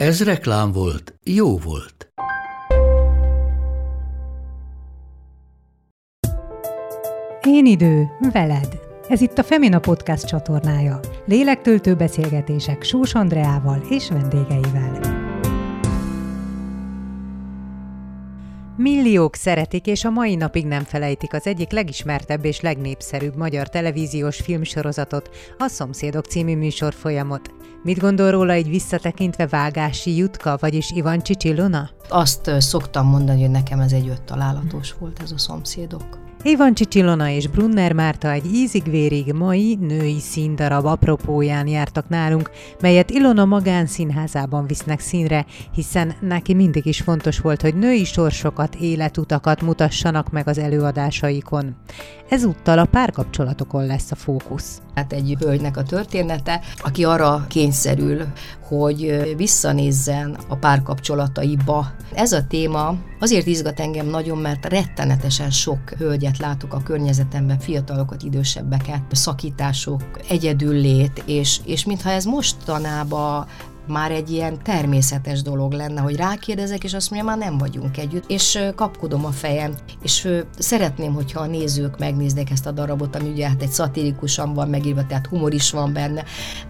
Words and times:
Ez 0.00 0.24
reklám 0.24 0.72
volt, 0.72 1.14
jó 1.24 1.58
volt. 1.58 2.12
Én 7.46 7.66
idő, 7.66 8.08
veled. 8.32 8.80
Ez 9.08 9.20
itt 9.20 9.38
a 9.38 9.42
Femina 9.42 9.78
Podcast 9.78 10.26
csatornája. 10.26 11.00
Lélektöltő 11.24 11.94
beszélgetések 11.94 12.82
Sós 12.82 13.14
Andreával 13.14 13.82
és 13.88 14.08
vendégeivel. 14.08 15.00
Milliók 18.76 19.34
szeretik, 19.34 19.86
és 19.86 20.04
a 20.04 20.10
mai 20.10 20.34
napig 20.34 20.66
nem 20.66 20.84
felejtik 20.84 21.34
az 21.34 21.46
egyik 21.46 21.70
legismertebb 21.70 22.44
és 22.44 22.60
legnépszerűbb 22.60 23.36
magyar 23.36 23.68
televíziós 23.68 24.40
filmsorozatot, 24.40 25.30
a 25.58 25.68
Szomszédok 25.68 26.24
című 26.24 26.56
műsorfolyamot. 26.56 27.59
Mit 27.82 27.98
gondol 27.98 28.30
róla 28.30 28.52
egy 28.52 28.68
visszatekintve 28.68 29.46
Vágási 29.46 30.16
Jutka, 30.16 30.56
vagyis 30.60 30.90
Ivan 30.90 31.20
Csicsilona? 31.22 31.90
Azt 32.08 32.50
szoktam 32.58 33.06
mondani, 33.06 33.40
hogy 33.40 33.50
nekem 33.50 33.80
ez 33.80 33.92
egy 33.92 34.08
öt 34.08 34.22
találatos 34.22 34.94
volt 34.98 35.22
ez 35.22 35.32
a 35.32 35.38
Szomszédok. 35.38 36.18
Ivancsi 36.42 36.84
Csilona 36.84 37.28
és 37.28 37.46
Brunner 37.46 37.92
Márta 37.92 38.30
egy 38.30 38.46
ízig-vérig 38.54 39.32
mai 39.32 39.78
női 39.80 40.20
színdarab 40.20 40.84
apropóján 40.84 41.66
jártak 41.66 42.08
nálunk, 42.08 42.50
melyet 42.80 43.10
Ilona 43.10 43.44
magánszínházában 43.44 44.66
visznek 44.66 45.00
színre, 45.00 45.46
hiszen 45.72 46.14
neki 46.20 46.54
mindig 46.54 46.86
is 46.86 47.00
fontos 47.00 47.38
volt, 47.38 47.60
hogy 47.62 47.74
női 47.74 48.04
sorsokat, 48.04 48.74
életutakat 48.74 49.62
mutassanak 49.62 50.30
meg 50.30 50.48
az 50.48 50.58
előadásaikon. 50.58 51.76
Ezúttal 52.30 52.78
a 52.78 52.84
párkapcsolatokon 52.84 53.86
lesz 53.86 54.10
a 54.10 54.14
fókusz. 54.14 54.80
Hát 54.94 55.12
egy 55.12 55.36
hölgynek 55.40 55.76
a 55.76 55.82
története, 55.82 56.60
aki 56.76 57.04
arra 57.04 57.44
kényszerül, 57.48 58.26
hogy 58.62 59.32
visszanézzen 59.36 60.36
a 60.48 60.56
párkapcsolataiba. 60.56 61.92
Ez 62.14 62.32
a 62.32 62.46
téma 62.46 62.94
azért 63.20 63.46
izgat 63.46 63.80
engem 63.80 64.06
nagyon, 64.06 64.38
mert 64.38 64.66
rettenetesen 64.66 65.50
sok 65.50 65.78
hölgyet 65.98 66.38
látok 66.38 66.74
a 66.74 66.82
környezetemben, 66.82 67.58
fiatalokat, 67.58 68.22
idősebbeket, 68.22 69.02
szakítások, 69.12 70.02
egyedüllét, 70.28 71.22
és, 71.26 71.60
és 71.64 71.84
mintha 71.84 72.10
ez 72.10 72.24
mostanában 72.24 73.46
már 73.90 74.10
egy 74.10 74.30
ilyen 74.30 74.62
természetes 74.62 75.42
dolog 75.42 75.72
lenne, 75.72 76.00
hogy 76.00 76.16
rákérdezek, 76.16 76.84
és 76.84 76.94
azt 76.94 77.10
mondja, 77.10 77.28
már 77.28 77.38
nem 77.38 77.58
vagyunk 77.58 77.98
együtt, 77.98 78.24
és 78.26 78.58
kapkodom 78.74 79.24
a 79.24 79.30
fejem, 79.30 79.74
és 80.02 80.28
szeretném, 80.58 81.14
hogyha 81.14 81.40
a 81.40 81.46
nézők 81.46 81.98
megnéznék 81.98 82.50
ezt 82.50 82.66
a 82.66 82.70
darabot, 82.70 83.16
ami 83.16 83.28
ugye 83.28 83.48
hát 83.48 83.62
egy 83.62 83.70
szatirikusan 83.70 84.54
van 84.54 84.68
megírva, 84.68 85.06
tehát 85.06 85.26
humor 85.26 85.54
is 85.54 85.70
van 85.70 85.92
benne, 85.92 86.24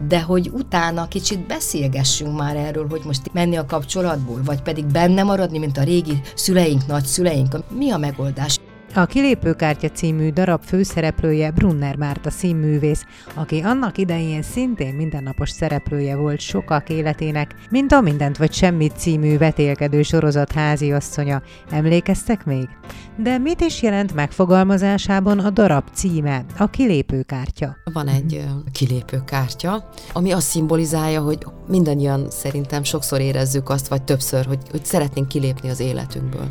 de 0.08 0.20
hogy 0.20 0.50
utána 0.52 1.08
kicsit 1.08 1.46
beszélgessünk 1.46 2.36
már 2.36 2.56
erről, 2.56 2.86
hogy 2.88 3.02
most 3.04 3.32
menni 3.32 3.56
a 3.56 3.66
kapcsolatból, 3.66 4.41
vagy 4.44 4.62
pedig 4.62 4.86
benne 4.86 5.22
maradni, 5.22 5.58
mint 5.58 5.78
a 5.78 5.82
régi 5.82 6.20
szüleink, 6.34 6.86
nagyszüleink. 6.86 7.56
Mi 7.78 7.91
a 7.91 7.98
megoldás? 7.98 8.58
A 8.94 9.06
Kilépőkártya 9.06 9.88
című 9.88 10.30
darab 10.30 10.62
főszereplője 10.62 11.50
Brunner 11.50 11.96
Márta 11.96 12.30
színművész, 12.30 13.05
aki 13.34 13.60
annak 13.60 13.98
idején 13.98 14.42
szintén 14.42 14.94
mindennapos 14.94 15.50
szereplője 15.50 16.16
volt 16.16 16.41
sokak 16.41 16.88
életének, 16.88 17.54
mint 17.70 17.92
a 17.92 18.00
Mindent 18.00 18.37
vagy 18.37 18.53
Semmit 18.53 18.97
című 18.97 19.38
vetélkedő 19.38 20.03
sorozat 20.03 20.53
háziasszonya. 20.53 21.42
Emlékeztek 21.70 22.44
még? 22.44 22.69
De 23.16 23.38
mit 23.38 23.60
is 23.60 23.82
jelent 23.82 24.14
megfogalmazásában 24.14 25.38
a 25.38 25.50
darab 25.50 25.84
címe, 25.93 26.44
a 26.59 26.70
kilépőkártya? 26.70 27.76
Van 27.93 28.09
egy 28.09 28.44
kilépőkártya, 28.72 29.88
ami 30.12 30.32
azt 30.32 30.48
szimbolizálja, 30.48 31.20
hogy 31.20 31.47
mindannyian 31.69 32.31
szerintem 32.31 32.82
sokszor 32.82 33.20
érezzük 33.20 33.69
azt, 33.69 33.88
vagy 33.88 34.03
többször, 34.03 34.47
hogy, 34.47 34.60
hogy 34.70 34.84
szeretnénk 34.84 35.28
kilépni 35.28 35.70
az 35.70 35.81
életünkből 35.81 36.48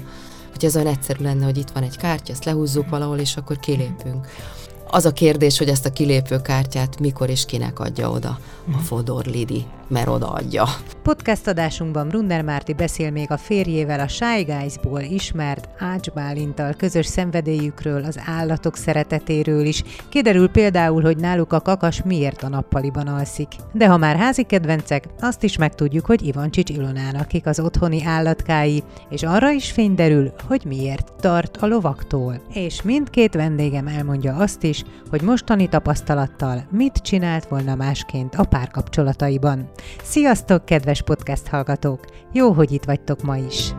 hogy 0.59 0.70
ez 0.70 0.75
olyan 0.75 0.94
egyszerű 0.94 1.24
lenne, 1.24 1.46
hogy 1.46 1.58
itt 1.58 1.70
van 1.70 1.84
egy 1.84 1.97
kártya, 1.97 2.31
ezt 2.31 2.46
lehúzzuk 2.46 2.90
valahol, 2.90 3.18
és 3.18 3.38
akkor 3.38 3.59
kilépünk. 3.59 4.28
Az 4.88 5.06
a 5.06 5.12
kérdés, 5.12 5.58
hogy 5.58 5.68
ezt 5.68 5.86
a 5.86 5.92
kilépő 5.92 6.42
kártyát 6.42 7.00
mikor 7.00 7.30
és 7.30 7.46
kinek 7.46 7.80
adja 7.80 8.09
oda 8.09 8.40
a. 8.72 8.78
Fodor 8.78 9.25
Lidi, 9.25 9.66
mert 9.89 10.07
odaadja. 10.07 10.63
Podcast 11.03 11.47
adásunkban 11.47 12.07
Brunner 12.07 12.41
Márti 12.41 12.73
beszél 12.73 13.11
még 13.11 13.31
a 13.31 13.38
férjével 13.38 14.00
a 14.00 14.07
Shy 14.07 14.44
Guys-ból 14.44 15.01
ismert 15.01 15.69
Ács 15.79 16.09
Bálintal 16.09 16.73
közös 16.73 17.05
szenvedélyükről, 17.05 18.03
az 18.03 18.19
állatok 18.25 18.75
szeretetéről 18.75 19.66
is. 19.66 19.83
Kiderül 20.09 20.50
például, 20.50 21.01
hogy 21.01 21.17
náluk 21.17 21.53
a 21.53 21.61
kakas 21.61 22.01
miért 22.03 22.44
a 22.44 22.50
nappaliban 22.50 23.07
alszik. 23.07 23.47
De 23.73 23.88
ha 23.88 23.97
már 23.97 24.16
házi 24.16 24.44
kedvencek, 24.44 25.07
azt 25.19 25.44
is 25.44 25.57
megtudjuk, 25.57 26.06
hogy 26.06 26.25
Ivancsics 26.25 26.69
Ilonának 26.69 27.27
kik 27.27 27.45
az 27.45 27.59
otthoni 27.59 28.06
állatkái, 28.06 28.83
és 29.09 29.23
arra 29.23 29.51
is 29.51 29.71
fény 29.71 29.95
derül, 29.95 30.33
hogy 30.47 30.66
miért 30.66 31.13
tart 31.19 31.57
a 31.57 31.67
lovaktól. 31.67 32.41
És 32.53 32.81
mindkét 32.81 33.33
vendégem 33.33 33.88
elmondja 33.88 34.35
azt 34.35 34.63
is, 34.63 34.83
hogy 35.09 35.21
mostani 35.21 35.67
tapasztalattal 35.67 36.67
mit 36.71 36.94
csinált 36.94 37.47
volna 37.47 37.75
másként 37.75 38.35
a 38.35 38.44
párkapcsolataiban. 38.44 39.69
Sziasztok, 40.03 40.66
kedves 40.66 41.01
podcast 41.01 41.47
hallgatók! 41.47 42.06
Jó, 42.34 42.51
hogy 42.51 42.72
itt 42.72 42.84
vagytok 42.84 43.22
ma 43.22 43.38
is! 43.38 43.73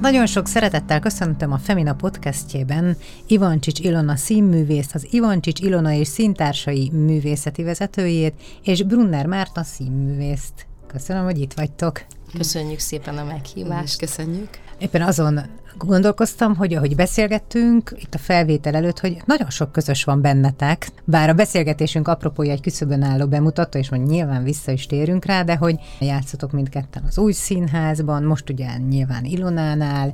Nagyon 0.00 0.26
sok 0.26 0.46
szeretettel 0.46 1.00
köszöntöm 1.00 1.52
a 1.52 1.58
Femina 1.58 1.94
podcastjében 1.94 2.96
Ivancsics 3.26 3.80
Ilona 3.80 4.16
színművészt, 4.16 4.94
az 4.94 5.06
Ivancsics 5.10 5.60
Ilona 5.60 5.92
és 5.92 6.08
színtársai 6.08 6.90
művészeti 6.92 7.62
vezetőjét, 7.62 8.34
és 8.62 8.82
Brunner 8.82 9.26
Márta 9.26 9.62
színművészt. 9.62 10.66
Köszönöm, 10.86 11.24
hogy 11.24 11.40
itt 11.40 11.52
vagytok. 11.52 12.04
Köszönjük 12.36 12.78
szépen 12.78 13.18
a 13.18 13.24
meghívást. 13.24 13.98
Köszönjük. 13.98 14.48
Éppen 14.78 15.02
azon 15.02 15.40
gondolkoztam, 15.84 16.56
hogy 16.56 16.74
ahogy 16.74 16.94
beszélgettünk 16.94 17.92
itt 17.96 18.14
a 18.14 18.18
felvétel 18.18 18.74
előtt, 18.74 19.00
hogy 19.00 19.22
nagyon 19.24 19.50
sok 19.50 19.72
közös 19.72 20.04
van 20.04 20.20
bennetek, 20.20 20.88
bár 21.04 21.28
a 21.28 21.34
beszélgetésünk 21.34 22.08
apropója 22.08 22.52
egy 22.52 22.60
küszöbön 22.60 23.02
álló 23.02 23.26
bemutató, 23.26 23.78
és 23.78 23.90
majd 23.90 24.06
nyilván 24.06 24.42
vissza 24.42 24.72
is 24.72 24.86
térünk 24.86 25.24
rá, 25.24 25.42
de 25.42 25.56
hogy 25.56 25.76
játszotok 26.00 26.52
mindketten 26.52 27.02
az 27.06 27.18
új 27.18 27.32
színházban, 27.32 28.22
most 28.22 28.50
ugye 28.50 28.68
nyilván 28.88 29.24
Ilonánál, 29.24 30.12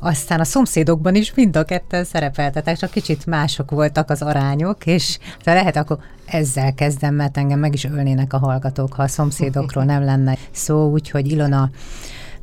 aztán 0.00 0.40
a 0.40 0.44
szomszédokban 0.44 1.14
is 1.14 1.34
mind 1.34 1.56
a 1.56 1.64
ketten 1.64 2.04
szerepeltetek, 2.04 2.76
csak 2.76 2.90
kicsit 2.90 3.26
mások 3.26 3.70
voltak 3.70 4.10
az 4.10 4.22
arányok, 4.22 4.86
és 4.86 5.18
ha 5.44 5.54
lehet, 5.54 5.76
akkor 5.76 5.98
ezzel 6.26 6.74
kezdem, 6.74 7.14
mert 7.14 7.36
engem 7.36 7.58
meg 7.58 7.74
is 7.74 7.84
ölnének 7.84 8.32
a 8.32 8.38
hallgatók, 8.38 8.92
ha 8.92 9.02
a 9.02 9.08
szomszédokról 9.08 9.84
nem 9.84 10.04
lenne 10.04 10.36
szó, 10.50 10.90
úgyhogy 10.90 11.30
Ilona 11.30 11.70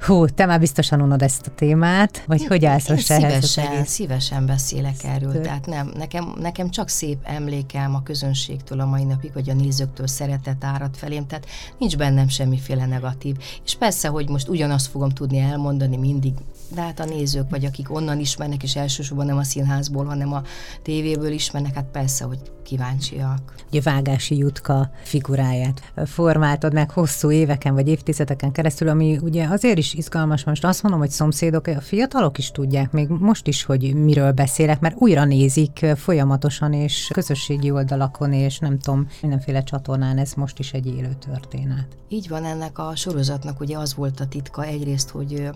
Hú, 0.05 0.25
te 0.25 0.45
már 0.45 0.59
biztosan 0.59 1.01
unod 1.01 1.21
ezt 1.21 1.47
a 1.47 1.51
témát, 1.55 2.23
vagy 2.27 2.45
hogy 2.45 2.65
állsz 2.65 2.89
ehhez? 2.89 3.03
Szívesen, 3.03 3.85
szívesen 3.85 4.45
beszélek 4.45 5.03
erről, 5.03 5.31
Szép. 5.31 5.41
tehát 5.41 5.65
nem, 5.65 5.91
nekem, 5.97 6.33
nekem 6.39 6.69
csak 6.69 6.89
szép 6.89 7.17
emlékem 7.23 7.95
a 7.95 8.03
közönségtől 8.03 8.79
a 8.79 8.85
mai 8.85 9.03
napig, 9.03 9.33
vagy 9.33 9.49
a 9.49 9.53
nézőktől 9.53 10.07
szeretet 10.07 10.63
árad 10.63 10.95
felém, 10.95 11.27
tehát 11.27 11.45
nincs 11.79 11.97
bennem 11.97 12.27
semmiféle 12.27 12.85
negatív. 12.85 13.35
És 13.65 13.75
persze, 13.75 14.07
hogy 14.07 14.29
most 14.29 14.47
ugyanazt 14.47 14.87
fogom 14.87 15.09
tudni 15.09 15.39
elmondani 15.39 15.97
mindig, 15.97 16.33
de 16.75 16.81
hát 16.81 16.99
a 16.99 17.05
nézők, 17.05 17.49
vagy 17.49 17.65
akik 17.65 17.93
onnan 17.93 18.19
ismernek, 18.19 18.63
és 18.63 18.75
elsősorban 18.75 19.25
nem 19.25 19.37
a 19.37 19.43
színházból, 19.43 20.05
hanem 20.05 20.33
a 20.33 20.43
tévéből 20.81 21.31
ismernek, 21.31 21.75
hát 21.75 21.87
persze, 21.91 22.25
hogy 22.25 22.39
kíváncsiak. 22.63 23.53
Ugye 23.69 23.81
Vágási 23.81 24.37
Jutka 24.37 24.89
figuráját 25.03 25.81
formáltad 26.05 26.73
meg 26.73 26.91
hosszú 26.91 27.31
éveken 27.31 27.73
vagy 27.73 27.87
évtizedeken 27.87 28.51
keresztül, 28.51 28.87
ami 28.87 29.17
ugye 29.21 29.47
azért 29.47 29.77
is 29.77 29.92
izgalmas, 29.93 30.43
most 30.43 30.65
azt 30.65 30.83
mondom, 30.83 31.01
hogy 31.01 31.09
szomszédok, 31.09 31.67
a 31.67 31.81
fiatalok 31.81 32.37
is 32.37 32.51
tudják, 32.51 32.91
még 32.91 33.07
most 33.07 33.47
is, 33.47 33.63
hogy 33.63 33.95
miről 33.95 34.31
beszélek, 34.31 34.79
mert 34.79 34.95
újra 34.97 35.25
nézik 35.25 35.85
folyamatosan, 35.95 36.73
és 36.73 37.09
közösségi 37.13 37.71
oldalakon, 37.71 38.33
és 38.33 38.59
nem 38.59 38.79
tudom, 38.79 39.07
mindenféle 39.21 39.63
csatornán 39.63 40.17
ez 40.17 40.33
most 40.33 40.59
is 40.59 40.73
egy 40.73 40.87
élő 40.87 41.15
történet. 41.29 41.87
Így 42.09 42.27
van, 42.29 42.45
ennek 42.45 42.79
a 42.79 42.95
sorozatnak 42.95 43.59
ugye 43.59 43.77
az 43.77 43.95
volt 43.95 44.19
a 44.19 44.27
titka 44.27 44.63
egyrészt, 44.63 45.09
hogy 45.09 45.49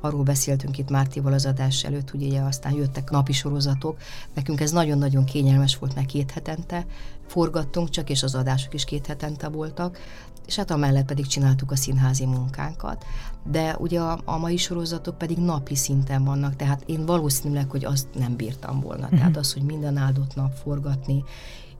arról 0.00 0.22
beszéltünk 0.22 0.78
itt 0.78 0.90
Mártival 0.90 1.32
az 1.32 1.46
adás 1.46 1.84
előtt, 1.84 2.10
hogy 2.10 2.22
ugye 2.22 2.40
aztán 2.40 2.72
jöttek 2.72 3.10
napi 3.10 3.32
sorozatok. 3.32 3.96
Nekünk 4.34 4.60
ez 4.60 4.70
nagyon-nagyon 4.70 5.24
kényelmes 5.24 5.78
volt, 5.78 5.94
meg 5.94 6.06
két 6.06 6.30
hetente 6.30 6.86
forgattunk 7.26 7.88
csak, 7.88 8.10
és 8.10 8.22
az 8.22 8.34
adások 8.34 8.74
is 8.74 8.84
két 8.84 9.06
hetente 9.06 9.48
voltak 9.48 9.98
és 10.46 10.56
hát 10.56 10.70
amellett 10.70 11.06
pedig 11.06 11.26
csináltuk 11.26 11.70
a 11.70 11.76
színházi 11.76 12.26
munkánkat. 12.26 13.04
De 13.50 13.76
ugye 13.78 14.00
a, 14.00 14.20
a 14.24 14.38
mai 14.38 14.56
sorozatok 14.56 15.18
pedig 15.18 15.38
napi 15.38 15.74
szinten 15.74 16.24
vannak, 16.24 16.56
tehát 16.56 16.82
én 16.86 17.06
valószínűleg, 17.06 17.70
hogy 17.70 17.84
azt 17.84 18.06
nem 18.18 18.36
bírtam 18.36 18.80
volna. 18.80 19.04
Uh-huh. 19.04 19.18
Tehát 19.18 19.36
az, 19.36 19.52
hogy 19.52 19.62
minden 19.62 19.96
áldott 19.96 20.34
nap 20.34 20.52
forgatni, 20.52 21.24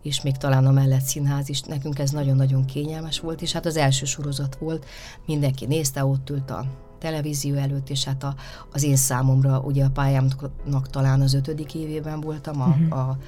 és 0.03 0.23
még 0.23 0.37
talán 0.37 0.67
a 0.67 0.71
mellett 0.71 1.01
színház 1.01 1.49
is, 1.49 1.61
nekünk 1.61 1.99
ez 1.99 2.11
nagyon-nagyon 2.11 2.65
kényelmes 2.65 3.21
volt, 3.21 3.43
és 3.43 3.53
hát 3.53 3.67
az 3.67 3.77
első 3.77 4.05
sorozat 4.05 4.57
volt, 4.57 4.85
mindenki 5.27 5.67
nézte, 5.67 6.05
ott 6.05 6.31
ült 6.31 6.51
a 6.51 6.65
televízió 6.99 7.55
előtt, 7.55 7.91
és 7.91 8.05
hát 8.05 8.25
a, 8.25 8.35
az 8.73 8.83
én 8.83 8.97
számomra, 8.97 9.61
ugye 9.61 9.85
a 9.85 9.91
pályámnak 9.91 10.89
talán 10.91 11.21
az 11.21 11.35
ötödik 11.35 11.75
évében 11.75 12.21
voltam, 12.21 12.61
a, 12.61 12.67
uh-huh. 12.67 12.99
a 12.99 13.19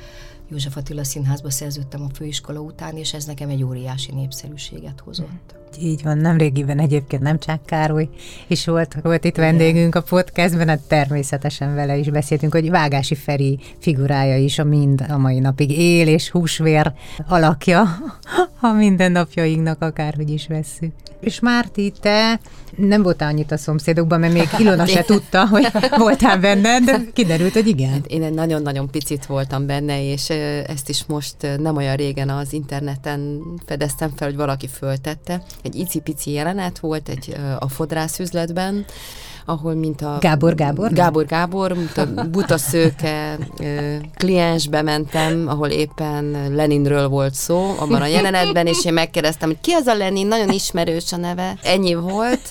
József 0.48 0.76
Attila 0.76 1.04
Színházba 1.04 1.50
szerződtem 1.50 2.02
a 2.02 2.14
főiskola 2.14 2.60
után, 2.60 2.96
és 2.96 3.14
ez 3.14 3.24
nekem 3.24 3.48
egy 3.48 3.62
óriási 3.62 4.12
népszerűséget 4.12 5.00
hozott. 5.04 5.54
Így 5.80 6.02
van, 6.02 6.18
nem 6.18 6.36
régiben 6.36 6.78
egyébként 6.78 7.22
nem 7.22 7.38
csak 7.38 7.66
Károly 7.66 8.08
is 8.46 8.66
volt, 8.66 8.96
volt 9.02 9.24
itt 9.24 9.36
vendégünk 9.36 9.94
a 9.94 10.02
podcastben, 10.02 10.68
hát 10.68 10.80
természetesen 10.80 11.74
vele 11.74 11.96
is 11.96 12.10
beszéltünk, 12.10 12.52
hogy 12.52 12.70
Vágási 12.70 13.14
Feri 13.14 13.58
figurája 13.78 14.36
is 14.36 14.58
a 14.58 14.64
mind 14.64 15.04
a 15.08 15.16
mai 15.16 15.38
napig 15.38 15.70
él, 15.70 16.08
és 16.08 16.30
húsvér 16.30 16.92
alakja 17.26 17.82
a 18.60 18.72
mindennapjainknak, 18.72 19.82
akárhogy 19.82 20.30
is 20.30 20.46
vesszük. 20.46 20.92
És 21.20 21.40
Márti, 21.40 21.92
te 22.00 22.40
nem 22.76 23.02
voltál 23.02 23.28
annyit 23.30 23.52
a 23.52 23.56
szomszédokban, 23.56 24.20
mert 24.20 24.32
még 24.32 24.48
Ilona 24.58 24.86
se 24.86 25.02
tudta, 25.12 25.46
hogy 25.46 25.66
voltál 25.96 26.38
benne, 26.38 26.80
de 26.80 27.00
kiderült, 27.12 27.52
hogy 27.52 27.66
igen. 27.66 27.90
Hát 27.90 28.06
én 28.06 28.32
nagyon-nagyon 28.34 28.90
picit 28.90 29.26
voltam 29.26 29.66
benne, 29.66 30.12
és 30.12 30.28
ezt 30.66 30.88
is 30.88 31.04
most 31.06 31.36
nem 31.58 31.76
olyan 31.76 31.96
régen 31.96 32.28
az 32.28 32.52
interneten 32.52 33.42
fedeztem 33.66 34.12
fel, 34.16 34.28
hogy 34.28 34.36
valaki 34.36 34.68
föltette. 34.68 35.42
Egy 35.62 35.74
icipici 35.74 36.32
jelenet 36.32 36.78
volt 36.78 37.08
egy 37.08 37.36
a 37.58 37.68
fodrászüzletben, 37.68 38.84
ahol 39.46 39.74
mint 39.74 40.02
a... 40.02 40.18
Gábor 40.20 40.54
Gábor? 40.54 40.92
Gábor 40.92 41.26
Gábor, 41.26 41.72
mint 41.72 41.96
a 41.96 42.28
buta 42.30 42.58
szőke 42.58 43.38
kliensbe 44.14 44.82
mentem, 44.82 45.48
ahol 45.48 45.68
éppen 45.68 46.52
Leninről 46.54 47.08
volt 47.08 47.34
szó, 47.34 47.74
abban 47.78 48.02
a 48.02 48.06
jelenetben, 48.06 48.66
és 48.66 48.84
én 48.84 48.92
megkérdeztem, 48.92 49.48
hogy 49.48 49.60
ki 49.60 49.72
az 49.72 49.86
a 49.86 49.94
Lenin, 49.94 50.26
nagyon 50.26 50.50
ismerős 50.50 51.12
a 51.12 51.16
neve. 51.16 51.58
Ennyi 51.62 51.94
volt. 51.94 52.48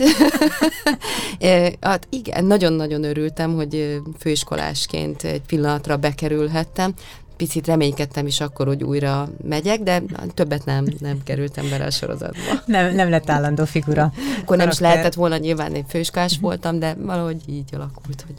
hát 1.81 2.07
igen, 2.09 2.45
nagyon-nagyon 2.45 3.03
örültem, 3.03 3.55
hogy 3.55 4.01
főiskolásként 4.19 5.23
egy 5.23 5.41
pillanatra 5.41 5.97
bekerülhettem 5.97 6.93
picit 7.37 7.67
reménykedtem 7.67 8.27
is 8.27 8.39
akkor, 8.39 8.67
hogy 8.67 8.83
újra 8.83 9.29
megyek, 9.43 9.79
de 9.79 10.03
többet 10.33 10.65
nem, 10.65 10.85
nem 10.99 11.23
kerültem 11.23 11.69
bele 11.69 11.85
a 11.85 11.91
sorozatba. 11.91 12.61
Nem, 12.65 12.95
nem 12.95 13.09
lett 13.09 13.29
állandó 13.29 13.65
figura. 13.65 14.11
Akkor 14.41 14.57
nem 14.57 14.69
is 14.69 14.79
lehetett 14.79 15.13
volna, 15.13 15.37
nyilván 15.37 15.75
én 15.75 15.85
főiskás 15.87 16.37
voltam, 16.41 16.79
de 16.79 16.95
valahogy 16.99 17.41
így 17.45 17.69
alakult, 17.73 18.23
hogy 18.27 18.35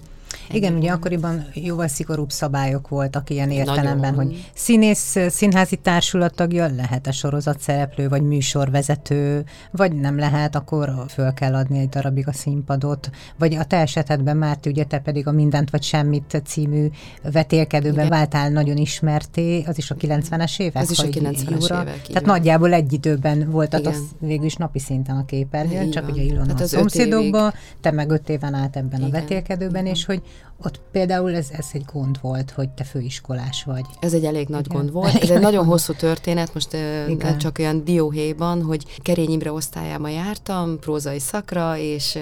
igen, 0.51 0.75
ugye 0.75 0.91
akkoriban 0.91 1.47
jóval 1.55 1.89
szigorúbb 1.89 2.31
szabályok 2.31 2.89
voltak 2.89 3.31
ilyen 3.31 3.51
értelemben, 3.51 4.15
Nagyon. 4.15 4.31
hogy 4.31 4.51
színész, 4.55 5.17
színházi 5.29 5.77
társulat 5.77 6.35
tagja 6.35 6.67
lehet-e 6.77 7.11
sorozat 7.11 7.61
szereplő, 7.61 8.09
vagy 8.09 8.23
műsorvezető, 8.23 9.45
vagy 9.71 9.93
nem 9.93 10.19
lehet, 10.19 10.55
akkor 10.55 11.05
föl 11.09 11.33
kell 11.33 11.55
adni 11.55 11.79
egy 11.79 11.89
darabig 11.89 12.29
a 12.29 12.33
színpadot, 12.33 13.11
vagy 13.39 13.55
a 13.55 13.65
te 13.65 13.77
esetedben, 13.77 14.37
Márti, 14.37 14.69
ugye 14.69 14.85
te 14.85 14.99
pedig 14.99 15.27
a 15.27 15.33
Mindent 15.33 15.71
vagy 15.71 15.83
Semmit 15.83 16.43
című 16.45 16.89
vetélkedőben 17.33 18.07
Igen. 18.07 18.09
váltál 18.09 18.51
nagyon 18.51 18.77
ismerté, 18.77 19.63
az 19.67 19.79
is 19.79 19.91
a 19.91 19.95
90-es 19.95 20.61
évek? 20.61 20.83
Ez 20.83 20.91
is 20.91 20.99
a 20.99 21.07
90-es 21.07 21.81
évek, 21.81 22.03
Tehát 22.07 22.25
nagyjából 22.25 22.73
egy 22.73 22.93
időben 22.93 23.51
voltat 23.51 23.87
az 23.87 24.03
végül 24.19 24.45
is 24.45 24.55
napi 24.55 24.79
szinten 24.79 25.17
a 25.17 25.25
képernyőn, 25.25 25.91
csak 25.91 26.09
ugye 26.09 26.23
Ilona 26.23 26.47
hát 26.49 26.61
a 26.61 26.67
szomszédokba, 26.67 27.53
te 27.81 27.91
meg 27.91 28.11
öt 28.11 28.29
éven 28.29 28.55
át 28.55 28.77
ebben 28.77 29.01
Igen. 29.01 29.11
a 29.11 29.13
vetélkedőben, 29.13 29.83
Igen. 29.83 29.95
és 29.95 30.05
hogy 30.05 30.23
ott 30.65 30.81
például 30.93 31.35
ez, 31.35 31.49
ez 31.51 31.67
egy 31.73 31.85
gond 31.93 32.19
volt, 32.21 32.51
hogy 32.51 32.69
te 32.69 32.85
főiskolás 32.85 33.65
vagy. 33.65 33.85
Ez 34.01 34.13
egy 34.13 34.25
elég 34.25 34.49
nagy 34.49 34.65
Igen. 34.67 34.77
gond 34.77 34.93
volt. 34.93 35.15
Ez 35.15 35.31
egy 35.31 35.41
nagyon 35.41 35.65
hosszú 35.65 35.93
történet, 35.93 36.55
most 36.55 36.77
Igen. 37.09 37.39
csak 37.39 37.59
olyan 37.59 37.85
dióhéjban, 37.85 38.63
hogy 38.63 39.01
Kerény 39.03 39.31
Imre 39.31 39.53
osztályába 39.53 40.09
jártam, 40.09 40.79
prózai 40.79 41.19
szakra, 41.19 41.77
és 41.77 42.19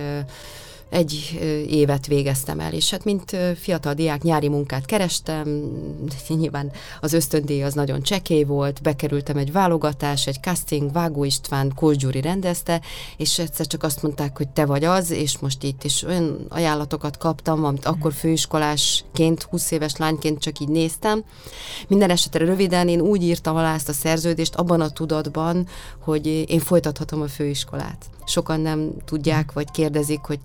egy 0.95 1.39
évet 1.69 2.07
végeztem 2.07 2.61
el, 2.61 2.73
és 2.73 2.91
hát 2.91 3.05
mint 3.05 3.37
fiatal 3.57 3.95
diák 3.95 4.23
nyári 4.23 4.49
munkát 4.49 4.85
kerestem, 4.85 5.73
nyilván 6.29 6.73
az 7.01 7.13
ösztöndíj 7.13 7.63
az 7.63 7.75
nagyon 7.75 8.03
csekély 8.03 8.45
volt, 8.45 8.83
bekerültem 8.83 9.37
egy 9.37 9.53
válogatás, 9.53 10.27
egy 10.27 10.41
casting, 10.41 10.93
Vágó 10.93 11.25
István, 11.25 11.73
Kós 11.75 11.97
Gyuri 11.97 12.21
rendezte, 12.21 12.81
és 13.17 13.39
egyszer 13.39 13.67
csak 13.67 13.83
azt 13.83 14.03
mondták, 14.03 14.37
hogy 14.37 14.49
te 14.49 14.67
vagy 14.67 14.85
az, 14.85 15.11
és 15.11 15.39
most 15.39 15.63
itt 15.63 15.85
is 15.85 16.03
olyan 16.03 16.47
ajánlatokat 16.49 17.17
kaptam, 17.17 17.65
amit 17.65 17.85
akkor 17.85 18.13
főiskolásként, 18.13 19.43
20 19.43 19.71
éves 19.71 19.97
lányként 19.97 20.41
csak 20.41 20.59
így 20.59 20.69
néztem. 20.69 21.25
Minden 21.89 22.11
esetre 22.11 22.45
röviden 22.45 22.89
én 22.89 23.01
úgy 23.01 23.23
írtam 23.23 23.57
alá 23.57 23.75
ezt 23.75 23.89
a 23.89 23.93
szerződést 23.93 24.55
abban 24.55 24.81
a 24.81 24.91
tudatban, 24.91 25.67
hogy 25.99 26.27
én 26.27 26.61
folytathatom 26.61 27.21
a 27.21 27.29
főiskolát. 27.29 28.05
Sokan 28.27 28.61
nem 28.61 28.91
tudják, 29.05 29.53
vagy 29.53 29.71
kérdezik, 29.71 30.21
hogy 30.21 30.41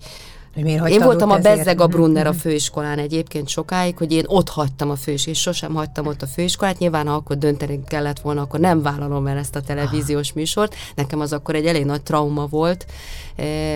Miért 0.54 0.88
én 0.88 1.00
voltam 1.00 1.30
a 1.30 1.38
Bezzeg 1.38 1.80
a 1.80 1.86
Brunner 1.86 2.26
a 2.26 2.32
főiskolán 2.32 2.98
egyébként 2.98 3.48
sokáig, 3.48 3.96
hogy 3.96 4.12
én 4.12 4.24
ott 4.26 4.48
hagytam 4.48 4.90
a 4.90 4.96
főiskolát, 4.96 5.36
és 5.36 5.42
sosem 5.42 5.74
hagytam 5.74 6.06
ott 6.06 6.22
a 6.22 6.26
főiskolát. 6.26 6.78
Nyilván, 6.78 7.06
ha 7.06 7.14
akkor 7.14 7.38
dönteni 7.38 7.80
kellett 7.86 8.20
volna, 8.20 8.40
akkor 8.40 8.60
nem 8.60 8.82
vállalom 8.82 9.26
el 9.26 9.36
ezt 9.36 9.56
a 9.56 9.60
televíziós 9.60 10.32
műsort. 10.32 10.74
Nekem 10.94 11.20
az 11.20 11.32
akkor 11.32 11.54
egy 11.54 11.66
elég 11.66 11.84
nagy 11.84 12.02
trauma 12.02 12.46
volt, 12.46 12.86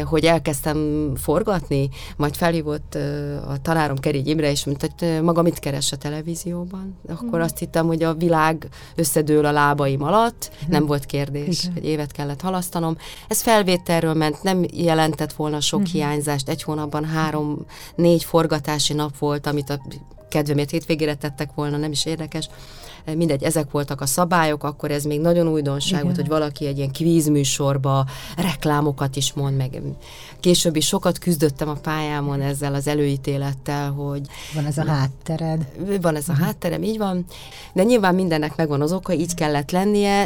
hogy 0.05 0.25
elkezdtem 0.25 1.11
forgatni, 1.17 1.89
majd 2.17 2.35
felhívott 2.35 2.95
eh, 2.95 3.51
a 3.51 3.61
tanárom 3.63 3.99
Kerény 3.99 4.29
Imre, 4.29 4.51
és 4.51 4.65
mondta, 4.65 4.87
hogy 4.91 5.09
eh, 5.09 5.21
maga 5.21 5.43
mit 5.43 5.59
keres 5.59 5.93
a 5.93 5.97
televízióban? 5.97 6.99
Akkor 7.09 7.41
azt 7.41 7.59
hittem, 7.59 7.87
hogy 7.87 8.03
a 8.03 8.15
világ 8.15 8.69
összedől 8.95 9.45
a 9.45 9.53
lábaim 9.53 10.03
alatt, 10.03 10.51
nem 10.69 10.87
volt 10.87 11.07
kérdés, 11.07 11.63
Igen. 11.63 11.73
hogy 11.73 11.85
évet 11.85 12.13
kellett 12.13 12.41
halasztanom. 12.41 12.97
Ez 13.29 13.41
felvételről 13.41 14.15
ment, 14.15 14.43
nem 14.43 14.65
jelentett 14.73 15.33
volna 15.33 15.61
sok 15.61 15.87
hiányzást, 15.87 16.49
egy 16.49 16.63
hónapban 16.63 17.05
három-négy 17.05 18.25
forgatási 18.25 18.93
nap 18.93 19.19
volt, 19.19 19.47
amit 19.47 19.71
a 19.71 19.81
kedvemért 20.29 20.71
hétvégére 20.71 21.15
tettek 21.15 21.51
volna, 21.55 21.77
nem 21.77 21.91
is 21.91 22.05
érdekes 22.05 22.49
mindegy, 23.05 23.43
ezek 23.43 23.71
voltak 23.71 24.01
a 24.01 24.07
szabályok, 24.07 24.65
akkor 24.65 24.91
ez 24.91 25.05
még 25.05 25.21
nagyon 25.21 25.49
újdonság 25.49 25.93
Igen. 25.93 26.05
volt, 26.05 26.17
hogy 26.17 26.29
valaki 26.29 26.67
egy 26.67 26.77
ilyen 26.77 26.93
kvízműsorba 26.93 28.07
reklámokat 28.37 29.17
is 29.17 29.33
mond, 29.33 29.57
meg 29.57 29.83
később 30.41 30.77
is 30.77 30.87
sokat 30.87 31.19
küzdöttem 31.19 31.69
a 31.69 31.75
pályámon 31.75 32.41
ezzel 32.41 32.75
az 32.75 32.87
előítélettel, 32.87 33.91
hogy... 33.91 34.21
Van 34.55 34.67
ez 34.67 34.79
a 34.79 34.85
háttered. 34.87 35.67
Van 36.01 36.17
ez 36.17 36.29
a 36.29 36.33
hátterem, 36.33 36.83
így 36.83 36.99
van, 36.99 37.25
de 37.73 37.83
nyilván 37.83 38.15
mindennek 38.15 38.57
megvan 38.57 38.81
az 38.81 38.93
oka, 38.93 39.13
így 39.13 39.35
kellett 39.35 39.71
lennie, 39.71 40.25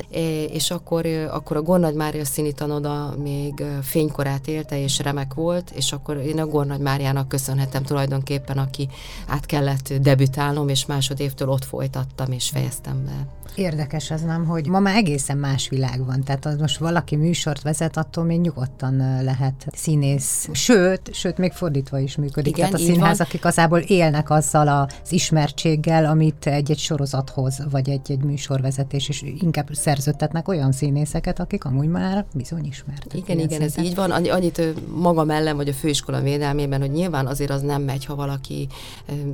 és 0.52 0.70
akkor, 0.70 1.06
akkor 1.06 1.56
a 1.56 1.62
Gornagy 1.62 1.94
Mária 1.94 2.24
színitanoda 2.24 3.14
még 3.22 3.64
fénykorát 3.82 4.48
élte, 4.48 4.82
és 4.82 4.98
remek 4.98 5.34
volt, 5.34 5.70
és 5.74 5.92
akkor 5.92 6.16
én 6.16 6.40
a 6.40 6.46
Gornagy 6.46 6.80
Máriának 6.80 7.28
köszönhetem 7.28 7.82
tulajdonképpen, 7.82 8.58
aki 8.58 8.88
át 9.26 9.46
kellett 9.46 9.92
debütálnom, 9.92 10.68
és 10.68 10.86
másodévtől 10.86 11.48
ott 11.48 11.64
folytattam, 11.64 12.32
és 12.32 12.48
fejeztem 12.48 12.67
fejeztem 12.68 13.04
be. 13.04 13.26
Érdekes 13.54 14.10
az 14.10 14.22
nem, 14.22 14.46
hogy 14.46 14.66
ma 14.66 14.78
már 14.78 14.96
egészen 14.96 15.36
más 15.36 15.68
világ 15.68 16.04
van. 16.04 16.22
Tehát 16.24 16.46
az 16.46 16.56
most 16.56 16.78
valaki 16.78 17.16
műsort 17.16 17.62
vezet, 17.62 17.96
attól 17.96 18.24
még 18.24 18.40
nyugodtan 18.40 19.22
lehet 19.22 19.66
színész. 19.72 20.48
Sőt, 20.52 21.14
sőt, 21.14 21.38
még 21.38 21.52
fordítva 21.52 21.98
is 21.98 22.16
működik. 22.16 22.56
Igen, 22.56 22.70
Tehát 22.70 22.86
a 22.86 22.90
színházak 22.90 23.34
igazából 23.34 23.78
élnek 23.78 24.30
azzal 24.30 24.68
az 24.68 25.12
ismertséggel, 25.12 26.04
amit 26.04 26.46
egy-egy 26.46 26.78
sorozathoz, 26.78 27.66
vagy 27.70 27.88
egy-egy 27.88 28.22
műsorvezetés, 28.22 29.08
és 29.08 29.22
inkább 29.40 29.68
szerződtetnek 29.72 30.48
olyan 30.48 30.72
színészeket, 30.72 31.40
akik 31.40 31.64
amúgy 31.64 31.88
már 31.88 32.26
bizony 32.34 32.64
ismertek. 32.64 33.18
Igen, 33.18 33.38
igen, 33.38 33.60
ez 33.60 33.78
így 33.78 33.94
van. 33.94 34.10
Annyit 34.10 34.62
maga 34.96 35.24
mellem, 35.24 35.56
vagy 35.56 35.68
a 35.68 35.72
főiskola 35.72 36.20
védelmében, 36.20 36.80
hogy 36.80 36.90
nyilván 36.90 37.26
azért 37.26 37.50
az 37.50 37.62
nem 37.62 37.82
megy, 37.82 38.04
ha 38.04 38.14
valaki 38.14 38.68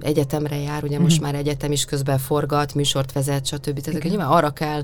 egyetemre 0.01 0.57
jár, 0.57 0.85
ugye 0.85 0.99
most 0.99 1.21
mm. 1.21 1.23
már 1.23 1.35
egyetem 1.35 1.73
is 1.73 1.85
közben 1.85 2.19
forgat, 2.19 2.75
műsort 2.75 3.13
vezet, 3.13 3.24
stb. 3.25 3.81
Tehát 3.81 4.01
Igen. 4.01 4.11
nyilván 4.11 4.29
arra 4.29 4.51
kell 4.51 4.83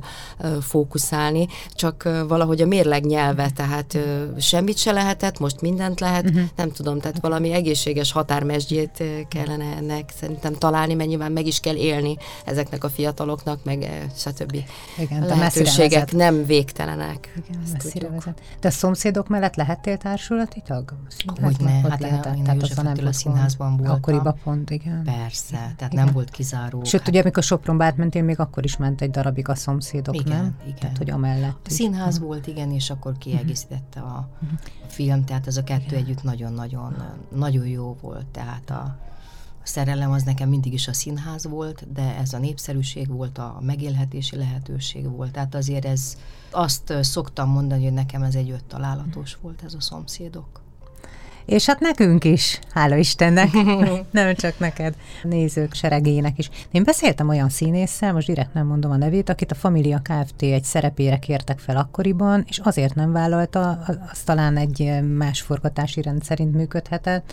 fókuszálni, 0.61 1.47
csak 1.75 2.09
valahogy 2.28 2.61
a 2.61 2.66
mérleg 2.66 3.04
nyelve, 3.04 3.50
tehát 3.50 3.99
semmit 4.38 4.76
se 4.76 4.92
lehetett, 4.92 5.38
most 5.38 5.61
mindent 5.61 6.00
lehet, 6.00 6.25
uh-huh. 6.25 6.42
nem 6.56 6.70
tudom, 6.70 7.00
tehát 7.00 7.20
valami 7.20 7.52
egészséges 7.52 8.12
határmesdjét 8.12 9.02
kellene 9.28 9.76
ennek 9.76 10.12
szerintem 10.20 10.54
találni, 10.54 10.94
mert 10.94 11.09
nyilván 11.09 11.32
meg 11.32 11.47
is 11.47 11.61
kell 11.61 11.76
élni 11.76 12.16
ezeknek 12.44 12.85
a 12.85 12.88
fiataloknak, 12.88 13.64
meg 13.64 14.09
stb. 14.16 14.56
Igen, 14.99 15.23
a 15.23 15.26
lehetőségek 15.26 16.12
nem 16.12 16.44
végtelenek. 16.47 17.32
Igen, 17.49 17.62
messzire 17.73 18.09
vezet. 18.09 18.40
De 18.61 18.68
a 18.68 18.70
szomszédok 18.70 19.28
mellett 19.28 19.54
lehettél 19.54 19.97
társulati 19.97 20.62
tag? 20.66 20.94
Hogy 21.42 21.56
ne, 21.59 21.70
hát 21.70 22.00
lehetett, 22.00 22.32
én, 22.32 22.38
én 22.38 22.44
tehát 22.44 22.62
a 22.62 22.66
József 22.66 22.87
Attila 22.87 23.12
színházban 23.12 23.76
voltam. 23.76 23.97
Akkoriban 23.97 24.38
pont, 24.44 24.70
igen. 24.70 25.02
Persze 25.04 25.75
tehát 25.76 25.92
nem 25.92 26.11
volt 26.12 26.30
kizáró. 26.30 26.85
Sőt, 26.85 27.09
ugye, 27.09 27.20
amikor 27.20 27.42
Sopronba 27.42 27.85
átmentél, 27.85 28.23
még 28.30 28.40
akkor 28.40 28.64
is 28.64 28.76
ment 28.76 29.00
egy 29.00 29.10
darabig 29.10 29.49
a 29.49 29.54
szomszédok, 29.54 30.14
Igen, 30.14 30.37
nem? 30.37 30.56
igen. 30.64 30.78
Tehát, 30.78 30.96
hogy 30.96 31.10
amellett. 31.10 31.66
A 31.66 31.70
színház 31.70 32.18
volt, 32.18 32.46
igen, 32.46 32.70
és 32.70 32.90
akkor 32.90 33.18
kiegészítette 33.18 34.00
a, 34.00 34.16
a 34.16 34.28
film, 34.87 35.25
tehát 35.25 35.46
ez 35.46 35.56
a 35.56 35.64
kettő 35.64 35.96
együtt 35.96 36.22
nagyon-nagyon 36.22 36.96
nagyon 37.34 37.66
jó 37.66 37.96
volt, 38.00 38.26
tehát 38.26 38.70
a, 38.70 38.99
a 39.62 39.66
szerelem 39.66 40.10
az 40.10 40.22
nekem 40.22 40.49
mindig 40.49 40.72
is 40.72 40.88
a 40.88 40.92
színház 40.92 41.46
volt, 41.46 41.92
de 41.92 42.16
ez 42.16 42.32
a 42.32 42.38
népszerűség 42.38 43.08
volt, 43.08 43.38
a 43.38 43.58
megélhetési 43.60 44.37
lehetőség 44.37 45.10
volt, 45.10 45.32
tehát 45.32 45.54
azért 45.54 45.84
ez, 45.84 46.16
azt 46.50 46.94
szoktam 47.00 47.50
mondani, 47.50 47.84
hogy 47.84 47.92
nekem 47.92 48.22
ez 48.22 48.34
egy 48.34 48.50
öt 48.50 48.64
találatos 48.64 49.38
volt 49.42 49.62
ez 49.64 49.75
a 49.75 49.80
szomszédok. 49.80 50.60
És 51.50 51.66
hát 51.66 51.80
nekünk 51.80 52.25
is, 52.25 52.59
hála 52.73 52.97
Istennek, 52.97 53.49
nem 54.11 54.35
csak 54.35 54.59
neked, 54.59 54.95
nézők 55.23 55.75
seregének 55.75 56.38
is. 56.38 56.50
Én 56.71 56.83
beszéltem 56.83 57.28
olyan 57.28 57.49
színésszel, 57.49 58.12
most 58.12 58.26
direkt 58.26 58.54
nem 58.54 58.66
mondom 58.66 58.90
a 58.90 58.97
nevét, 58.97 59.28
akit 59.28 59.50
a 59.50 59.54
Familia 59.54 60.02
Kft. 60.02 60.42
egy 60.42 60.64
szerepére 60.64 61.19
kértek 61.19 61.59
fel 61.59 61.76
akkoriban, 61.76 62.45
és 62.49 62.59
azért 62.59 62.95
nem 62.95 63.12
vállalta, 63.12 63.78
az 64.12 64.19
talán 64.25 64.57
egy 64.57 65.00
más 65.16 65.40
forgatási 65.40 66.02
rend 66.02 66.23
szerint 66.23 66.54
működhetett, 66.54 67.33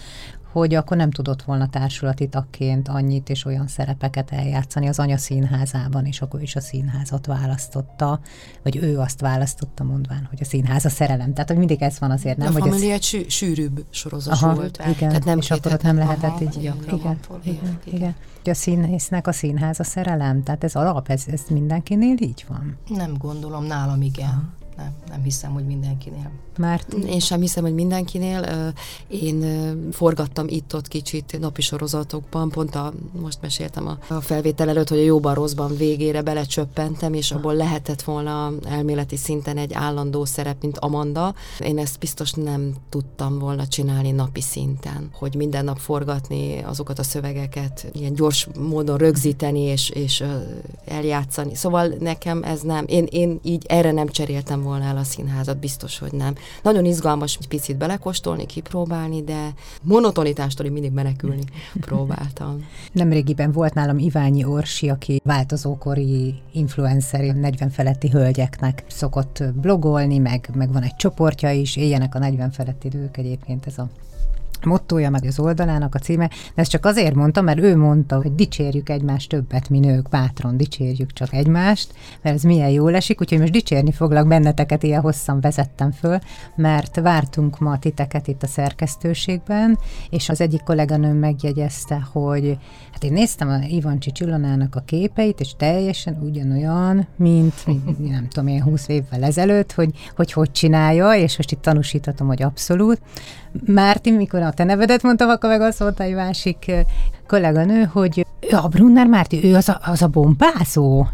hogy 0.51 0.73
akkor 0.73 0.97
nem 0.97 1.11
tudott 1.11 1.41
volna 1.41 1.69
társulati 1.69 2.27
tagként 2.27 2.87
annyit 2.87 3.29
és 3.29 3.45
olyan 3.45 3.67
szerepeket 3.67 4.31
eljátszani 4.31 4.87
az 4.87 4.99
anya 4.99 5.17
színházában, 5.17 6.05
és 6.05 6.21
akkor 6.21 6.41
is 6.41 6.55
a 6.55 6.59
színházat 6.61 7.25
választotta, 7.25 8.19
vagy 8.63 8.75
ő 8.75 8.99
azt 8.99 9.19
választotta, 9.19 9.83
mondván, 9.83 10.27
hogy 10.29 10.37
a 10.41 10.45
színház 10.45 10.85
a 10.85 10.89
szerelem. 10.89 11.33
Tehát, 11.33 11.49
hogy 11.49 11.57
mindig 11.57 11.81
ez 11.81 11.99
van 11.99 12.11
azért, 12.11 12.37
nem? 12.37 12.47
a 12.47 12.51
hogy 12.51 12.67
ez... 12.67 12.73
Familia 12.73 12.93
egy 12.93 13.03
sű, 13.03 13.27
sűrűbb 13.27 13.85
sorozat 13.89 14.33
Aha, 14.33 14.55
volt. 14.55 14.77
igen, 14.77 15.09
Tehát 15.09 15.25
nem 15.25 15.37
és 15.37 15.51
akkor 15.51 15.73
ott 15.73 15.81
nem 15.81 15.97
hete- 15.97 16.21
lehetett 16.21 16.29
Aha, 16.29 16.43
így. 16.43 16.63
Igen, 16.63 16.75
igen, 16.93 17.19
igen. 17.43 17.79
igen. 17.85 18.15
A 18.43 18.53
színésznek 18.53 19.27
a 19.27 19.31
színház 19.31 19.79
a 19.79 19.83
szerelem, 19.83 20.43
tehát 20.43 20.63
ez 20.63 20.75
alap, 20.75 21.09
ez, 21.09 21.23
ez 21.31 21.41
mindenkinél 21.49 22.15
így 22.19 22.45
van. 22.47 22.77
Nem 22.87 23.13
gondolom, 23.17 23.63
nálam 23.63 24.01
igen. 24.01 24.53
Nem, 24.77 24.93
nem 25.09 25.23
hiszem, 25.23 25.53
hogy 25.53 25.65
mindenkinél. 25.65 26.31
Mert 26.57 26.93
Én 26.93 27.19
sem 27.19 27.39
hiszem, 27.39 27.63
hogy 27.63 27.73
mindenkinél. 27.73 28.73
Én 29.07 29.43
forgattam 29.91 30.45
itt-ott 30.49 30.87
kicsit 30.87 31.37
napi 31.39 31.61
sorozatokban, 31.61 32.49
pont 32.49 32.75
a, 32.75 32.93
most 33.21 33.37
meséltem 33.41 33.87
a, 33.87 34.13
a 34.13 34.21
felvétel 34.21 34.69
előtt, 34.69 34.89
hogy 34.89 34.97
a 34.97 35.03
jóban 35.03 35.33
rosszban 35.33 35.75
végére 35.77 36.21
belecsöppentem, 36.21 37.13
és 37.13 37.31
abból 37.31 37.53
lehetett 37.53 38.01
volna 38.01 38.51
elméleti 38.65 39.15
szinten 39.15 39.57
egy 39.57 39.73
állandó 39.73 40.25
szerep, 40.25 40.61
mint 40.61 40.77
Amanda. 40.77 41.35
Én 41.59 41.77
ezt 41.77 41.99
biztos 41.99 42.31
nem 42.31 42.73
tudtam 42.89 43.39
volna 43.39 43.67
csinálni 43.67 44.11
napi 44.11 44.41
szinten, 44.41 45.09
hogy 45.13 45.35
minden 45.35 45.65
nap 45.65 45.77
forgatni 45.77 46.63
azokat 46.63 46.99
a 46.99 47.03
szövegeket, 47.03 47.89
ilyen 47.93 48.13
gyors 48.13 48.47
módon 48.59 48.97
rögzíteni 48.97 49.61
és, 49.61 49.89
és 49.89 50.23
eljátszani. 50.85 51.55
Szóval 51.55 51.93
nekem 51.99 52.43
ez 52.43 52.61
nem, 52.61 52.85
én, 52.87 53.07
én 53.09 53.39
így 53.43 53.65
erre 53.67 53.91
nem 53.91 54.07
cseréltem 54.07 54.63
volna 54.67 54.85
el 54.85 54.97
a 54.97 55.03
színházat, 55.03 55.57
biztos, 55.57 55.99
hogy 55.99 56.11
nem. 56.11 56.35
Nagyon 56.63 56.85
izgalmas 56.85 57.37
egy 57.39 57.47
picit 57.47 57.77
belekóstolni, 57.77 58.45
kipróbálni, 58.45 59.23
de 59.23 59.53
monotonitástól 59.81 60.69
mindig 60.69 60.91
menekülni 60.91 61.43
próbáltam. 61.87 62.67
nemrégiben 62.91 63.51
volt 63.51 63.73
nálam 63.73 63.97
Iványi 63.97 64.43
Orsi, 64.43 64.89
aki 64.89 65.21
változókori 65.23 66.35
influencer, 66.51 67.35
40 67.35 67.69
feletti 67.69 68.09
hölgyeknek 68.09 68.83
szokott 68.87 69.43
blogolni, 69.53 70.17
meg, 70.17 70.49
meg 70.53 70.71
van 70.71 70.83
egy 70.83 70.95
csoportja 70.95 71.51
is, 71.51 71.75
éljenek 71.75 72.15
a 72.15 72.19
40 72.19 72.51
feletti 72.51 72.87
nők 72.93 73.17
egyébként 73.17 73.65
ez 73.65 73.77
a 73.77 73.89
mottója, 74.65 75.09
meg 75.09 75.25
az 75.25 75.39
oldalának 75.39 75.95
a 75.95 75.99
címe, 75.99 76.27
de 76.27 76.61
ezt 76.61 76.71
csak 76.71 76.85
azért 76.85 77.15
mondtam, 77.15 77.43
mert 77.45 77.59
ő 77.59 77.77
mondta, 77.77 78.15
hogy 78.15 78.35
dicsérjük 78.35 78.89
egymást 78.89 79.29
többet, 79.29 79.69
mi 79.69 79.79
nők, 79.79 80.09
bátran 80.09 80.57
dicsérjük 80.57 81.13
csak 81.13 81.33
egymást, 81.33 81.93
mert 82.21 82.35
ez 82.35 82.43
milyen 82.43 82.69
jól 82.69 82.95
esik, 82.95 83.21
úgyhogy 83.21 83.39
most 83.39 83.51
dicsérni 83.51 83.91
foglak 83.91 84.27
benneteket, 84.27 84.83
ilyen 84.83 85.01
hosszan 85.01 85.41
vezettem 85.41 85.91
föl, 85.91 86.19
mert 86.55 86.99
vártunk 86.99 87.59
ma 87.59 87.79
titeket 87.79 88.27
itt 88.27 88.43
a 88.43 88.47
szerkesztőségben, 88.47 89.77
és 90.09 90.29
az 90.29 90.41
egyik 90.41 90.63
kolléganőm 90.63 91.17
megjegyezte, 91.17 92.07
hogy 92.11 92.57
hát 92.91 93.03
én 93.03 93.13
néztem 93.13 93.49
a 93.49 93.59
Ivancsi 93.67 94.11
Csillanának 94.11 94.75
a 94.75 94.83
képeit, 94.85 95.39
és 95.39 95.55
teljesen 95.57 96.17
ugyanolyan, 96.21 97.07
mint, 97.15 97.65
mint 97.65 98.09
nem 98.09 98.27
tudom 98.27 98.47
én, 98.47 98.63
20 98.63 98.87
évvel 98.87 99.23
ezelőtt, 99.23 99.71
hogy, 99.71 99.91
hogy 100.15 100.31
hogy 100.31 100.51
csinálja, 100.51 101.13
és 101.13 101.37
most 101.37 101.51
itt 101.51 101.61
tanúsíthatom, 101.61 102.27
hogy 102.27 102.43
abszolút. 102.43 103.01
Márti, 103.65 104.11
mikor 104.11 104.41
a 104.41 104.51
te 104.57 104.63
nevedet 104.63 105.03
mondtam, 105.03 105.29
akkor 105.29 105.49
meg 105.49 105.61
azt 105.61 105.79
mondta 105.79 106.03
egy 106.03 106.13
másik 106.13 106.71
kolléganő, 107.27 107.83
hogy 107.83 108.25
ő 108.39 108.55
a 108.55 108.67
Brunner 108.67 109.07
Márti, 109.07 109.43
ő 109.43 109.55
az 109.55 109.69
a, 109.69 109.79
az 109.83 110.01
a 110.01 110.07
bombázó. 110.07 111.07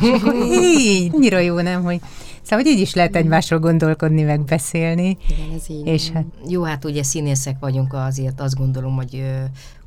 És 0.00 0.20
akkor 0.20 0.34
így, 0.34 1.10
annyira 1.14 1.38
jó, 1.38 1.60
nem, 1.60 1.82
hogy 1.82 2.00
Szóval, 2.42 2.64
hogy 2.64 2.74
így 2.74 2.80
is 2.80 2.94
lehet 2.94 3.16
egymásról 3.16 3.58
gondolkodni, 3.58 4.22
meg 4.22 4.44
beszélni. 4.44 5.16
Igen, 5.28 5.56
ez 5.56 5.70
így. 5.70 5.86
És 5.86 6.10
hát 6.10 6.24
Jó, 6.48 6.62
hát 6.62 6.84
ugye 6.84 7.02
színészek 7.02 7.56
vagyunk, 7.60 7.92
azért 7.92 8.40
azt 8.40 8.56
gondolom, 8.56 8.96
hogy 8.96 9.24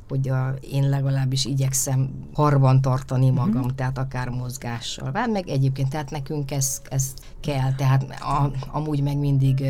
hogy 0.08 0.28
a, 0.28 0.54
én 0.70 0.88
legalábbis 0.88 1.44
igyekszem 1.44 2.10
harban 2.34 2.80
tartani 2.80 3.30
magam, 3.30 3.60
mm-hmm. 3.60 3.74
tehát 3.76 3.98
akár 3.98 4.28
mozgással. 4.28 5.12
Vár 5.12 5.28
meg 5.28 5.48
egyébként, 5.48 5.90
tehát 5.90 6.10
nekünk 6.10 6.50
ez, 6.50 6.80
ez 6.88 7.14
kell, 7.40 7.74
tehát 7.74 8.02
a, 8.20 8.50
amúgy 8.72 9.02
meg 9.02 9.18
mindig 9.18 9.64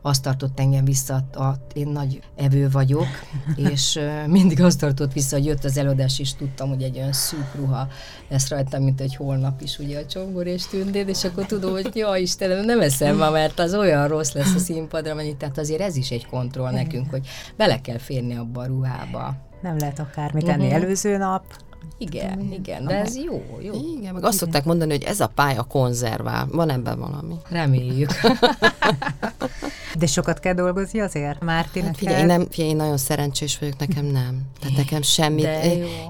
azt 0.00 0.22
tartott 0.22 0.60
engem 0.60 0.84
vissza, 0.84 1.14
a, 1.14 1.54
én 1.74 1.88
nagy 1.88 2.20
evő 2.36 2.68
vagyok, 2.70 3.06
és 3.72 3.98
mindig 4.26 4.62
azt 4.62 4.78
tartott 4.78 5.12
vissza, 5.12 5.36
hogy 5.36 5.44
jött 5.44 5.64
az 5.64 5.76
előadás, 5.76 6.18
és 6.18 6.34
tudtam, 6.34 6.68
hogy 6.68 6.82
egy 6.82 6.96
olyan 6.96 7.12
szűk 7.12 7.54
ruha 7.54 7.88
lesz 8.28 8.48
rajta, 8.48 8.78
mint 8.78 9.00
hogy 9.00 9.16
holnap 9.16 9.60
is 9.60 9.78
ugye 9.78 9.98
a 9.98 10.06
csongor 10.06 10.46
és 10.46 10.66
tündér, 10.66 11.08
és 11.08 11.24
akkor 11.24 11.46
tudom, 11.46 11.70
hogy 11.70 11.90
ja 11.94 12.16
Istenem, 12.16 12.64
nem 12.64 12.80
eszem 12.80 13.16
ma, 13.16 13.30
mert 13.30 13.58
az 13.58 13.74
olyan 13.74 14.08
rossz 14.08 14.32
lesz 14.32 14.54
a 14.54 14.58
színpadra 14.58 15.14
menni, 15.14 15.36
tehát 15.36 15.58
azért 15.58 15.80
ez 15.80 15.96
is 15.96 16.10
egy 16.10 16.26
kontroll 16.26 16.70
nekünk, 16.70 17.10
hogy 17.10 17.28
bele 17.56 17.80
kell 17.80 17.98
férni 17.98 18.34
abba 18.34 18.60
a 18.60 18.66
ruhába. 18.66 19.48
Nem 19.60 19.78
lehet 19.78 19.98
akármit 19.98 20.48
enni 20.48 20.66
Mhm. 20.66 20.74
előző 20.74 21.16
nap. 21.16 21.44
Igen, 21.98 22.52
igen, 22.52 22.84
de 22.86 22.94
ez 22.94 23.16
jó, 23.16 23.42
jó. 23.60 23.72
Igen, 23.98 24.14
meg 24.14 24.24
azt 24.24 24.38
szokták 24.38 24.64
mondani, 24.64 24.90
hogy 24.90 25.02
ez 25.02 25.20
a 25.20 25.26
pálya 25.34 25.62
konzervál. 25.62 26.48
Van 26.52 26.70
ebben 26.70 26.98
valami. 26.98 27.34
Reméljük. 27.48 28.10
De 29.98 30.06
sokat 30.06 30.40
kell 30.40 30.54
dolgozni 30.54 31.00
azért, 31.00 31.44
Márti, 31.44 31.80
Hát 31.80 31.96
figyelj, 31.96 32.20
én, 32.20 32.26
nem, 32.26 32.46
figyelj, 32.50 32.70
én 32.70 32.76
nagyon 32.76 32.96
szerencsés 32.96 33.58
vagyok, 33.58 33.78
nekem 33.78 34.04
nem. 34.04 34.40
Tehát 34.60 34.76
nekem 34.76 35.02
semmit. 35.02 35.48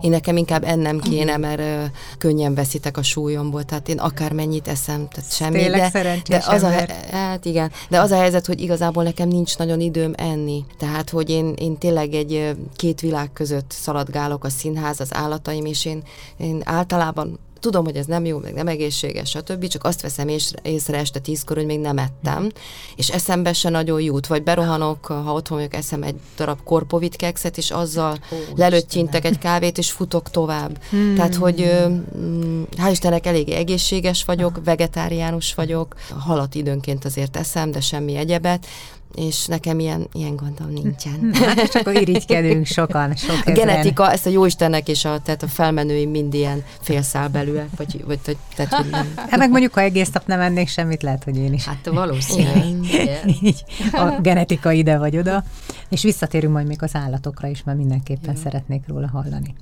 Én, 0.02 0.10
nekem 0.10 0.36
inkább 0.36 0.64
ennem 0.64 0.98
kéne, 0.98 1.36
mert 1.36 1.60
ö, 1.60 1.84
könnyen 2.18 2.54
veszítek 2.54 2.96
a 2.96 3.02
súlyomból. 3.02 3.64
Tehát 3.64 3.88
én 3.88 3.98
akármennyit 3.98 4.68
eszem, 4.68 5.08
tehát 5.08 5.32
semmi. 5.32 5.58
tényleg 5.58 5.80
de, 5.80 5.88
szerencsés 5.90 6.44
de 6.44 6.44
az 6.46 6.62
a, 6.62 6.66
ember. 6.66 6.88
he- 6.88 7.10
hát 7.10 7.44
igen, 7.44 7.70
de 7.88 8.00
az 8.00 8.10
a 8.10 8.16
helyzet, 8.16 8.46
hogy 8.46 8.60
igazából 8.60 9.02
nekem 9.02 9.28
nincs 9.28 9.58
nagyon 9.58 9.80
időm 9.80 10.12
enni. 10.16 10.64
Tehát, 10.78 11.10
hogy 11.10 11.30
én, 11.30 11.54
én 11.58 11.78
tényleg 11.78 12.14
egy 12.14 12.56
két 12.76 13.00
világ 13.00 13.32
között 13.32 13.70
szaladgálok 13.70 14.44
a 14.44 14.48
színház, 14.48 15.00
az 15.00 15.14
állataim, 15.14 15.59
és 15.66 15.84
én, 15.84 16.02
én 16.36 16.60
általában 16.64 17.38
tudom, 17.60 17.84
hogy 17.84 17.96
ez 17.96 18.06
nem 18.06 18.24
jó, 18.24 18.38
meg 18.38 18.54
nem 18.54 18.66
egészséges, 18.66 19.28
stb. 19.28 19.66
Csak 19.66 19.84
azt 19.84 20.00
veszem 20.00 20.28
észre, 20.62 20.98
este 20.98 21.18
tízkor, 21.18 21.56
hogy 21.56 21.66
még 21.66 21.80
nem 21.80 21.98
ettem, 21.98 22.50
és 22.96 23.08
eszembe 23.08 23.52
se 23.52 23.68
nagyon 23.68 24.00
jut, 24.00 24.26
vagy 24.26 24.42
berohanok, 24.42 25.06
ha 25.06 25.32
otthon 25.32 25.56
vagyok, 25.58 25.74
eszem 25.74 26.02
egy 26.02 26.14
darab 26.36 26.62
korpovit 26.64 27.16
kekszet, 27.16 27.56
és 27.56 27.70
azzal 27.70 28.18
lelőttyintek 28.56 29.24
egy 29.24 29.38
kávét, 29.38 29.78
és 29.78 29.90
futok 29.90 30.30
tovább. 30.30 30.82
Hmm. 30.90 31.14
Tehát, 31.14 31.34
hogy 31.34 31.70
mm, 31.88 32.62
hál' 32.76 32.90
Istennek 32.90 33.26
eléggé 33.26 33.54
egészséges 33.54 34.24
vagyok, 34.24 34.60
vegetáriánus 34.64 35.54
vagyok, 35.54 35.94
halat 36.18 36.54
időnként 36.54 37.04
azért 37.04 37.36
eszem, 37.36 37.70
de 37.70 37.80
semmi 37.80 38.16
egyebet, 38.16 38.66
és 39.14 39.46
nekem 39.46 39.78
ilyen, 39.78 40.06
ilyen 40.12 40.36
gondom 40.36 40.72
nincsen. 40.72 41.30
Hát 41.50 41.60
és 41.60 41.74
akkor 41.74 42.00
irigykedünk 42.00 42.66
sokan, 42.66 43.16
sok 43.16 43.36
A 43.44 43.50
genetika, 43.50 44.12
ezt 44.12 44.26
a 44.26 44.30
Jóistennek 44.30 44.88
és 44.88 45.04
a, 45.04 45.20
tehát 45.20 45.42
a 45.42 45.46
felmenőim 45.46 46.10
mind 46.10 46.34
ilyen 46.34 46.64
félszál 46.80 47.28
belőle, 47.28 47.66
vagy, 47.76 48.04
vagy, 48.06 48.18
tehát, 48.54 48.72
hogy 48.72 48.90
nem. 48.90 49.12
Hát 49.16 49.36
meg 49.38 49.50
mondjuk, 49.50 49.74
ha 49.74 49.80
egész 49.80 50.10
nap 50.10 50.26
nem 50.26 50.40
ennék 50.40 50.68
semmit, 50.68 51.02
lehet, 51.02 51.24
hogy 51.24 51.36
én 51.36 51.52
is. 51.52 51.64
Hát 51.64 51.88
valószínű. 51.92 52.48
Igen. 52.82 53.28
Így 53.42 53.64
a 53.92 54.20
genetika 54.20 54.72
ide 54.72 54.98
vagy 54.98 55.16
oda. 55.16 55.44
És 55.88 56.02
visszatérünk 56.02 56.52
majd 56.52 56.66
még 56.66 56.82
az 56.82 56.94
állatokra 56.94 57.48
is, 57.48 57.62
mert 57.64 57.78
mindenképpen 57.78 58.36
szeretnék 58.36 58.82
róla 58.86 59.08
hallani. 59.08 59.54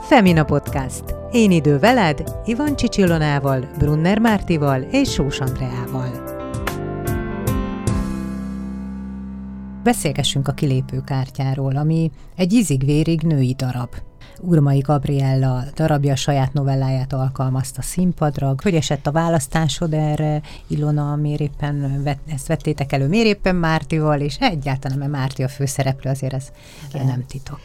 Femina 0.00 0.44
Podcast. 0.44 1.04
Én 1.32 1.50
idő 1.50 1.78
veled, 1.78 2.22
Ivan 2.44 2.76
Csicsilonával, 2.76 3.68
Brunner 3.78 4.18
Mártival 4.18 4.80
és 4.80 5.12
Sós 5.12 5.40
Andreával. 5.40 6.23
Beszélgessünk 9.84 10.48
a 10.48 10.52
kilépőkártyáról, 10.52 11.76
ami 11.76 12.10
egy 12.36 12.52
ízig-vérig 12.52 13.22
női 13.22 13.54
darab. 13.54 13.88
Urmai 14.40 14.78
Gabriella 14.78 15.64
darabja 15.74 16.12
a 16.12 16.16
saját 16.16 16.52
novelláját 16.52 17.12
alkalmazta 17.12 17.82
színpadra. 17.82 18.54
Hogy 18.62 18.74
esett 18.74 19.06
a 19.06 19.12
választásod 19.12 19.94
erre, 19.94 20.42
Ilona, 20.66 21.16
miért 21.16 21.40
éppen 21.40 22.02
vet, 22.02 22.18
ezt 22.26 22.46
vettétek 22.46 22.92
elő, 22.92 23.08
miért 23.08 23.26
éppen 23.26 23.56
Mártival, 23.56 24.20
és 24.20 24.36
egyáltalán, 24.40 24.98
mert 24.98 25.10
Márti 25.10 25.42
a 25.42 25.48
főszereplő, 25.48 26.10
azért 26.10 26.32
ez 26.34 26.52
Igen. 26.88 27.06
nem 27.06 27.26
titok. 27.26 27.60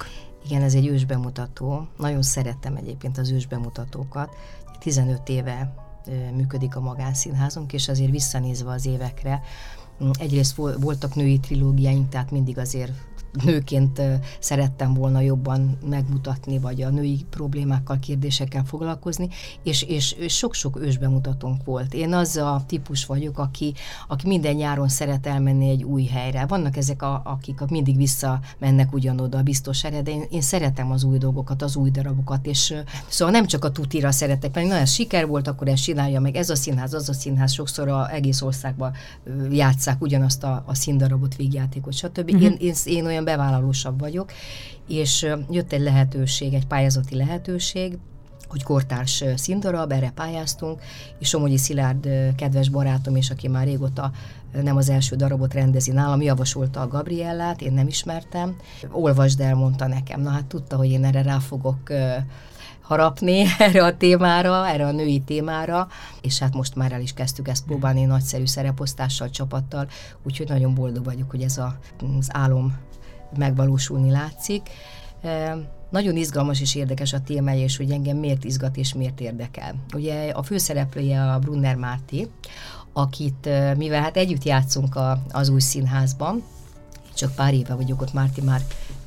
Igen, 0.46 0.62
ez 0.62 0.74
egy 0.74 0.88
ősbemutató. 0.88 1.88
Nagyon 1.98 2.22
szerettem 2.22 2.76
egyébként 2.76 3.18
az 3.18 3.32
ősbemutatókat. 3.32 4.36
15 4.80 5.30
éve 5.30 5.74
működik 6.36 6.76
a 6.76 6.80
magánszínházunk, 6.80 7.74
és 7.74 7.88
azért 7.88 8.12
visszanézve 8.12 8.72
az 8.72 8.86
évekre, 8.86 9.42
egyrészt 10.20 10.56
voltak 10.56 11.16
női 11.16 11.40
trilógiáink, 11.40 12.10
tehát 12.10 12.32
mindig 12.32 12.58
azért 12.58 12.92
nőként 13.44 14.02
szerettem 14.40 14.94
volna 14.94 15.20
jobban 15.20 15.78
megmutatni, 15.90 16.60
vagy 16.60 16.82
a 16.82 16.90
női 16.90 17.26
problémákkal, 17.30 18.00
kérdésekkel 18.00 18.64
foglalkozni, 18.64 19.30
és, 19.64 19.82
és, 19.82 20.12
és 20.12 20.36
sok-sok 20.36 20.80
ősbemutatónk 20.82 21.64
volt. 21.64 21.94
Én 21.94 22.14
az 22.14 22.36
a 22.36 22.64
típus 22.68 23.06
vagyok, 23.06 23.38
aki, 23.38 23.74
aki 24.08 24.28
minden 24.28 24.56
nyáron 24.56 24.88
szeret 24.90 25.28
elmenni 25.28 25.70
egy 25.70 25.84
új 25.84 26.04
helyre. 26.04 26.46
Vannak 26.46 26.78
ezek, 26.78 27.02
a, 27.02 27.22
akik 27.26 27.60
mindig 27.70 27.98
visszamennek 27.98 28.94
ugyanoda 28.94 29.38
a 29.38 29.44
biztos 29.44 29.82
helyre, 29.82 30.02
de 30.02 30.12
én, 30.12 30.24
én 30.30 30.42
szeretem 30.42 30.92
az 30.92 31.04
új 31.04 31.18
dolgokat, 31.18 31.62
az 31.62 31.76
új 31.76 31.90
darabokat, 31.90 32.46
és 32.46 32.74
szóval 33.08 33.34
nem 33.34 33.46
csak 33.46 33.66
a 33.66 33.72
tutira 33.72 34.12
szeretek 34.12 34.56
menni, 34.56 34.68
na 34.68 34.76
ez 34.76 34.92
siker 34.92 35.28
volt, 35.28 35.48
akkor 35.48 35.68
ezt 35.68 35.84
csinálja 35.84 36.20
meg, 36.20 36.36
ez 36.36 36.50
a 36.50 36.56
színház, 36.56 36.94
az 36.94 37.10
a 37.10 37.14
színház, 37.14 37.52
sokszor 37.52 37.88
a 37.88 38.12
egész 38.12 38.42
országban 38.42 38.94
játszák 39.52 40.02
ugyanazt 40.02 40.44
a, 40.44 40.64
a 40.66 40.76
színdarabot, 40.76 41.36
végjátékot, 41.36 41.94
stb. 41.94 42.30
Uh-huh. 42.30 42.42
Én, 42.42 42.56
én, 42.60 42.74
én 42.86 43.06
olyan 43.06 43.19
olyan 43.20 43.38
bevállalósabb 43.38 44.00
vagyok, 44.00 44.32
és 44.88 45.28
jött 45.50 45.72
egy 45.72 45.82
lehetőség, 45.82 46.54
egy 46.54 46.68
pályázati 46.68 47.16
lehetőség, 47.16 47.98
hogy 48.48 48.64
kortárs 48.64 49.24
színdarab, 49.36 49.92
erre 49.92 50.12
pályáztunk, 50.16 50.82
és 51.20 51.28
Somogyi 51.28 51.58
Szilárd 51.58 52.10
kedves 52.36 52.70
barátom, 52.70 53.16
és 53.16 53.30
aki 53.30 53.48
már 53.48 53.66
régóta 53.66 54.12
nem 54.64 54.78
az 54.78 54.90
első 54.90 55.16
darabot 55.16 55.54
rendezi 55.54 55.92
nálam, 55.92 56.22
javasolta 56.22 56.82
a 56.82 56.88
Gabriellát, 56.88 57.62
én 57.62 57.74
nem 57.74 57.88
ismertem. 57.88 58.56
Olvasd 58.92 59.40
el, 59.40 59.56
mondta 59.56 59.88
nekem. 59.88 60.22
Na 60.22 60.30
hát 60.30 60.46
tudta, 60.46 60.76
hogy 60.76 60.90
én 60.90 61.06
erre 61.06 61.22
rá 61.22 61.40
fogok 61.40 61.92
harapni 62.82 63.46
erre 63.60 63.84
a 63.84 63.98
témára, 63.98 64.68
erre 64.68 64.86
a 64.86 64.92
női 64.92 65.20
témára, 65.20 65.88
és 66.22 66.40
hát 66.40 66.54
most 66.54 66.76
már 66.76 66.92
el 66.92 67.02
is 67.02 67.14
kezdtük 67.14 67.48
ezt 67.48 67.66
próbálni 67.66 68.04
nagyszerű 68.04 68.46
szereposztással, 68.46 69.30
csapattal, 69.30 69.88
úgyhogy 70.24 70.48
nagyon 70.48 70.74
boldog 70.74 71.06
vagyok, 71.06 71.30
hogy 71.30 71.42
ez 71.42 71.58
a, 71.58 71.78
az 72.20 72.30
álom 72.32 72.78
megvalósulni 73.38 74.12
látszik. 74.12 74.70
Nagyon 75.90 76.16
izgalmas 76.16 76.62
és 76.62 76.76
érdekes 76.76 77.14
a 77.14 77.22
témája, 77.22 77.64
és 77.64 77.78
hogy 77.78 77.92
engem 77.92 78.18
miért 78.18 78.44
izgat 78.44 78.78
és 78.78 78.94
miért 78.94 79.20
érdekel. 79.20 79.76
Ugye 79.94 80.30
a 80.30 80.44
főszereplője 80.44 81.32
a 81.32 81.40
Brunner 81.40 81.76
Márti, 81.76 82.28
akit, 82.94 83.50
mivel 83.78 84.02
hát 84.02 84.18
együtt 84.18 84.44
játszunk 84.44 84.96
a, 84.96 85.24
az 85.32 85.50
új 85.50 85.60
színházban, 85.60 86.44
csak 87.14 87.36
pár 87.36 87.54
éve 87.54 87.74
vagyok 87.74 88.02
ott, 88.02 88.14
Márti 88.14 88.42
már, 88.42 88.62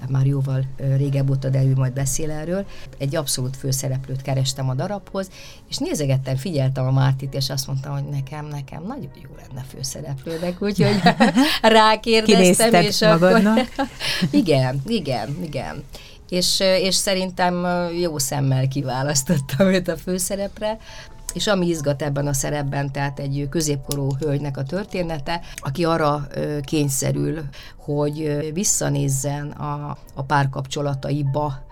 már 0.09 0.26
jóval 0.26 0.64
régebb 0.76 1.30
óta, 1.30 1.49
de 1.49 1.62
ő 1.62 1.75
majd 1.75 1.92
beszél 1.92 2.30
erről. 2.30 2.66
Egy 2.99 3.16
abszolút 3.16 3.56
főszereplőt 3.56 4.23
kerestem 4.23 4.68
a 4.68 4.75
darabhoz, 4.75 5.30
és 5.68 5.78
nézegettem, 5.78 6.37
figyeltem 6.37 6.87
a 6.87 6.90
Mártit, 6.90 7.35
és 7.35 7.50
azt 7.50 7.66
mondtam, 7.66 7.92
hogy 7.92 8.04
nekem, 8.04 8.47
nekem 8.47 8.82
nagyon 8.87 9.11
jó 9.23 9.30
lenne 9.37 9.64
főszereplőnek, 9.75 10.62
úgyhogy 10.62 11.00
rákérdeztem, 11.62 12.75
és 12.75 13.00
magadnak. 13.00 13.59
akkor... 13.59 13.88
igen, 14.40 14.82
igen, 14.87 15.37
igen. 15.42 15.85
És, 16.28 16.61
és 16.61 16.94
szerintem 16.94 17.66
jó 18.00 18.18
szemmel 18.18 18.68
kiválasztottam 18.68 19.66
őt 19.66 19.88
a 19.88 19.97
főszerepre, 19.97 20.78
és 21.34 21.46
ami 21.46 21.66
izgat 21.66 22.02
ebben 22.02 22.26
a 22.26 22.32
szerepben, 22.32 22.92
tehát 22.92 23.18
egy 23.18 23.46
középkorú 23.50 24.08
hölgynek 24.18 24.56
a 24.56 24.62
története, 24.62 25.40
aki 25.56 25.84
arra 25.84 26.26
kényszerül, 26.60 27.40
hogy 27.76 28.48
visszanézzen 28.52 29.50
a, 29.50 29.96
a 30.14 30.22
párkapcsolataiba, 30.22 31.64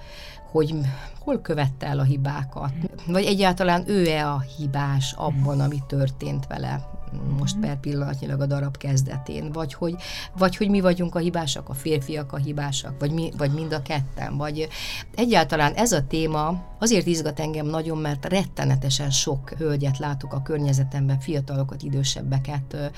hogy 0.50 0.74
hol 1.18 1.40
követte 1.40 1.86
el 1.86 1.98
a 1.98 2.02
hibákat, 2.02 2.72
vagy 3.06 3.24
egyáltalán 3.24 3.84
ő-e 3.86 4.28
a 4.28 4.44
hibás 4.56 5.14
abban, 5.16 5.60
ami 5.60 5.78
történt 5.86 6.46
vele 6.46 6.99
most 7.38 7.54
mhm. 7.56 7.64
per 7.64 7.80
pillanatnyilag 7.80 8.40
a 8.40 8.46
darab 8.46 8.76
kezdetén, 8.76 9.52
vagy 9.52 9.74
hogy, 9.74 9.94
vagy 10.38 10.56
hogy 10.56 10.68
mi 10.68 10.80
vagyunk 10.80 11.14
a 11.14 11.18
hibásak, 11.18 11.68
a 11.68 11.74
férfiak 11.74 12.32
a 12.32 12.36
hibásak, 12.36 12.94
vagy, 12.98 13.12
mi, 13.12 13.30
vagy 13.36 13.52
mind 13.52 13.72
a 13.72 13.82
ketten, 13.82 14.36
vagy 14.36 14.68
egyáltalán 15.14 15.72
ez 15.72 15.92
a 15.92 16.06
téma 16.06 16.68
azért 16.78 17.06
izgat 17.06 17.40
engem 17.40 17.66
nagyon, 17.66 17.98
mert 17.98 18.26
rettenetesen 18.26 19.10
sok 19.10 19.50
hölgyet 19.50 19.98
látok 19.98 20.34
a 20.34 20.42
környezetemben, 20.42 21.20
fiatalokat, 21.20 21.82
idősebbeket, 21.82 22.92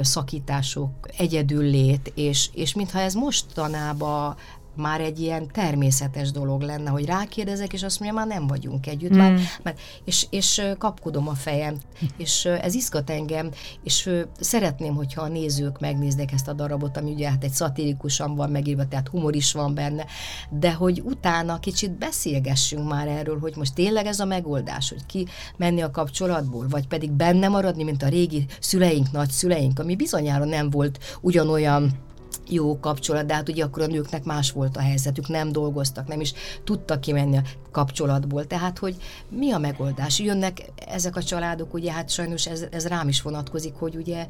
szakítások, 0.00 0.90
egyedüllét, 1.16 2.12
és, 2.14 2.48
és 2.54 2.74
mintha 2.74 2.98
ez 2.98 3.14
mostanában 3.14 4.36
már 4.76 5.00
egy 5.00 5.20
ilyen 5.20 5.48
természetes 5.52 6.30
dolog 6.30 6.60
lenne, 6.60 6.90
hogy 6.90 7.04
rákérdezek, 7.04 7.72
és 7.72 7.82
azt 7.82 8.00
mondja, 8.00 8.18
már 8.18 8.26
nem 8.26 8.46
vagyunk 8.46 8.86
együtt, 8.86 9.14
mm. 9.14 9.16
már, 9.16 9.38
már, 9.62 9.74
és, 10.04 10.26
és 10.30 10.62
kapkodom 10.78 11.28
a 11.28 11.34
fejem, 11.34 11.76
és 12.16 12.44
ez 12.44 12.74
izgat 12.74 13.10
engem, 13.10 13.50
és 13.82 14.10
szeretném, 14.40 14.94
hogyha 14.94 15.22
a 15.22 15.28
nézők 15.28 15.80
megnéznek 15.80 16.32
ezt 16.32 16.48
a 16.48 16.52
darabot, 16.52 16.96
ami 16.96 17.10
ugye 17.10 17.30
hát 17.30 17.44
egy 17.44 17.52
szatirikusan 17.52 18.34
van 18.34 18.50
megírva, 18.50 18.88
tehát 18.88 19.08
humor 19.08 19.34
is 19.34 19.52
van 19.52 19.74
benne, 19.74 20.06
de 20.50 20.72
hogy 20.72 21.02
utána 21.04 21.58
kicsit 21.58 21.98
beszélgessünk 21.98 22.88
már 22.88 23.08
erről, 23.08 23.38
hogy 23.38 23.56
most 23.56 23.74
tényleg 23.74 24.06
ez 24.06 24.20
a 24.20 24.24
megoldás, 24.24 24.88
hogy 24.88 25.06
ki 25.06 25.26
menni 25.56 25.80
a 25.80 25.90
kapcsolatból, 25.90 26.66
vagy 26.68 26.86
pedig 26.86 27.10
benne 27.10 27.48
maradni, 27.48 27.82
mint 27.82 28.02
a 28.02 28.08
régi 28.08 28.46
szüleink, 28.60 29.12
nagyszüleink, 29.12 29.78
ami 29.78 29.96
bizonyára 29.96 30.44
nem 30.44 30.70
volt 30.70 31.18
ugyanolyan 31.20 32.04
jó 32.48 32.80
kapcsolat, 32.80 33.26
de 33.26 33.34
hát 33.34 33.48
ugye 33.48 33.64
akkor 33.64 33.82
a 33.82 33.86
nőknek 33.86 34.24
más 34.24 34.50
volt 34.50 34.76
a 34.76 34.80
helyzetük, 34.80 35.28
nem 35.28 35.52
dolgoztak, 35.52 36.06
nem 36.06 36.20
is 36.20 36.32
tudtak 36.64 37.00
kimenni 37.00 37.36
a 37.36 37.42
kapcsolatból. 37.70 38.46
Tehát, 38.46 38.78
hogy 38.78 38.96
mi 39.28 39.52
a 39.52 39.58
megoldás? 39.58 40.18
Jönnek 40.18 40.72
ezek 40.88 41.16
a 41.16 41.22
családok, 41.22 41.74
ugye 41.74 41.92
hát 41.92 42.10
sajnos 42.10 42.46
ez, 42.46 42.64
ez 42.70 42.86
rám 42.86 43.08
is 43.08 43.22
vonatkozik, 43.22 43.74
hogy 43.74 43.96
ugye 43.96 44.26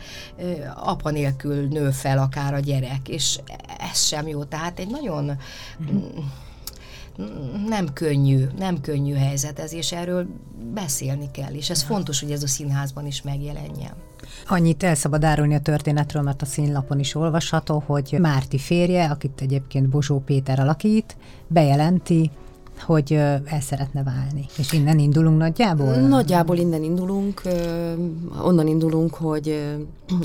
apa 0.74 1.10
nélkül 1.10 1.68
nő 1.68 1.90
fel 1.90 2.18
akár 2.18 2.54
a 2.54 2.58
gyerek, 2.58 3.08
és 3.08 3.38
ez 3.92 4.06
sem 4.06 4.28
jó. 4.28 4.44
Tehát 4.44 4.78
egy 4.78 4.90
nagyon... 4.90 5.38
Mm-hmm 5.82 6.18
nem 7.66 7.92
könnyű, 7.92 8.46
nem 8.58 8.80
könnyű 8.80 9.14
helyzet 9.14 9.58
ez, 9.58 9.72
és 9.72 9.92
erről 9.92 10.26
beszélni 10.74 11.30
kell, 11.30 11.52
és 11.52 11.70
ez 11.70 11.82
fontos, 11.82 12.20
hogy 12.20 12.30
ez 12.30 12.42
a 12.42 12.46
színházban 12.46 13.06
is 13.06 13.22
megjelenjen. 13.22 13.92
Annyit 14.46 14.82
el 14.82 14.94
szabad 14.94 15.24
árulni 15.24 15.54
a 15.54 15.60
történetről, 15.60 16.22
mert 16.22 16.42
a 16.42 16.46
színlapon 16.46 16.98
is 16.98 17.14
olvasható, 17.14 17.82
hogy 17.86 18.16
Márti 18.20 18.58
férje, 18.58 19.10
akit 19.10 19.40
egyébként 19.40 19.88
Bozsó 19.88 20.18
Péter 20.18 20.60
alakít, 20.60 21.16
bejelenti, 21.46 22.30
hogy 22.80 23.12
el 23.12 23.60
szeretne 23.60 24.02
válni. 24.02 24.46
És 24.58 24.72
innen 24.72 24.98
indulunk 24.98 25.38
nagyjából? 25.38 25.94
Nagyjából 25.94 26.56
innen 26.56 26.82
indulunk. 26.82 27.42
Onnan 28.42 28.66
indulunk, 28.66 29.14
hogy 29.14 29.76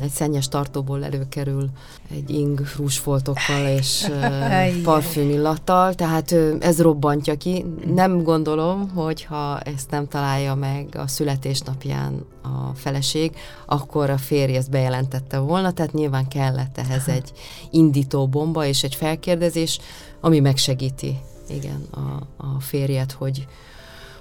egy 0.02 0.10
szennyes 0.10 0.48
tartóból 0.48 1.04
előkerül 1.04 1.70
egy 2.12 2.30
ing 2.30 2.66
frúsfoltokkal 2.66 3.68
és 3.78 4.08
parfümillattal, 4.84 5.94
tehát 5.94 6.36
ez 6.60 6.82
robbantja 6.82 7.38
ki. 7.38 7.66
Nem 7.94 8.24
gondolom, 8.24 8.90
hogy 8.90 9.24
ha 9.24 9.60
ezt 9.60 9.92
nem 9.92 10.08
találja 10.08 10.56
meg 10.56 10.88
a 10.98 11.08
születésnapján 11.08 12.26
a 12.42 12.74
feleség, 12.76 13.32
akkor 13.66 14.10
a 14.10 14.18
férj 14.18 14.56
ezt 14.56 14.70
bejelentette 14.70 15.38
volna, 15.38 15.72
tehát 15.72 15.94
nyilván 15.94 16.28
kellett 16.28 16.78
ehhez 16.78 17.08
egy 17.08 17.32
indító 17.70 18.28
bomba 18.28 18.66
és 18.66 18.84
egy 18.84 18.96
felkérdezés, 18.96 19.80
ami 20.20 20.40
megsegíti 20.40 21.20
igen, 21.54 21.88
a, 21.92 22.24
a 22.38 22.60
férjet, 22.60 23.12
hogy, 23.12 23.48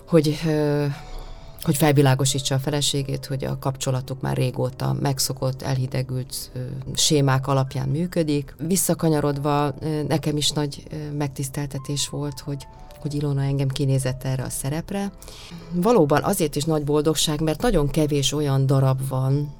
hogy, 0.09 0.41
hogy 1.63 1.77
felvilágosítsa 1.77 2.55
a 2.55 2.59
feleségét, 2.59 3.27
hogy 3.27 3.45
a 3.45 3.59
kapcsolatuk 3.59 4.21
már 4.21 4.37
régóta 4.37 4.97
megszokott, 5.01 5.63
elhidegült 5.63 6.51
sémák 6.95 7.47
alapján 7.47 7.89
működik. 7.89 8.55
Visszakanyarodva 8.67 9.75
nekem 10.09 10.37
is 10.37 10.51
nagy 10.51 10.83
megtiszteltetés 11.17 12.09
volt, 12.09 12.41
hogy 12.41 12.67
hogy 13.01 13.15
Ilona 13.15 13.43
engem 13.43 13.69
kinézett 13.69 14.25
erre 14.25 14.43
a 14.43 14.49
szerepre. 14.49 15.13
Valóban 15.73 16.23
azért 16.23 16.57
is 16.57 16.65
nagy 16.65 16.85
boldogság, 16.85 17.41
mert 17.41 17.63
nagyon 17.63 17.89
kevés 17.89 18.33
olyan 18.33 18.67
darab 18.67 19.09
van, 19.09 19.53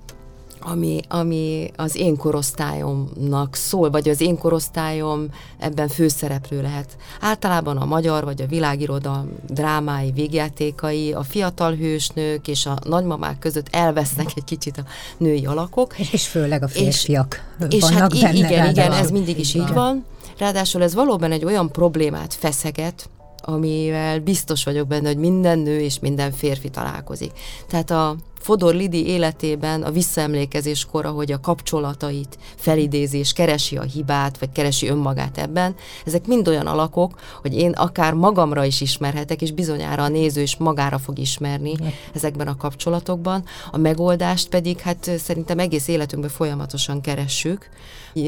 ami, 0.61 1.01
ami 1.09 1.71
az 1.77 1.97
én 1.97 2.17
korosztályomnak 2.17 3.55
szól, 3.55 3.91
vagy 3.91 4.09
az 4.09 4.21
én 4.21 4.39
korosztályom 4.39 5.27
ebben 5.59 5.89
főszereplő 5.89 6.63
lehet. 6.63 6.97
Általában 7.21 7.77
a 7.77 7.85
magyar 7.85 8.25
vagy 8.25 8.43
a 8.43 8.47
világiroda 8.47 9.27
drámái, 9.49 10.11
végjátékai, 10.11 11.13
a 11.13 11.23
fiatal 11.23 11.75
hősnők 11.75 12.49
és 12.49 12.67
a 12.67 12.79
nagymamák 12.85 13.39
között 13.39 13.67
elvesznek 13.71 14.27
egy 14.35 14.45
kicsit 14.45 14.79
a 14.79 14.85
női 15.19 15.47
alakok. 15.47 15.99
És 15.99 16.27
főleg 16.27 16.63
a 16.63 16.69
férfiak 16.69 17.49
és, 17.69 17.75
és 17.75 17.85
hát 17.85 18.21
benne. 18.21 18.33
Igen, 18.33 18.71
igen, 18.71 18.93
ez 18.93 19.11
mindig 19.11 19.39
is 19.39 19.55
így 19.55 19.73
van. 19.73 20.05
Ráadásul 20.39 20.83
ez 20.83 20.95
valóban 20.95 21.33
egy 21.33 21.45
olyan 21.45 21.71
problémát 21.71 22.35
feszeget, 22.35 23.09
amivel 23.43 24.21
biztos 24.21 24.65
vagyok 24.65 24.87
benne, 24.87 25.09
hogy 25.09 25.17
minden 25.17 25.59
nő 25.59 25.81
és 25.81 25.99
minden 25.99 26.33
férfi 26.33 26.69
találkozik. 26.69 27.33
Tehát 27.69 27.91
a 27.91 28.17
Fodor 28.41 28.75
Lidi 28.75 29.07
életében 29.07 29.83
a 29.83 29.91
visszaemlékezés 29.91 30.85
kora, 30.85 31.11
hogy 31.11 31.33
a 31.33 31.41
kapcsolatait 31.41 32.39
felidézés, 32.57 33.33
keresi 33.33 33.77
a 33.77 33.83
hibát, 33.83 34.39
vagy 34.39 34.53
keresi 34.53 34.89
önmagát 34.89 35.39
ebben, 35.39 35.75
ezek 36.07 36.27
mind 36.27 36.49
olyan 36.49 36.67
alakok, 36.67 37.19
hogy 37.41 37.55
én 37.55 37.71
akár 37.71 38.15
magamra 38.15 38.65
is 38.65 38.81
ismerhetek, 38.81 39.43
és 39.43 39.53
bizonyára 39.53 40.03
a 40.03 40.09
néző 40.09 40.41
is 40.41 40.57
magára 40.57 40.99
fog 40.99 41.19
ismerni 41.19 41.75
ezekben 42.15 42.47
a 42.47 42.57
kapcsolatokban. 42.57 43.45
A 43.71 43.77
megoldást 43.77 44.49
pedig 44.49 44.79
hát 44.79 45.11
szerintem 45.19 45.59
egész 45.59 45.89
életünkben 45.89 46.31
folyamatosan 46.31 47.01
keressük, 47.01 47.69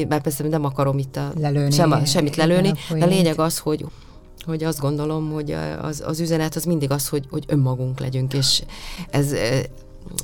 bár 0.07 0.21
persze 0.21 0.47
nem 0.47 0.65
akarom 0.65 0.97
itt 0.97 1.15
a, 1.15 1.31
lelőni, 1.39 1.71
sem, 1.71 2.05
semmit 2.05 2.35
lelőni, 2.35 2.73
de 2.89 3.03
a 3.03 3.07
lényeg 3.07 3.39
az, 3.39 3.57
hogy 3.57 3.85
hogy 4.45 4.63
azt 4.63 4.79
gondolom, 4.79 5.31
hogy 5.31 5.55
az, 5.81 6.03
az 6.05 6.19
üzenet 6.19 6.55
az 6.55 6.63
mindig 6.63 6.91
az, 6.91 7.07
hogy, 7.07 7.25
hogy 7.29 7.43
önmagunk 7.47 7.99
legyünk, 7.99 8.33
és 8.33 8.63
ez 9.09 9.33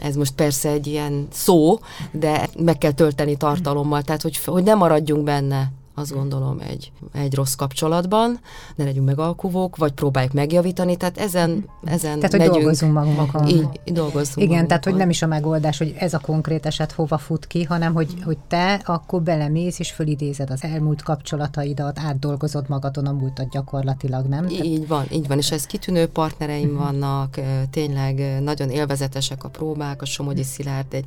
ez 0.02 0.16
most 0.16 0.34
persze 0.34 0.70
egy 0.70 0.88
ilyen 0.88 1.28
szó, 1.32 1.80
de 2.12 2.50
meg 2.58 2.78
kell 2.78 2.92
tölteni 2.92 3.38
tartalommal, 3.38 4.02
tehát 4.02 4.22
hogy, 4.22 4.38
hogy 4.46 4.64
ne 4.64 4.74
maradjunk 4.74 5.24
benne 5.24 5.72
azt 6.00 6.14
gondolom, 6.14 6.60
egy, 6.60 6.92
egy 7.14 7.36
rossz 7.36 7.54
kapcsolatban, 7.54 8.40
ne 8.76 8.84
legyünk 8.84 9.06
megalkuvók, 9.06 9.76
vagy 9.76 9.92
próbáljuk 9.92 10.34
megjavítani, 10.34 10.96
tehát 10.96 11.18
ezen, 11.18 11.66
ezen 11.84 12.16
Tehát, 12.16 12.32
hogy 12.32 12.40
megyünk, 12.40 12.56
dolgozunk 12.56 12.94
magunkon. 12.94 13.48
Így, 13.48 13.80
így 13.84 13.94
dolgozzunk 13.94 14.38
Igen, 14.38 14.48
magunkon. 14.48 14.68
tehát, 14.68 14.84
hogy 14.84 14.96
nem 14.96 15.10
is 15.10 15.22
a 15.22 15.28
megoldás, 15.28 15.78
hogy 15.78 15.96
ez 15.98 16.14
a 16.14 16.20
konkrét 16.20 16.66
eset 16.66 16.92
hova 16.92 17.18
fut 17.18 17.48
ki, 17.48 17.64
hanem, 17.64 17.94
hogy, 17.94 18.14
hogy 18.24 18.38
te 18.48 18.82
akkor 18.86 19.22
belemész, 19.22 19.80
és 19.80 19.92
fölidézed 19.92 20.50
az 20.50 20.64
elmúlt 20.64 21.02
kapcsolataidat, 21.02 22.00
átdolgozod 22.00 22.70
magadon 22.70 23.06
a 23.06 23.12
múltat 23.12 23.50
gyakorlatilag, 23.50 24.26
nem? 24.26 24.48
Tehát, 24.48 24.66
Így 24.66 24.88
van, 24.88 25.06
így 25.12 25.28
van, 25.28 25.38
és 25.38 25.52
ez 25.52 25.66
kitűnő 25.66 26.08
partnereim 26.08 26.76
vannak, 26.76 27.40
tényleg 27.72 28.42
nagyon 28.42 28.70
élvezetesek 28.70 29.44
a 29.44 29.50
próbák, 29.50 30.02
a 30.02 30.06
Somogyi 30.06 30.44
Szilárd 30.44 30.94
egy 30.94 31.06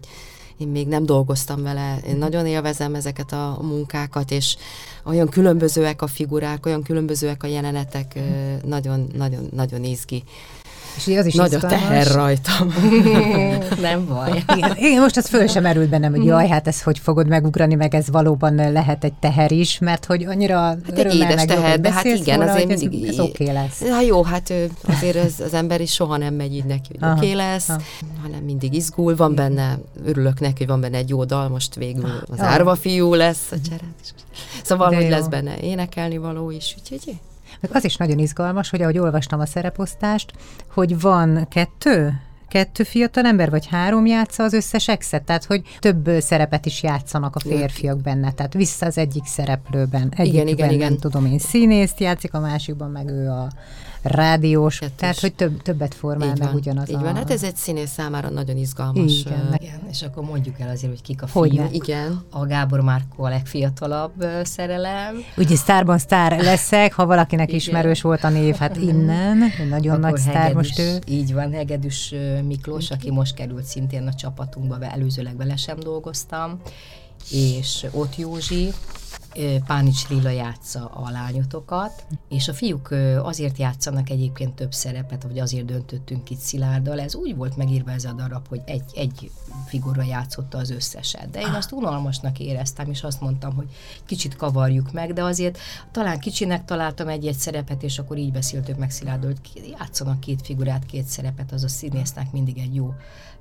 én 0.56 0.68
még 0.68 0.88
nem 0.88 1.06
dolgoztam 1.06 1.62
vele, 1.62 1.98
én 2.06 2.16
nagyon 2.16 2.46
élvezem 2.46 2.94
ezeket 2.94 3.32
a 3.32 3.58
munkákat, 3.62 4.30
és 4.30 4.56
olyan 5.04 5.28
különbözőek 5.28 6.02
a 6.02 6.06
figurák, 6.06 6.66
olyan 6.66 6.82
különbözőek 6.82 7.42
a 7.42 7.46
jelenetek, 7.46 8.18
nagyon, 8.64 9.06
nagyon, 9.16 9.48
nagyon 9.52 9.84
izgi. 9.84 10.22
És 10.96 11.16
az 11.16 11.26
is 11.26 11.34
Nagy 11.34 11.54
a 11.54 11.56
izgalmas. 11.56 11.80
teher 11.80 12.06
rajtam. 12.06 12.74
Nem 13.90 14.06
baj. 14.06 14.42
Igen, 14.56 14.76
igen, 14.76 15.00
most 15.00 15.16
az 15.16 15.26
föl 15.28 15.46
sem 15.46 15.62
merült 15.62 15.88
bennem, 15.88 16.10
hogy 16.14 16.24
jaj, 16.24 16.48
hát 16.48 16.66
ez 16.68 16.82
hogy 16.82 16.98
fogod 16.98 17.26
megugrani, 17.28 17.74
meg 17.74 17.94
ez 17.94 18.10
valóban 18.10 18.54
lehet 18.72 19.04
egy 19.04 19.12
teher 19.12 19.52
is, 19.52 19.78
mert 19.78 20.04
hogy 20.04 20.24
annyira 20.24 20.58
Hát 20.60 20.98
egy 20.98 21.14
édes 21.14 21.44
teher, 21.44 21.80
de 21.80 21.92
hát 21.92 22.04
igen, 22.04 22.38
róla, 22.38 22.50
azért 22.50 22.66
mindig... 22.66 23.02
ez, 23.02 23.08
ez 23.08 23.20
oké 23.20 23.42
okay 23.42 23.54
lesz. 23.54 23.80
Na 23.80 24.00
jó, 24.00 24.22
hát 24.24 24.52
azért 24.86 25.16
ez, 25.16 25.40
az 25.40 25.54
ember 25.54 25.80
is 25.80 25.92
soha 25.92 26.16
nem 26.16 26.34
megy 26.34 26.54
így 26.54 26.64
neki, 26.64 26.88
hogy 26.98 27.08
oké 27.10 27.18
okay 27.18 27.34
lesz, 27.34 27.68
aha. 27.68 27.80
hanem 28.22 28.40
mindig 28.44 28.74
izgul, 28.74 29.16
van 29.16 29.34
benne, 29.34 29.78
örülök 30.04 30.40
neki, 30.40 30.54
hogy 30.58 30.66
van 30.66 30.80
benne 30.80 30.96
egy 30.96 31.08
jó 31.08 31.24
dal, 31.24 31.48
most 31.48 31.74
végül 31.74 32.10
az 32.30 32.38
Ah. 32.38 32.52
árva 32.52 32.74
fiú 32.74 33.14
lesz 33.14 33.50
a 33.50 33.56
cserát 33.68 33.94
is. 34.02 34.08
Szóval, 34.62 34.88
De 34.88 34.94
hogy 34.96 35.04
jó. 35.04 35.10
lesz 35.10 35.26
benne 35.26 35.56
énekelni 35.60 36.16
való 36.16 36.50
is, 36.50 36.74
úgyhogy 36.78 37.14
Meg 37.62 37.70
az 37.74 37.84
is 37.84 37.96
nagyon 37.96 38.18
izgalmas, 38.18 38.70
hogy 38.70 38.82
ahogy 38.82 38.98
olvastam 38.98 39.40
a 39.40 39.46
szereposztást, 39.46 40.32
hogy 40.72 41.00
van 41.00 41.46
kettő, 41.48 42.20
kettő 42.48 42.82
fiatal 42.82 43.24
ember, 43.24 43.50
vagy 43.50 43.66
három 43.66 44.06
játsza 44.06 44.42
az 44.42 44.52
összes 44.52 44.88
exet, 44.88 45.22
tehát 45.22 45.44
hogy 45.44 45.62
több 45.78 46.10
szerepet 46.18 46.66
is 46.66 46.82
játszanak 46.82 47.36
a 47.36 47.40
férfiak 47.40 48.00
benne, 48.00 48.32
tehát 48.32 48.52
vissza 48.52 48.86
az 48.86 48.98
egyik 48.98 49.24
szereplőben. 49.24 50.12
Egyikben, 50.16 50.46
igen, 50.46 50.70
igen. 50.70 50.88
nem 50.88 50.98
tudom 50.98 51.26
én, 51.26 51.38
színészt 51.38 52.00
játszik, 52.00 52.34
a 52.34 52.40
másikban 52.40 52.90
meg 52.90 53.08
ő 53.08 53.28
a 53.28 53.48
rádiós, 54.02 54.78
Kettős. 54.78 54.96
tehát 54.96 55.20
hogy 55.20 55.34
több, 55.34 55.62
többet 55.62 55.94
formál 55.94 56.28
így 56.28 56.38
meg 56.38 56.48
van, 56.48 56.56
ugyanaz 56.56 56.88
így 56.88 56.94
a... 56.94 57.00
van. 57.00 57.14
Hát 57.16 57.30
ez 57.30 57.42
egy 57.42 57.56
színész 57.56 57.90
számára 57.90 58.28
nagyon 58.30 58.56
izgalmas. 58.56 59.20
Igen, 59.20 59.46
meg- 59.50 59.62
Igen, 59.62 59.80
és 59.90 60.02
akkor 60.02 60.24
mondjuk 60.24 60.60
el 60.60 60.68
azért, 60.68 60.92
hogy 60.92 61.02
kik 61.02 61.22
a 61.22 61.26
Hogyne. 61.32 61.68
fiúk. 61.68 61.86
Igen. 61.86 62.22
A 62.30 62.46
Gábor 62.46 62.80
Márkó 62.80 63.24
a 63.24 63.28
legfiatalabb 63.28 64.12
ö, 64.22 64.40
szerelem. 64.44 65.16
Ugye 65.36 65.56
sztárban 65.56 65.98
sztár 65.98 66.42
leszek, 66.42 66.92
ha 66.92 67.06
valakinek 67.06 67.46
Igen. 67.48 67.60
ismerős 67.60 68.02
volt 68.02 68.24
a 68.24 68.28
név, 68.28 68.54
hát 68.56 68.76
innen, 68.76 69.38
nagyon 69.68 70.00
nagy 70.00 70.16
sztár 70.16 70.34
Hegedűs- 70.34 70.54
most 70.54 70.78
ő. 70.78 70.98
Így 71.06 71.32
van, 71.34 71.52
Hegedűs 71.52 72.14
Miklós, 72.46 72.90
aki 72.90 73.10
most 73.10 73.34
került 73.34 73.64
szintén 73.64 74.06
a 74.06 74.14
csapatunkba, 74.14 74.76
be 74.78 74.90
előzőleg 74.90 75.36
vele 75.36 75.56
sem 75.56 75.78
dolgoztam, 75.78 76.60
és 77.30 77.86
ott 77.92 78.16
Józsi, 78.16 78.68
Pánics 79.66 80.08
Rilla 80.08 80.30
játsza 80.30 80.86
a 80.86 81.10
lányotokat, 81.10 82.04
és 82.28 82.48
a 82.48 82.54
fiúk 82.54 82.90
azért 83.22 83.58
játszanak 83.58 84.10
egyébként 84.10 84.54
több 84.54 84.72
szerepet, 84.72 85.22
vagy 85.22 85.38
azért 85.38 85.64
döntöttünk 85.64 86.30
itt 86.30 86.38
Szilárddal, 86.38 87.00
ez 87.00 87.14
úgy 87.14 87.36
volt 87.36 87.56
megírva 87.56 87.90
ez 87.90 88.04
a 88.04 88.12
darab, 88.12 88.48
hogy 88.48 88.60
egy, 88.64 88.84
egy 88.94 89.30
figura 89.66 90.02
játszotta 90.02 90.58
az 90.58 90.70
összeset. 90.70 91.30
De 91.30 91.40
én 91.40 91.52
azt 91.54 91.72
unalmasnak 91.72 92.38
éreztem, 92.38 92.90
és 92.90 93.02
azt 93.02 93.20
mondtam, 93.20 93.54
hogy 93.54 93.68
kicsit 94.04 94.36
kavarjuk 94.36 94.92
meg, 94.92 95.12
de 95.12 95.22
azért 95.22 95.58
talán 95.90 96.18
kicsinek 96.18 96.64
találtam 96.64 97.08
egy-egy 97.08 97.36
szerepet, 97.36 97.82
és 97.82 97.98
akkor 97.98 98.16
így 98.16 98.32
beszéltük 98.32 98.78
meg 98.78 98.90
Szilárddal, 98.90 99.32
hogy 99.52 99.74
játszanak 99.78 100.20
két 100.20 100.42
figurát, 100.42 100.86
két 100.86 101.04
szerepet, 101.04 101.52
az 101.52 101.64
a 101.64 101.68
színésznek 101.68 102.32
mindig 102.32 102.58
egy 102.58 102.74
jó 102.74 102.94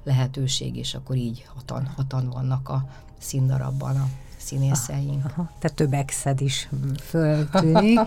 lehetőség, 0.03 0.75
és 0.75 0.93
akkor 0.93 1.15
így 1.15 1.45
hatan, 1.55 1.85
hatan 1.95 2.29
vannak 2.29 2.69
a 2.69 2.85
színdarabban 3.19 3.95
a 3.95 4.07
színészeink. 4.41 5.25
Aha, 5.25 5.49
tehát 5.59 5.77
több 5.77 5.93
exed 5.93 6.41
is 6.41 6.69
föltűnik. 7.09 7.99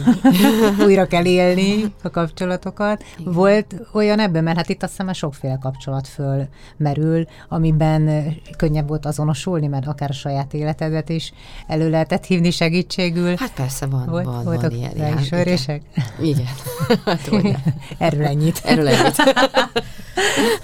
Újra 0.86 1.06
kell 1.06 1.24
élni 1.24 1.92
a 2.02 2.10
kapcsolatokat. 2.10 3.04
Igen. 3.18 3.32
Volt 3.32 3.74
olyan 3.92 4.18
ebben, 4.18 4.44
mert 4.44 4.56
hát 4.56 4.68
itt 4.68 4.82
azt 4.82 4.90
hiszem 4.90 5.06
már 5.06 5.14
sokféle 5.14 5.58
kapcsolat 5.60 6.08
fölmerül, 6.08 7.26
amiben 7.48 8.34
könnyebb 8.56 8.88
volt 8.88 9.06
azonosulni, 9.06 9.66
mert 9.66 9.86
akár 9.86 10.10
a 10.10 10.12
saját 10.12 10.54
életedet 10.54 11.08
is 11.08 11.32
elő 11.66 11.90
lehetett 11.90 12.24
hívni 12.24 12.50
segítségül. 12.50 13.34
Hát 13.36 13.52
persze 13.54 13.86
van, 13.86 14.06
Volt, 14.06 14.24
van, 14.24 14.44
voltak 14.44 14.70
van 14.70 14.78
ilyen. 14.78 14.92
ráismerések? 14.92 15.82
Igen. 16.20 16.30
igen. 16.30 16.46
Hát, 17.04 17.30
Erről 17.98 18.24
ennyit. 18.26 18.60
Erről 18.64 18.88
ennyit. 18.88 19.16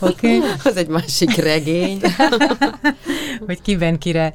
Oké. 0.00 0.36
Okay. 0.36 0.50
Az 0.64 0.76
egy 0.76 0.88
másik 0.88 1.34
regény. 1.36 2.00
hogy 3.46 3.62
kiben 3.62 3.98
kire 3.98 4.34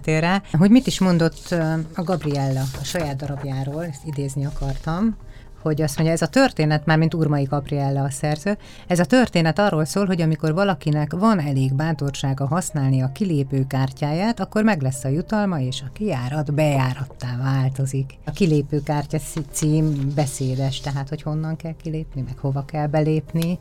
ismertél 0.00 0.20
rá. 0.20 0.42
Hogy 0.58 0.70
mit 0.70 0.86
is 0.86 0.98
mondott 1.00 1.54
a 1.94 2.02
Gabriella 2.02 2.60
a 2.80 2.84
saját 2.84 3.16
darabjáról, 3.16 3.84
ezt 3.84 4.06
idézni 4.06 4.44
akartam, 4.44 5.16
hogy 5.62 5.82
azt 5.82 5.96
mondja, 5.96 6.14
ez 6.14 6.22
a 6.22 6.26
történet, 6.26 6.86
már 6.86 6.98
mint 6.98 7.14
Urmai 7.14 7.44
Gabriella 7.44 8.02
a 8.02 8.10
szerző, 8.10 8.58
ez 8.86 8.98
a 8.98 9.04
történet 9.04 9.58
arról 9.58 9.84
szól, 9.84 10.06
hogy 10.06 10.20
amikor 10.20 10.54
valakinek 10.54 11.12
van 11.12 11.40
elég 11.40 11.74
bátorsága 11.74 12.46
használni 12.46 13.02
a 13.02 13.12
kilépő 13.12 13.66
kártyáját, 13.66 14.40
akkor 14.40 14.64
meg 14.64 14.82
lesz 14.82 15.04
a 15.04 15.08
jutalma, 15.08 15.60
és 15.60 15.82
a 15.86 15.92
kijárat 15.92 16.54
bejárattá 16.54 17.36
változik. 17.42 18.18
A 18.24 18.30
kilépő 18.30 18.82
kártya 18.82 19.18
cí- 19.18 19.46
cím 19.52 20.14
beszédes, 20.14 20.80
tehát 20.80 21.08
hogy 21.08 21.22
honnan 21.22 21.56
kell 21.56 21.74
kilépni, 21.82 22.20
meg 22.20 22.38
hova 22.38 22.64
kell 22.64 22.86
belépni. 22.86 23.58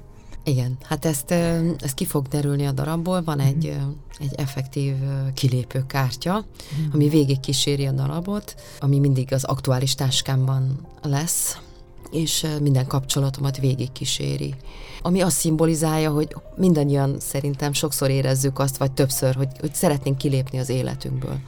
Igen, 0.49 0.77
hát 0.83 1.05
ezt, 1.05 1.31
ö, 1.31 1.71
ez 1.79 1.93
ki 1.93 2.05
fog 2.05 2.27
derülni 2.27 2.65
a 2.65 2.71
darabból. 2.71 3.23
Van 3.23 3.39
egy, 3.39 3.65
ö, 3.65 3.75
egy 4.19 4.33
effektív 4.35 4.95
kilépő 5.33 5.85
kártya, 5.87 6.45
ami 6.93 7.09
végig 7.09 7.39
kíséri 7.39 7.85
a 7.85 7.91
darabot, 7.91 8.55
ami 8.79 8.99
mindig 8.99 9.33
az 9.33 9.43
aktuális 9.43 9.95
táskámban 9.95 10.87
lesz, 11.01 11.57
és 12.11 12.45
minden 12.61 12.87
kapcsolatomat 12.87 13.57
végig 13.57 13.91
kíséri. 13.91 14.55
Ami 15.01 15.21
azt 15.21 15.37
szimbolizálja, 15.37 16.11
hogy 16.11 16.35
mindannyian 16.55 17.19
szerintem 17.19 17.73
sokszor 17.73 18.09
érezzük 18.09 18.59
azt, 18.59 18.77
vagy 18.77 18.91
többször, 18.91 19.35
hogy, 19.35 19.49
hogy 19.59 19.73
szeretnénk 19.73 20.17
kilépni 20.17 20.59
az 20.59 20.69
életünkből. 20.69 21.39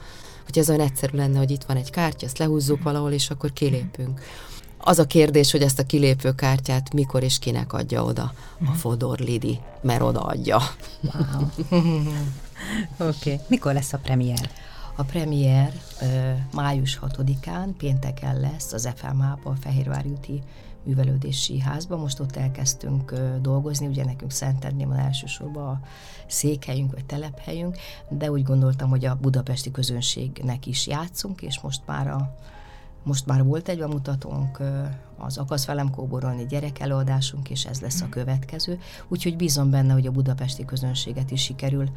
Hogy 0.44 0.58
ez 0.58 0.68
olyan 0.68 0.80
egyszerű 0.80 1.16
lenne, 1.16 1.38
hogy 1.38 1.50
itt 1.50 1.64
van 1.64 1.76
egy 1.76 1.90
kártya, 1.90 2.26
ezt 2.26 2.38
lehúzzuk 2.38 2.82
valahol, 2.82 3.12
és 3.12 3.30
akkor 3.30 3.52
kilépünk. 3.52 4.20
Az 4.84 4.98
a 4.98 5.06
kérdés, 5.06 5.50
hogy 5.50 5.62
ezt 5.62 5.78
a 5.78 5.86
kilépő 5.86 6.34
kártyát 6.34 6.92
mikor 6.92 7.22
és 7.22 7.38
kinek 7.38 7.72
adja 7.72 8.04
oda 8.04 8.32
a 8.66 8.72
Fodor 8.72 9.18
Lidi, 9.18 9.60
mert 9.80 10.02
odaadja. 10.02 10.58
Wow. 11.00 11.42
Oké. 13.08 13.32
Okay. 13.32 13.40
Mikor 13.46 13.72
lesz 13.72 13.92
a 13.92 13.98
premier? 13.98 14.50
A 14.96 15.02
premier 15.02 15.72
ö, 16.00 16.32
május 16.52 16.98
6-án, 17.02 17.68
pénteken 17.78 18.40
lesz 18.40 18.72
az 18.72 18.88
FMH-ban, 18.94 19.52
a 19.52 19.60
Fehérvári 19.60 20.08
úti 20.08 20.42
művelődési 20.84 21.60
házban. 21.60 22.00
Most 22.00 22.20
ott 22.20 22.36
elkezdtünk 22.36 23.10
ö, 23.10 23.40
dolgozni, 23.40 23.86
ugye 23.86 24.04
nekünk 24.04 24.30
Szentendrén 24.30 24.88
van 24.88 24.98
elsősorban 24.98 25.68
a 25.68 25.80
székhelyünk 26.26 26.92
vagy 26.92 27.04
telephelyünk, 27.04 27.76
de 28.08 28.30
úgy 28.30 28.42
gondoltam, 28.42 28.88
hogy 28.88 29.04
a 29.04 29.18
budapesti 29.20 29.70
közönségnek 29.70 30.66
is 30.66 30.86
játszunk, 30.86 31.42
és 31.42 31.60
most 31.60 31.80
már 31.86 32.08
a 32.08 32.34
most 33.02 33.26
már 33.26 33.44
volt 33.44 33.68
egy 33.68 33.78
bemutatónk, 33.78 34.58
az 35.18 35.38
Akasz 35.38 35.66
velem 35.66 35.90
kóborolni 35.90 36.46
gyerek 36.46 36.80
előadásunk, 36.80 37.50
és 37.50 37.64
ez 37.64 37.80
lesz 37.80 38.00
a 38.00 38.08
következő. 38.08 38.78
Úgyhogy 39.08 39.36
bízom 39.36 39.70
benne, 39.70 39.92
hogy 39.92 40.06
a 40.06 40.10
budapesti 40.10 40.64
közönséget 40.64 41.30
is 41.30 41.42
sikerül 41.42 41.88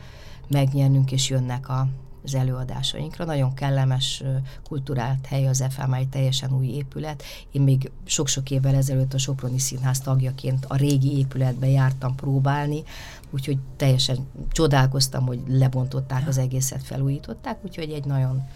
megnyernünk, 0.48 1.12
és 1.12 1.30
jönnek 1.30 1.70
a 1.70 1.88
az 2.26 2.36
előadásainkra. 2.36 3.26
Nagyon 3.26 3.54
kellemes, 3.54 4.24
kulturált 4.64 5.26
hely 5.26 5.48
az 5.48 5.64
FM, 5.70 5.94
egy 5.94 6.08
teljesen 6.08 6.54
új 6.54 6.68
épület. 6.68 7.24
Én 7.52 7.62
még 7.62 7.92
sok-sok 8.04 8.52
évvel 8.52 8.76
ezelőtt 8.76 9.14
a 9.14 9.18
Soproni 9.18 9.60
Színház 9.60 10.00
tagjaként 10.00 10.66
a 10.68 10.76
régi 10.76 11.18
épületbe 11.18 11.68
jártam 11.68 12.16
próbálni, 12.16 12.84
úgyhogy 13.30 13.58
teljesen 13.76 14.18
csodálkoztam, 14.52 15.26
hogy 15.26 15.40
lebontották 15.48 16.28
az 16.28 16.38
egészet, 16.38 16.84
felújították, 16.84 17.58
úgyhogy 17.64 17.92
egy 17.92 18.06
nagyon, 18.06 18.48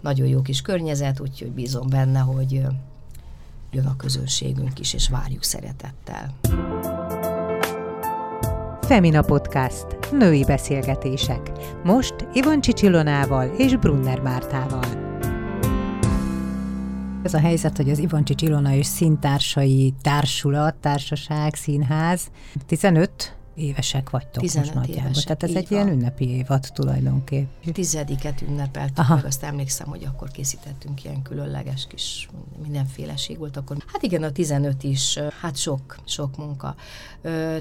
nagyon 0.00 0.26
jó 0.26 0.42
kis 0.42 0.62
környezet, 0.62 1.20
úgyhogy 1.20 1.50
bízom 1.50 1.88
benne, 1.88 2.18
hogy 2.18 2.52
jön 3.70 3.86
a 3.86 3.96
közönségünk 3.96 4.78
is, 4.78 4.94
és 4.94 5.08
várjuk 5.08 5.42
szeretettel. 5.42 6.34
Femina 8.80 9.22
Podcast. 9.22 9.86
Női 10.12 10.44
beszélgetések. 10.44 11.50
Most 11.84 12.14
Ivan 12.32 12.60
Csicsilonával 12.60 13.48
és 13.58 13.76
Brunner 13.76 14.20
Mártával. 14.20 15.04
Ez 17.22 17.34
a 17.34 17.38
helyzet, 17.38 17.76
hogy 17.76 17.90
az 17.90 17.98
Ivancsi 17.98 18.34
Csilona 18.34 18.74
és 18.74 18.86
színtársai 18.86 19.94
társulat, 20.02 20.74
társaság, 20.74 21.54
színház 21.54 22.30
15 22.66 23.36
évesek 23.56 24.10
vagytok 24.10 24.42
15 24.42 24.74
most 24.74 24.88
évesek, 24.88 25.24
Tehát 25.24 25.42
ez 25.42 25.54
egy 25.54 25.68
van. 25.68 25.78
ilyen 25.78 25.98
ünnepi 25.98 26.28
évad 26.28 26.70
tulajdonképp. 26.74 27.48
Tizediket 27.72 28.42
ünnepeltük, 28.42 28.98
Aha. 28.98 29.14
meg 29.14 29.24
azt 29.24 29.42
emlékszem, 29.42 29.86
hogy 29.86 30.04
akkor 30.04 30.30
készítettünk 30.30 31.04
ilyen 31.04 31.22
különleges 31.22 31.86
kis 31.86 32.28
mindenféleség 32.62 33.38
volt 33.38 33.56
akkor. 33.56 33.76
Hát 33.86 34.02
igen, 34.02 34.22
a 34.22 34.30
15 34.30 34.82
is, 34.82 35.18
hát 35.40 35.56
sok, 35.56 35.96
sok 36.04 36.36
munka. 36.36 36.74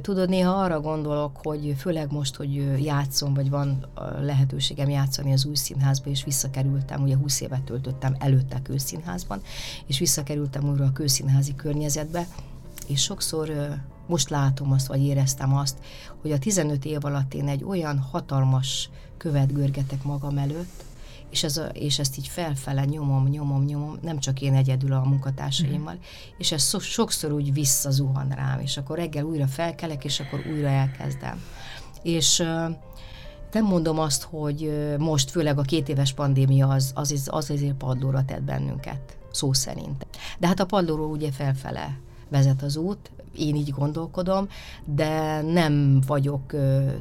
Tudod, 0.02 0.30
néha 0.30 0.52
arra 0.52 0.80
gondolok, 0.80 1.38
hogy 1.44 1.76
főleg 1.78 2.12
most, 2.12 2.36
hogy 2.36 2.84
játszom, 2.84 3.34
vagy 3.34 3.50
van 3.50 3.86
lehetőségem 4.22 4.90
játszani 4.90 5.32
az 5.34 5.46
új 5.46 5.56
színházba, 5.56 6.10
és 6.10 6.24
visszakerültem, 6.24 7.02
ugye 7.04 7.16
20 7.16 7.42
évet 7.42 7.62
töltöttem 7.62 8.16
előtte 8.20 8.56
a 8.56 8.62
kőszínházban, 8.62 9.42
és 9.86 10.00
visszakerültem 10.00 10.70
újra 10.70 10.86
a 10.86 10.92
kőszínházi 10.92 11.56
környezetbe, 11.56 12.28
és 12.88 13.02
sokszor 13.02 13.52
most 14.08 14.30
látom 14.30 14.72
azt, 14.72 14.88
vagy 14.88 15.02
éreztem 15.04 15.56
azt, 15.56 15.78
hogy 16.22 16.32
a 16.32 16.40
15 16.40 16.86
év 16.86 17.06
alatt 17.06 17.34
én 17.34 17.48
egy 17.48 17.64
olyan 17.64 18.00
hatalmas 18.00 18.90
követ 19.18 19.54
görgetek 19.54 20.04
magam 20.04 20.38
előtt, 20.38 20.84
és, 21.30 21.44
ez 21.44 21.58
a, 21.58 21.66
és 21.66 22.00
ezt 22.00 22.18
így 22.18 22.28
felfele 22.28 22.86
nyomom, 22.86 23.28
nyomom, 23.28 23.64
nyomom, 23.64 23.98
nem 24.02 24.20
csak 24.20 24.42
én 24.42 24.54
egyedül 24.54 24.94
a 24.94 25.04
munkatársaimmal, 25.04 25.94
Mhm. 25.94 26.04
és 26.38 26.52
ez 26.52 26.68
so, 26.70 26.80
sokszor 26.80 27.32
úgy 27.32 27.54
visszazuhan 27.54 28.30
rám, 28.30 28.60
és 28.60 28.78
akkor 28.78 28.98
reggel 28.98 29.24
újra 29.24 29.48
felkelek, 29.48 30.04
és 30.06 30.20
akkor 30.20 30.44
újra 30.54 30.68
elkezdem. 30.68 31.42
És 32.04 32.38
nem 33.52 33.66
mondom 33.66 34.00
azt, 34.00 34.24
hogy 34.24 34.94
most, 34.98 35.30
főleg 35.32 35.58
a 35.58 35.62
két 35.62 35.90
éves 35.90 36.14
pandémia 36.14 36.68
az, 36.68 36.92
az, 36.94 37.28
az 37.32 37.50
azért 37.50 37.74
padlóra 37.74 38.26
tett 38.26 38.42
bennünket, 38.44 39.18
szó 39.32 39.54
szerint. 39.54 40.08
De 40.40 40.48
hát 40.48 40.60
a 40.60 40.66
padlóról 40.66 41.10
ugye 41.10 41.32
felfele 41.32 42.00
vezet 42.30 42.62
az 42.62 42.76
út, 42.76 43.12
én 43.38 43.56
így 43.56 43.70
gondolkodom, 43.70 44.48
de 44.86 45.42
nem 45.42 46.02
vagyok 46.08 46.56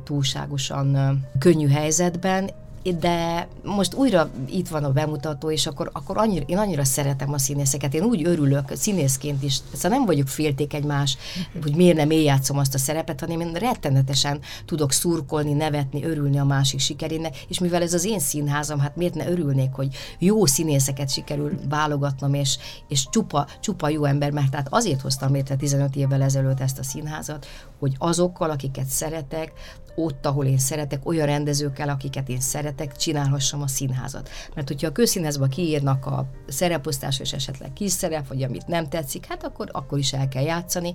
túlságosan 0.05 1.21
könnyű 1.39 1.69
helyzetben, 1.69 2.51
de 2.93 3.49
most 3.63 3.95
újra 3.95 4.31
itt 4.51 4.69
van 4.69 4.85
a 4.85 4.93
bemutató, 4.93 5.51
és 5.51 5.67
akkor, 5.67 5.91
akkor 5.93 6.19
annyira, 6.19 6.45
én 6.47 6.59
annyira 6.59 6.85
szeretem 6.85 7.33
a 7.33 7.39
színészeket, 7.39 7.95
én 7.95 8.03
úgy 8.03 8.27
örülök 8.27 8.73
színészként 8.75 9.43
is, 9.43 9.61
szóval 9.73 9.99
nem 9.99 10.07
vagyok 10.07 10.29
féltékeny 10.29 10.87
más, 10.87 11.17
hogy 11.63 11.75
miért 11.75 11.97
nem 11.97 12.11
én 12.11 12.23
játszom 12.23 12.59
azt 12.59 12.75
a 12.75 12.79
szerepet, 12.79 13.21
hanem 13.21 13.41
én 13.41 13.53
rettenetesen 13.53 14.41
tudok 14.65 14.93
szurkolni, 14.93 15.53
nevetni, 15.53 16.05
örülni 16.05 16.39
a 16.39 16.45
másik 16.45 16.81
sikerének, 16.81 17.45
és 17.49 17.59
mivel 17.59 17.83
ez 17.83 17.95
az 17.95 18.05
én 18.05 18.19
színházam, 18.19 18.79
hát 18.79 18.97
miért 18.97 19.15
ne 19.15 19.29
örülnék, 19.29 19.73
hogy 19.73 19.89
jó 20.19 20.47
színészeket 20.47 21.11
sikerül 21.11 21.53
válogatnom, 21.69 22.35
és, 22.35 22.59
és 22.89 23.09
csupa, 23.11 23.47
csupa 23.61 23.89
jó 23.89 24.05
ember, 24.05 24.31
mert 24.31 24.51
tehát 24.51 24.69
azért 24.71 25.01
hoztam 25.01 25.33
létre 25.33 25.57
15 25.57 25.97
évvel 25.97 26.23
ezelőtt 26.23 26.61
ezt 26.61 26.79
a 26.79 26.83
színházat, 26.83 27.47
hogy 27.79 27.95
azokkal, 27.99 28.51
akiket 28.51 28.87
szeretek, 28.87 29.53
ott, 29.95 30.27
ahol 30.27 30.47
én 30.47 30.59
szeretek, 30.59 31.07
olyan 31.07 31.27
rendezőkkel, 31.27 31.89
akiket 31.89 32.29
én 32.29 32.41
szeretek, 32.41 32.97
csinálhassam 32.97 33.63
a 33.63 33.67
színházat. 33.67 34.29
Mert 34.55 34.69
hogyha 34.69 34.87
a 34.87 34.93
közszínházba 34.93 35.47
kiírnak 35.47 36.07
a 36.07 36.27
szereposztásra, 36.49 37.25
és 37.25 37.33
esetleg 37.33 37.73
kis 37.73 37.93
szerep, 37.93 38.29
vagy 38.29 38.43
amit 38.43 38.67
nem 38.67 38.89
tetszik, 38.89 39.27
hát 39.27 39.45
akkor, 39.45 39.69
akkor 39.73 39.99
is 39.99 40.13
el 40.13 40.29
kell 40.29 40.43
játszani. 40.43 40.95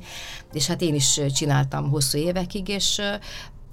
És 0.53 0.67
hát 0.67 0.81
én 0.81 0.95
is 0.95 1.19
csináltam 1.33 1.89
hosszú 1.89 2.17
évekig, 2.17 2.67
és 2.67 3.01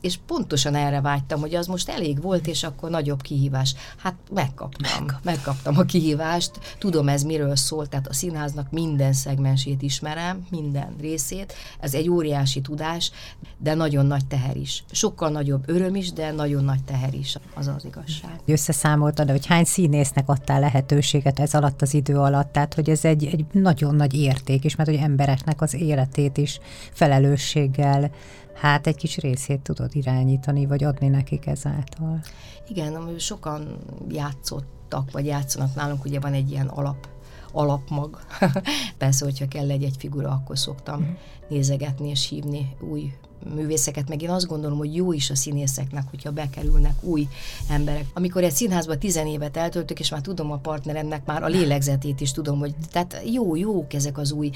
és 0.07 0.19
pontosan 0.27 0.75
erre 0.75 1.01
vágytam, 1.01 1.41
hogy 1.41 1.55
az 1.55 1.67
most 1.67 1.89
elég 1.89 2.23
volt, 2.23 2.47
és 2.47 2.63
akkor 2.63 2.91
nagyobb 2.91 3.23
kihívás. 3.23 3.75
Hát 3.97 4.15
megkaptam, 4.31 4.91
Megkap. 5.01 5.25
megkaptam 5.25 5.79
a 5.79 5.83
kihívást, 5.83 6.51
tudom 6.79 7.09
ez 7.09 7.23
miről 7.23 7.57
szól, 7.57 7.87
tehát 7.87 8.07
a 8.07 8.13
színháznak 8.13 8.71
minden 8.71 9.13
szegmensét 9.13 9.83
ismerem, 9.83 10.47
minden 10.51 10.97
részét, 11.01 11.55
ez 11.81 11.95
egy 11.95 12.09
óriási 12.09 12.61
tudás, 12.61 13.11
de 13.59 13.75
nagyon 13.75 14.07
nagy 14.07 14.27
teher 14.27 14.57
is. 14.57 14.85
Sokkal 14.91 15.31
nagyobb 15.31 15.69
öröm 15.69 15.95
is, 15.95 16.13
de 16.13 16.33
nagyon 16.33 16.65
nagy 16.65 16.85
teher 16.85 17.15
is, 17.15 17.37
az 17.55 17.67
az 17.67 17.85
igazság. 17.85 18.41
Összeszámoltad, 18.47 19.31
hogy 19.31 19.47
hány 19.47 19.65
színésznek 19.65 20.29
adtál 20.29 20.61
lehetőséget 20.61 21.41
ez 21.41 21.55
alatt 21.55 21.83
az 21.83 21.95
idő 21.95 22.19
alatt, 22.19 22.53
tehát 22.53 22.75
hogy 22.75 22.91
ez 22.91 23.05
egy, 23.05 23.25
egy 23.25 23.45
nagyon 23.53 23.95
nagy 23.95 24.15
érték 24.15 24.65
is, 24.65 24.77
mert 24.77 24.89
hogy 24.89 24.99
embereknek 24.99 25.61
az 25.61 25.75
életét 25.75 26.37
is 26.37 26.61
felelősséggel 26.93 28.11
hát 28.57 28.87
egy 28.87 28.97
kis 28.97 29.17
részét 29.17 29.61
tudod 29.61 29.91
irányítani, 29.95 30.67
vagy 30.67 30.85
adni 30.85 31.09
nekik 31.09 31.47
ezáltal. 31.47 32.21
Igen, 32.69 33.19
sokan 33.19 33.79
játszottak, 34.09 35.11
vagy 35.11 35.27
játszanak 35.27 35.75
nálunk, 35.75 36.05
ugye 36.05 36.21
van 36.21 36.33
egy 36.33 36.51
ilyen 36.51 36.67
alap 36.67 37.09
alapmag. 37.53 38.19
Persze, 38.99 39.25
hogyha 39.25 39.49
kell 39.49 39.71
egy, 39.71 39.83
egy 39.83 39.97
figura, 39.99 40.31
akkor 40.31 40.59
szoktam 40.59 41.01
mm. 41.01 41.13
nézegetni 41.49 42.09
és 42.09 42.29
hívni 42.29 42.77
új 42.81 43.13
művészeket, 43.55 44.09
meg 44.09 44.23
én 44.23 44.31
azt 44.31 44.47
gondolom, 44.47 44.79
hogy 44.79 44.95
jó 44.95 45.13
is 45.13 45.31
a 45.31 45.35
színészeknek, 45.35 46.05
hogyha 46.11 46.31
bekerülnek 46.31 47.03
új 47.03 47.29
emberek. 47.69 48.05
Amikor 48.15 48.45
egy 48.45 48.53
színházba 48.53 48.99
tizen 48.99 49.27
évet 49.27 49.57
eltöltök, 49.57 50.01
és 50.01 50.11
már 50.11 50.21
tudom 50.21 50.53
a 50.53 50.57
partneremnek 50.57 51.25
már 51.25 51.43
a 51.43 51.47
lélegzetét 51.47 52.21
is 52.21 52.33
tudom, 52.33 52.59
hogy 52.59 52.75
tehát 52.91 53.23
jó, 53.33 53.57
jók 53.57 53.93
ezek 53.93 54.19
az 54.19 54.33
új 54.33 54.51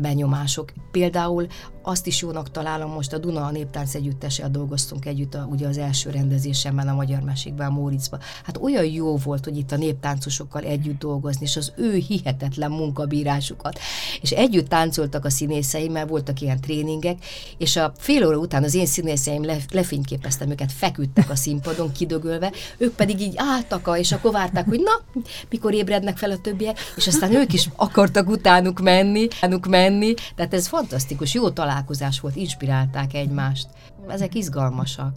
benyomások. 0.00 0.72
Például 0.90 1.46
azt 1.86 2.06
is 2.06 2.20
jónak 2.20 2.50
találom, 2.50 2.90
most 2.90 3.12
a 3.12 3.18
Duna 3.18 3.44
a 3.44 3.50
Néptánc 3.50 3.94
Együttessel 3.94 4.50
dolgoztunk 4.50 5.06
együtt, 5.06 5.34
a, 5.34 5.48
ugye 5.50 5.66
az 5.66 5.78
első 5.78 6.10
rendezésemben 6.10 6.88
a 6.88 6.94
Magyar 6.94 7.20
Mesékben, 7.20 7.66
a 7.66 7.70
Móricban. 7.70 8.20
Hát 8.44 8.58
olyan 8.60 8.84
jó 8.84 9.16
volt, 9.16 9.44
hogy 9.44 9.56
itt 9.56 9.72
a 9.72 9.76
néptáncosokkal 9.76 10.62
együtt 10.62 10.98
dolgozni, 10.98 11.44
és 11.44 11.56
az 11.56 11.72
ő 11.76 11.94
hihetetlen 11.94 12.70
munkabírásukat. 12.70 13.78
És 14.20 14.30
együtt 14.30 14.68
táncoltak 14.68 15.24
a 15.24 15.30
színészeim, 15.30 15.92
mert 15.92 16.08
voltak 16.08 16.40
ilyen 16.40 16.60
tréningek, 16.60 17.24
és 17.58 17.76
a 17.76 17.92
fél 17.98 18.26
óra 18.26 18.36
után 18.36 18.64
az 18.64 18.74
én 18.74 18.86
színészeim 18.86 19.44
le, 19.44 19.56
lefényképeztem 19.70 20.50
őket, 20.50 20.72
feküdtek 20.72 21.30
a 21.30 21.36
színpadon 21.36 21.92
kidögölve, 21.92 22.52
ők 22.78 22.94
pedig 22.94 23.20
így 23.20 23.34
álltak, 23.36 23.98
és 23.98 24.12
akkor 24.12 24.32
várták, 24.32 24.68
hogy 24.68 24.80
na, 24.80 25.22
mikor 25.50 25.74
ébrednek 25.74 26.16
fel 26.16 26.30
a 26.30 26.38
többiek, 26.38 26.78
és 26.96 27.06
aztán 27.06 27.34
ők 27.34 27.52
is 27.52 27.68
akartak 27.76 28.28
utánuk 28.28 28.80
menni, 28.80 29.24
utánuk 29.24 29.66
menni, 29.66 30.14
tehát 30.34 30.54
ez 30.54 30.66
fantasztikus, 30.66 31.34
jó 31.34 31.50
találkozás 31.74 32.20
volt, 32.20 32.36
inspirálták 32.36 33.14
egymást. 33.14 33.68
Ezek 34.08 34.34
izgalmasak. 34.34 35.14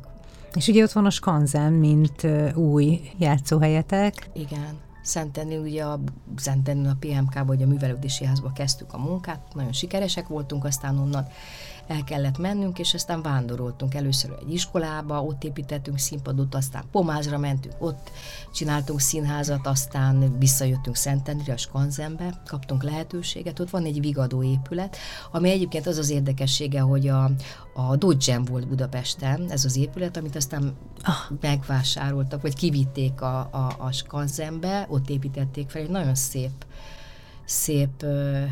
És 0.55 0.67
ugye 0.67 0.83
ott 0.83 0.91
van 0.91 1.05
a 1.05 1.09
Skanzen, 1.09 1.73
mint 1.73 2.27
új 2.55 3.11
játszóhelyetek. 3.17 4.29
Igen. 4.33 4.79
Szentendén, 5.01 5.59
ugye 5.59 5.83
a 5.83 5.99
Szentendén 6.35 6.91
a 6.91 6.97
PMK-ba, 6.99 7.45
vagy 7.45 7.61
a 7.61 7.67
művelődési 7.67 8.25
házba 8.25 8.51
kezdtük 8.51 8.93
a 8.93 8.97
munkát, 8.97 9.39
nagyon 9.53 9.71
sikeresek 9.73 10.27
voltunk, 10.27 10.65
aztán 10.65 10.97
onnan 10.97 11.27
el 11.87 12.03
kellett 12.03 12.37
mennünk, 12.37 12.79
és 12.79 12.93
aztán 12.93 13.21
vándoroltunk. 13.21 13.93
Először 13.93 14.31
egy 14.41 14.53
iskolába, 14.53 15.23
ott 15.23 15.43
építettünk 15.43 15.97
színpadot, 15.97 16.55
aztán 16.55 16.83
Pomázra 16.91 17.37
mentünk, 17.37 17.75
ott 17.79 18.11
csináltunk 18.53 18.99
színházat, 18.99 19.67
aztán 19.67 20.37
visszajöttünk 20.39 20.95
Szentendrére, 20.95 21.53
a 21.53 21.57
Skanzenbe, 21.57 22.41
kaptunk 22.47 22.83
lehetőséget, 22.83 23.59
ott 23.59 23.69
van 23.69 23.85
egy 23.85 23.99
vigadó 23.99 24.43
épület, 24.43 24.97
ami 25.31 25.49
egyébként 25.49 25.87
az 25.87 25.97
az 25.97 26.09
érdekessége, 26.09 26.81
hogy 26.81 27.07
a, 27.07 27.31
a 27.73 27.95
Dodge 27.95 28.39
volt 28.39 28.67
Budapesten, 28.67 29.51
ez 29.51 29.65
az 29.65 29.77
épület, 29.77 30.17
amit 30.17 30.35
aztán 30.35 30.73
ah. 31.03 31.37
megvásároltak, 31.41 32.41
vagy 32.41 32.55
kivitték 32.55 33.21
a, 33.21 33.37
a, 33.39 33.75
a 33.77 33.91
Skanzenbe, 33.91 34.85
ott 34.89 35.09
építették 35.09 35.69
fel, 35.69 35.81
egy 35.81 35.89
nagyon 35.89 36.15
szép 36.15 36.65
szép 37.47 38.05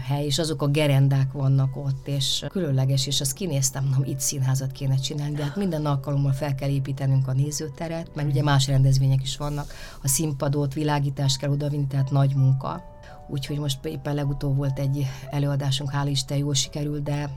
hely, 0.07 0.25
és 0.25 0.39
azok 0.39 0.61
a 0.61 0.67
gerendák 0.67 1.31
vannak 1.31 1.77
ott, 1.77 2.07
és 2.07 2.45
különleges, 2.49 3.07
és 3.07 3.21
azt 3.21 3.33
kinéztem, 3.33 3.83
mondom, 3.83 4.03
itt 4.03 4.19
színházat 4.19 4.71
kéne 4.71 4.95
csinálni, 4.95 5.35
de 5.35 5.43
hát 5.43 5.55
minden 5.55 5.85
alkalommal 5.85 6.31
fel 6.31 6.55
kell 6.55 6.69
építenünk 6.69 7.27
a 7.27 7.33
nézőteret, 7.33 8.15
mert 8.15 8.27
ugye 8.27 8.43
más 8.43 8.67
rendezvények 8.67 9.21
is 9.21 9.37
vannak, 9.37 9.73
a 10.03 10.07
színpadot, 10.07 10.73
világítást 10.73 11.37
kell 11.37 11.49
odavinni, 11.49 11.87
tehát 11.87 12.11
nagy 12.11 12.35
munka. 12.35 12.83
Úgyhogy 13.27 13.57
most 13.57 13.85
éppen 13.85 14.15
legutóbb 14.15 14.55
volt 14.55 14.79
egy 14.79 15.05
előadásunk, 15.29 15.91
hál' 15.93 16.09
Isten 16.09 16.37
jól 16.37 16.53
sikerült, 16.53 17.03
de 17.03 17.29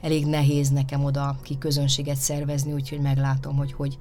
elég 0.00 0.26
nehéz 0.26 0.68
nekem 0.68 1.04
oda 1.04 1.36
ki 1.42 1.58
közönséget 1.58 2.16
szervezni, 2.16 2.72
úgyhogy 2.72 3.00
meglátom, 3.00 3.56
hogy 3.56 3.72
hogy 3.72 3.98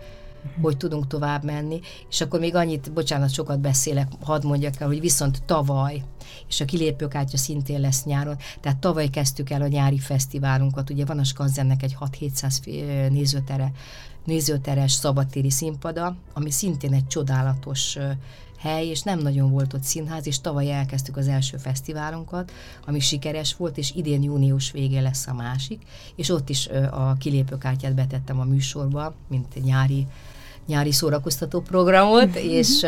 hogy 0.62 0.78
tudunk 0.78 1.08
tovább 1.08 1.44
menni, 1.44 1.80
és 2.10 2.22
akkor 2.22 2.40
még 2.40 2.56
annyit, 2.56 2.94
bocsánat, 2.94 3.34
sokat 3.34 3.60
beszélek, 3.60 4.08
hadd 4.22 4.46
mondjak 4.46 4.80
el, 4.80 4.88
hogy 4.88 5.00
viszont 5.00 5.44
tavaly, 5.44 6.04
és 6.48 6.62
a 6.62 6.66
kilépőkártya 6.66 7.38
szintén 7.38 7.80
lesz 7.80 8.04
nyáron, 8.04 8.38
tehát 8.60 8.78
tavaly 8.78 9.08
kezdtük 9.08 9.50
el 9.50 9.62
a 9.62 9.68
nyári 9.68 10.00
fesztiválunkat, 10.00 10.90
ugye 10.90 11.06
van 11.06 11.20
a 11.20 11.24
Skanzennek 11.24 11.84
egy 11.84 11.98
6-700 12.00 13.10
nézőtere, 13.10 13.72
nézőteres 14.26 14.92
szabadtéri 14.92 15.50
színpada, 15.50 16.16
ami 16.34 16.52
szintén 16.52 16.94
egy 16.94 17.08
csodálatos 17.08 17.98
hely, 18.58 18.88
és 18.88 19.02
nem 19.02 19.20
nagyon 19.20 19.52
volt 19.52 19.74
ott 19.74 19.84
színház, 19.84 20.28
és 20.28 20.42
tavaly 20.42 20.72
elkezdtük 20.72 21.18
az 21.18 21.28
első 21.28 21.58
fesztiválunkat, 21.58 22.52
ami 22.86 23.00
sikeres 23.00 23.56
volt, 23.56 23.78
és 23.78 23.92
idén 23.96 24.24
június 24.24 24.72
végén 24.72 25.02
lesz 25.02 25.28
a 25.28 25.34
másik, 25.34 25.82
és 26.16 26.30
ott 26.30 26.50
is 26.50 26.68
a 26.92 27.16
kilépőkártyát 27.20 27.96
betettem 27.96 28.40
a 28.40 28.44
műsorba, 28.44 29.14
mint 29.28 29.64
nyári 29.64 30.08
nyári 30.68 30.92
szórakoztató 30.92 31.62
programot, 31.62 32.36
és, 32.36 32.86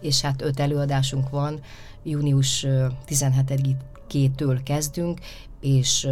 és 0.00 0.20
hát 0.20 0.42
öt 0.42 0.60
előadásunk 0.60 1.30
van, 1.30 1.60
június 2.02 2.66
17-től 3.08 4.60
kezdünk, 4.64 5.20
és 5.60 6.08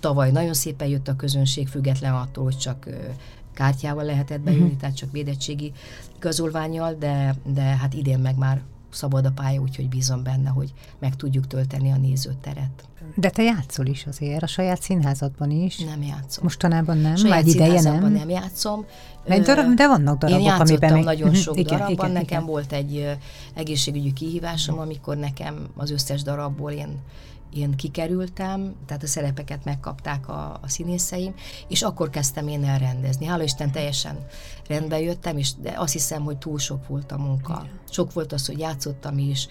tavaly 0.00 0.30
nagyon 0.30 0.54
szépen 0.54 0.88
jött 0.88 1.08
a 1.08 1.16
közönség, 1.16 1.68
független 1.68 2.14
attól, 2.14 2.44
hogy 2.44 2.56
csak 2.56 2.88
kártyával 3.54 4.04
lehetett 4.04 4.40
bejönni, 4.40 4.64
uh-huh. 4.64 4.78
tehát 4.78 4.96
csak 4.96 5.12
védettségi 5.12 5.72
igazolványjal, 6.16 6.94
de, 6.98 7.34
de 7.44 7.62
hát 7.62 7.94
idén 7.94 8.18
meg 8.18 8.36
már 8.36 8.62
szabad 8.96 9.26
a 9.26 9.30
pálya, 9.30 9.60
úgyhogy 9.60 9.88
bízom 9.88 10.22
benne, 10.22 10.48
hogy 10.48 10.72
meg 10.98 11.16
tudjuk 11.16 11.46
tölteni 11.46 11.90
a 11.90 11.96
nézőteret. 11.96 12.88
De 13.14 13.30
te 13.30 13.42
játszol 13.42 13.86
is 13.86 14.06
azért, 14.06 14.42
a 14.42 14.46
saját 14.46 14.82
színházadban 14.82 15.50
is. 15.50 15.78
Nem 15.78 16.02
játszom. 16.02 16.44
Mostanában 16.44 16.98
nem? 16.98 17.16
Saját 17.16 17.42
Vagy 17.42 17.54
ideje 17.54 17.80
nem? 17.80 18.12
nem 18.12 18.28
játszom. 18.28 18.84
De, 19.26 19.38
darab, 19.38 19.74
de 19.74 19.88
vannak 19.88 20.18
darabok, 20.18 20.46
Én 20.46 20.52
amiben 20.52 20.92
még... 20.92 21.04
nagyon 21.04 21.34
sok 21.34 21.56
igen, 21.58 21.78
darabban. 21.78 21.92
igen, 21.92 22.10
nekem 22.10 22.42
igen. 22.42 22.44
volt 22.44 22.72
egy 22.72 23.16
egészségügyi 23.54 24.12
kihívásom, 24.12 24.78
amikor 24.78 25.16
nekem 25.16 25.66
az 25.76 25.90
összes 25.90 26.22
darabból 26.22 26.70
én 26.70 26.98
én 27.56 27.74
kikerültem, 27.74 28.74
tehát 28.86 29.02
a 29.02 29.06
szerepeket 29.06 29.64
megkapták 29.64 30.28
a, 30.28 30.58
a 30.62 30.68
színészeim, 30.68 31.34
és 31.68 31.82
akkor 31.82 32.10
kezdtem 32.10 32.48
én 32.48 32.64
el 32.64 32.78
rendezni. 32.78 33.26
Hála 33.26 33.42
Isten 33.42 33.72
teljesen 33.72 34.26
rendbe 34.68 35.00
jöttem, 35.00 35.36
és 35.36 35.54
de 35.54 35.74
azt 35.76 35.92
hiszem, 35.92 36.22
hogy 36.22 36.38
túl 36.38 36.58
sok 36.58 36.86
volt 36.86 37.12
a 37.12 37.18
munka. 37.18 37.66
Sok 37.90 38.12
volt 38.12 38.32
az, 38.32 38.46
hogy 38.46 38.58
játszottam 38.58 39.18
is, 39.18 39.48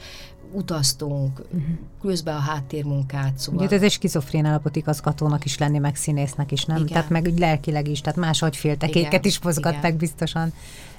utaztunk, 0.52 1.40
uh-huh. 1.40 1.62
közben 2.02 2.36
a 2.36 2.40
háttérmunkát, 2.40 3.38
szóval... 3.38 3.66
Ugye 3.66 3.76
ez 3.76 3.82
egy 3.82 3.92
skizofrén 3.92 4.46
állapot 4.46 4.76
igazgatónak 4.76 5.46
is 5.46 5.58
lenni, 5.58 5.78
meg 5.78 5.96
színésznek 5.96 6.52
is, 6.52 6.66
nem? 6.66 6.78
Igen. 6.78 6.88
Tehát 6.88 7.10
meg 7.10 7.26
úgy 7.26 7.40
lelkileg 7.40 7.88
is, 7.88 8.02
tehát 8.02 8.20
máshogy 8.20 8.56
féltekéket 8.56 9.26
is 9.26 9.40
mozgatták 9.40 9.84
Igen. 9.84 9.98
biztosan. 9.98 10.54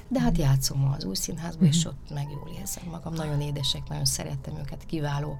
De 0.07 0.19
hát 0.19 0.37
játszom 0.37 0.93
az 0.97 1.05
új 1.05 1.15
színházban, 1.15 1.67
uh-huh. 1.67 1.75
és 1.75 1.85
ott 1.85 2.13
meg 2.13 2.27
jól 2.31 2.49
érzem 2.59 2.83
magam. 2.91 3.13
Nagyon 3.13 3.41
édesek, 3.41 3.81
nagyon 3.89 4.05
szerettem 4.05 4.53
őket, 4.59 4.85
kiváló 4.85 5.37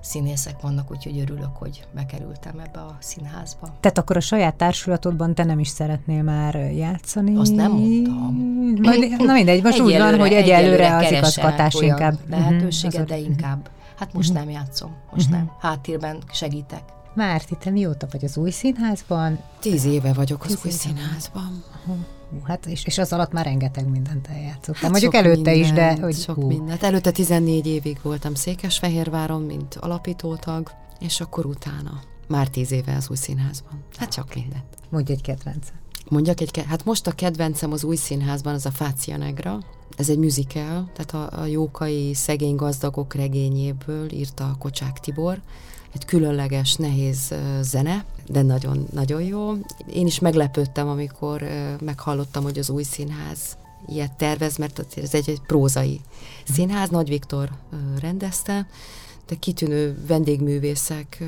színészek 0.00 0.60
vannak, 0.60 0.90
úgyhogy 0.90 1.18
örülök, 1.18 1.56
hogy 1.56 1.86
bekerültem 1.94 2.58
ebbe 2.58 2.80
a 2.80 2.96
színházba. 3.00 3.76
Tehát 3.80 3.98
akkor 3.98 4.16
a 4.16 4.20
saját 4.20 4.54
társulatodban 4.54 5.34
te 5.34 5.44
nem 5.44 5.58
is 5.58 5.68
szeretnél 5.68 6.22
már 6.22 6.54
játszani? 6.54 7.36
Azt 7.36 7.54
nem 7.54 7.72
mondtam. 7.72 8.34
Majd, 8.82 9.22
na 9.24 9.32
mindegy, 9.32 9.62
most 9.62 9.80
úgy 9.80 9.96
van, 9.96 10.18
hogy 10.18 10.32
egyelőre 10.32 10.96
az 10.96 11.10
igazgatás 11.10 11.74
inkább. 11.74 12.18
Lehetőséget, 12.28 13.00
uh-huh, 13.00 13.08
de 13.08 13.18
inkább. 13.18 13.70
Hát 13.98 14.12
most 14.12 14.30
uh-huh. 14.30 14.44
nem 14.44 14.54
játszom, 14.54 14.96
most 15.12 15.26
uh-huh. 15.26 15.44
nem. 15.44 15.52
Háttérben 15.60 16.18
segítek. 16.32 16.82
Márti, 17.14 17.56
te 17.56 17.70
mióta 17.70 18.06
vagy 18.10 18.24
az 18.24 18.36
új 18.36 18.50
színházban? 18.50 19.38
Tíz 19.60 19.84
éve 19.84 20.12
vagyok 20.12 20.44
az 20.44 20.58
új 20.64 20.70
színházban. 20.70 21.64
Uh-huh. 21.86 21.96
Hát 22.44 22.66
és, 22.66 22.84
és 22.84 22.98
az 22.98 23.12
alatt 23.12 23.32
már 23.32 23.44
rengeteg 23.44 23.88
mindent 23.88 24.28
eljátszottam. 24.28 24.82
Hát 24.82 24.90
Mondjuk 24.90 25.14
előtte 25.14 25.50
mindent, 25.50 25.56
is, 25.64 25.70
de 25.72 25.96
hogy 26.00 26.14
sok 26.16 26.34
hú. 26.34 26.46
mindent. 26.46 26.82
Előtte 26.82 27.10
14 27.10 27.66
évig 27.66 27.98
voltam 28.02 28.34
Székesfehérváron, 28.34 29.42
mint 29.42 29.74
alapítótag, 29.74 30.70
és 31.00 31.20
akkor 31.20 31.46
utána 31.46 32.00
már 32.28 32.48
tíz 32.48 32.72
éve 32.72 32.96
az 32.96 33.10
új 33.10 33.16
színházban. 33.16 33.84
Hát 33.96 34.10
csak 34.12 34.34
mindent. 34.34 34.64
Mondj 34.88 35.12
egy 35.12 35.22
kedvencet. 35.22 35.72
Mondjak 36.08 36.40
egy, 36.40 36.50
ke- 36.50 36.64
hát 36.66 36.84
most 36.84 37.06
a 37.06 37.12
kedvencem 37.12 37.72
az 37.72 37.84
új 37.84 37.96
színházban 37.96 38.54
az 38.54 38.66
a 38.66 38.70
Fácia 38.70 39.16
Negra. 39.16 39.58
Ez 39.96 40.08
egy 40.08 40.18
musical, 40.18 40.90
tehát 40.94 41.32
a, 41.32 41.40
a 41.40 41.46
Jókai 41.46 42.14
szegény 42.14 42.56
gazdagok 42.56 43.14
regényéből 43.14 44.12
írta 44.12 44.44
a 44.44 44.56
Kocsák 44.58 45.00
Tibor 45.00 45.40
egy 45.92 46.04
különleges, 46.04 46.74
nehéz 46.74 47.34
zene, 47.60 48.04
de 48.28 48.42
nagyon-nagyon 48.42 49.22
jó. 49.22 49.52
Én 49.92 50.06
is 50.06 50.18
meglepődtem, 50.18 50.88
amikor 50.88 51.44
meghallottam, 51.80 52.42
hogy 52.42 52.58
az 52.58 52.70
új 52.70 52.82
színház 52.82 53.56
ilyet 53.88 54.12
tervez, 54.12 54.56
mert 54.56 54.96
ez 54.96 55.14
egy, 55.14 55.30
egy 55.30 55.40
prózai 55.40 56.00
színház, 56.52 56.88
Nagy 56.88 57.08
Viktor 57.08 57.50
rendezte, 58.00 58.66
de 59.26 59.34
kitűnő 59.34 60.04
vendégművészek 60.06 61.22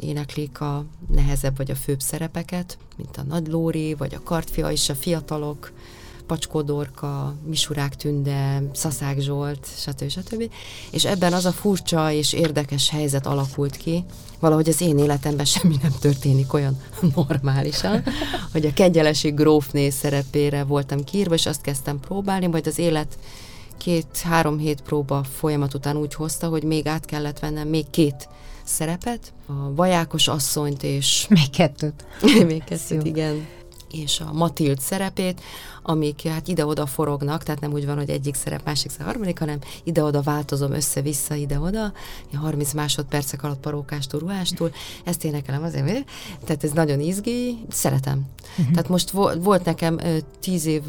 éneklik 0.00 0.60
a 0.60 0.84
nehezebb 1.14 1.56
vagy 1.56 1.70
a 1.70 1.74
főbb 1.74 2.00
szerepeket, 2.00 2.78
mint 2.96 3.16
a 3.16 3.22
Nagy 3.22 3.46
Lóri, 3.46 3.94
vagy 3.94 4.14
a 4.14 4.22
Kartfia 4.22 4.70
és 4.70 4.88
a 4.88 4.94
fiatalok, 4.94 5.72
Pacskó 6.28 6.62
Dorka, 6.62 7.34
Misurák 7.46 7.96
Tünde, 7.96 8.62
Szaszák 8.72 9.18
Zsolt, 9.20 9.66
stb. 9.76 10.08
stb. 10.08 10.50
És 10.90 11.04
ebben 11.04 11.32
az 11.32 11.44
a 11.44 11.52
furcsa 11.52 12.12
és 12.12 12.32
érdekes 12.32 12.90
helyzet 12.90 13.26
alakult 13.26 13.76
ki, 13.76 14.04
valahogy 14.40 14.68
az 14.68 14.80
én 14.80 14.98
életemben 14.98 15.44
semmi 15.44 15.76
nem 15.82 15.92
történik 16.00 16.52
olyan 16.52 16.80
normálisan, 17.16 18.02
hogy 18.52 18.66
a 18.66 18.72
kegyelesi 18.72 19.30
grófné 19.30 19.90
szerepére 19.90 20.64
voltam 20.64 21.04
kiírva, 21.04 21.34
és 21.34 21.46
azt 21.46 21.60
kezdtem 21.60 22.00
próbálni, 22.00 22.46
majd 22.46 22.66
az 22.66 22.78
élet 22.78 23.18
két-három 23.76 24.58
hét 24.58 24.80
próba 24.80 25.24
folyamat 25.24 25.74
után 25.74 25.96
úgy 25.96 26.14
hozta, 26.14 26.48
hogy 26.48 26.62
még 26.62 26.86
át 26.86 27.04
kellett 27.04 27.38
vennem 27.38 27.68
még 27.68 27.90
két 27.90 28.28
szerepet, 28.64 29.32
a 29.46 29.74
vajákos 29.74 30.28
asszonyt 30.28 30.82
és... 30.82 31.26
Még 31.28 31.50
kettőt. 31.50 32.04
még 32.46 32.64
kettőt, 32.64 33.06
igen 33.06 33.46
és 33.90 34.20
a 34.20 34.32
Matild 34.32 34.80
szerepét, 34.80 35.40
amik 35.82 36.22
hát 36.22 36.48
ide-oda 36.48 36.86
forognak, 36.86 37.42
tehát 37.42 37.60
nem 37.60 37.72
úgy 37.72 37.86
van, 37.86 37.96
hogy 37.96 38.10
egyik 38.10 38.34
szerep, 38.34 38.64
másik 38.64 38.90
szerep, 38.90 39.06
harmadik, 39.06 39.38
hanem 39.38 39.58
ide-oda 39.84 40.22
változom 40.22 40.72
össze-vissza, 40.72 41.34
ide-oda, 41.34 41.92
30 42.34 42.72
másodpercek 42.72 43.42
alatt 43.42 43.60
parókástól, 43.60 44.20
ruhástól, 44.20 44.72
ezt 45.04 45.24
énekelem 45.24 45.62
azért, 45.62 46.08
tehát 46.44 46.64
ez 46.64 46.70
nagyon 46.70 47.00
izgi, 47.00 47.58
szeretem. 47.70 48.26
Uh-huh. 48.50 48.70
Tehát 48.70 48.88
most 48.88 49.10
vo- 49.10 49.42
volt 49.42 49.64
nekem 49.64 50.00
tíz 50.40 50.66
év 50.66 50.82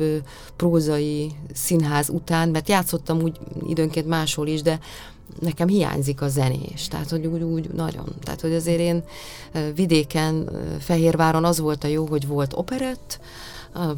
prózai 0.55 1.31
színház 1.53 2.09
után, 2.09 2.49
mert 2.49 2.69
játszottam 2.69 3.21
úgy 3.21 3.39
időnként 3.67 4.07
máshol 4.07 4.47
is, 4.47 4.61
de 4.61 4.79
nekem 5.39 5.67
hiányzik 5.67 6.21
a 6.21 6.27
zenés, 6.27 6.87
tehát 6.87 7.09
hogy 7.09 7.25
úgy, 7.25 7.41
úgy 7.41 7.69
nagyon. 7.69 8.05
Tehát, 8.23 8.41
hogy 8.41 8.53
azért 8.53 8.79
én 8.79 9.03
vidéken, 9.75 10.49
Fehérváron 10.79 11.45
az 11.45 11.59
volt 11.59 11.83
a 11.83 11.87
jó, 11.87 12.05
hogy 12.05 12.27
volt 12.27 12.53
operett, 12.55 13.19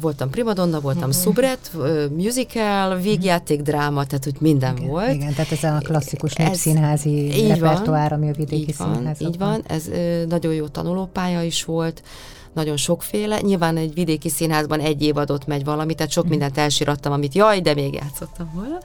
voltam 0.00 0.30
primadonna, 0.30 0.80
voltam 0.80 1.08
uh-huh. 1.08 1.22
szubret, 1.22 1.70
musical, 2.16 2.96
végjáték, 2.96 3.62
dráma, 3.62 4.04
tehát 4.04 4.24
hogy 4.24 4.36
minden 4.38 4.76
igen, 4.76 4.88
volt. 4.88 5.12
Igen, 5.12 5.34
tehát 5.34 5.52
ez 5.52 5.62
a 5.62 5.78
klasszikus 5.82 6.32
népszínházi 6.32 7.46
repertoár, 7.48 8.12
ami 8.12 8.28
a 8.28 8.32
vidéki 8.32 8.62
így 8.62 8.76
van, 8.76 8.94
színházakban. 8.94 9.28
Így 9.32 9.38
van, 9.38 9.62
ez 9.66 9.90
nagyon 10.28 10.54
jó 10.54 10.66
tanulópálya 10.66 11.42
is 11.42 11.64
volt, 11.64 12.02
nagyon 12.54 12.76
sokféle. 12.76 13.40
Nyilván 13.40 13.76
egy 13.76 13.94
vidéki 13.94 14.28
színházban 14.28 14.80
egy 14.80 15.02
évadot 15.02 15.46
megy 15.46 15.64
valami, 15.64 15.94
tehát 15.94 16.12
sok 16.12 16.28
mindent 16.28 16.58
elsirattam, 16.58 17.12
amit 17.12 17.34
jaj, 17.34 17.60
de 17.60 17.74
még 17.74 17.94
játszottam 17.94 18.50
volna. 18.54 18.78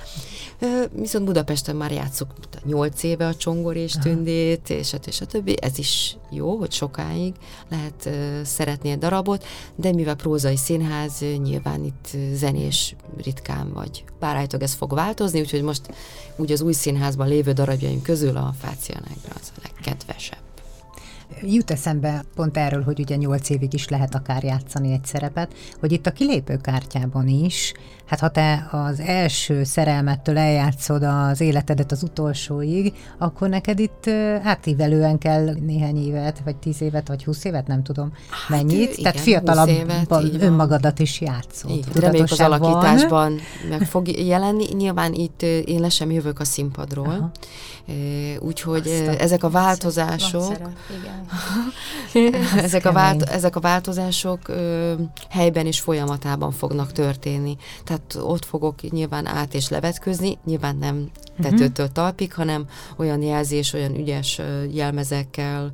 Viszont 0.91 1.25
Budapesten 1.25 1.75
már 1.75 1.91
játszok 1.91 2.33
8 2.65 3.03
éve 3.03 3.27
a 3.27 3.35
csongor 3.35 3.75
és 3.75 3.93
tündét, 4.01 4.69
és 4.69 4.93
a, 4.93 4.97
és 5.05 5.21
a 5.21 5.25
többi. 5.25 5.57
Ez 5.61 5.77
is 5.77 6.17
jó, 6.29 6.55
hogy 6.55 6.71
sokáig 6.71 7.33
lehet 7.69 8.09
szeretni 8.45 8.89
egy 8.89 8.97
darabot, 8.97 9.45
de 9.75 9.93
mivel 9.93 10.15
prózai 10.15 10.57
színház, 10.57 11.23
nyilván 11.43 11.83
itt 11.83 12.07
zenés 12.33 12.95
ritkán 13.23 13.73
vagy. 13.73 14.03
Bár 14.19 14.35
állítólag 14.35 14.65
ez 14.65 14.73
fog 14.73 14.93
változni, 14.93 15.39
úgyhogy 15.39 15.61
most 15.61 15.81
úgy 16.35 16.51
az 16.51 16.61
új 16.61 16.73
színházban 16.73 17.27
lévő 17.27 17.51
darabjaim 17.51 18.01
közül 18.01 18.37
a 18.37 18.53
Fácia 18.59 18.99
Negra 19.07 19.39
az 19.41 19.51
a 19.55 19.59
legkedvesebb. 19.63 20.46
Jut 21.41 21.71
eszembe 21.71 22.23
pont 22.35 22.57
erről, 22.57 22.83
hogy 22.83 22.99
ugye 22.99 23.15
nyolc 23.15 23.49
évig 23.49 23.73
is 23.73 23.87
lehet 23.87 24.15
akár 24.15 24.43
játszani 24.43 24.91
egy 24.91 25.05
szerepet, 25.05 25.53
hogy 25.79 25.91
itt 25.91 26.05
a 26.05 26.11
kilépőkártyában 26.11 27.27
is, 27.27 27.73
hát 28.07 28.19
ha 28.19 28.29
te 28.29 28.67
az 28.71 28.99
első 28.99 29.63
szerelmettől 29.63 30.37
eljátszod 30.37 31.03
az 31.03 31.41
életedet 31.41 31.91
az 31.91 32.03
utolsóig, 32.03 32.93
akkor 33.17 33.49
neked 33.49 33.79
itt 33.79 34.09
átívelően 34.43 35.17
kell 35.17 35.53
néhány 35.65 36.05
évet, 36.05 36.41
vagy 36.43 36.55
tíz 36.55 36.81
évet, 36.81 37.07
vagy 37.07 37.23
húsz 37.23 37.43
évet, 37.43 37.67
nem 37.67 37.83
tudom 37.83 38.11
hát, 38.29 38.49
mennyit. 38.49 38.91
Igen, 38.91 39.03
Tehát 39.03 39.19
fiatalabban 39.19 40.41
önmagadat 40.41 40.99
is 40.99 41.21
játszol. 41.21 41.71
Reméljük 41.93 42.31
az 42.31 42.39
alakításban 42.39 43.39
meg 43.69 43.81
fog 43.81 44.07
jelenni. 44.07 44.65
Nyilván 44.73 45.13
itt 45.13 45.41
én 45.41 45.79
le 45.79 45.89
sem 45.89 46.11
jövök 46.11 46.39
a 46.39 46.45
színpadról. 46.45 47.05
Aha. 47.07 47.31
Úgyhogy 48.39 48.87
Aztán 48.87 49.17
ezek 49.27 49.43
a 49.43 49.49
változások, 49.49 50.57
ezek, 52.57 52.85
a 52.85 52.91
vált, 52.91 53.23
ezek 53.23 53.55
a 53.55 53.59
változások 53.59 54.39
helyben 55.29 55.65
és 55.65 55.79
folyamatában 55.79 56.51
fognak 56.51 56.91
történni. 56.91 57.57
Tehát 57.83 57.96
tehát 57.97 58.29
ott 58.29 58.45
fogok 58.45 58.81
nyilván 58.81 59.25
át 59.25 59.53
és 59.53 59.69
levetközni, 59.69 60.37
nyilván 60.45 60.75
nem 60.75 61.09
tetőtől 61.41 61.91
talpig, 61.91 62.33
hanem 62.33 62.67
olyan 62.95 63.21
jelzés, 63.21 63.73
olyan 63.73 63.95
ügyes 63.95 64.41
jelmezekkel, 64.71 65.71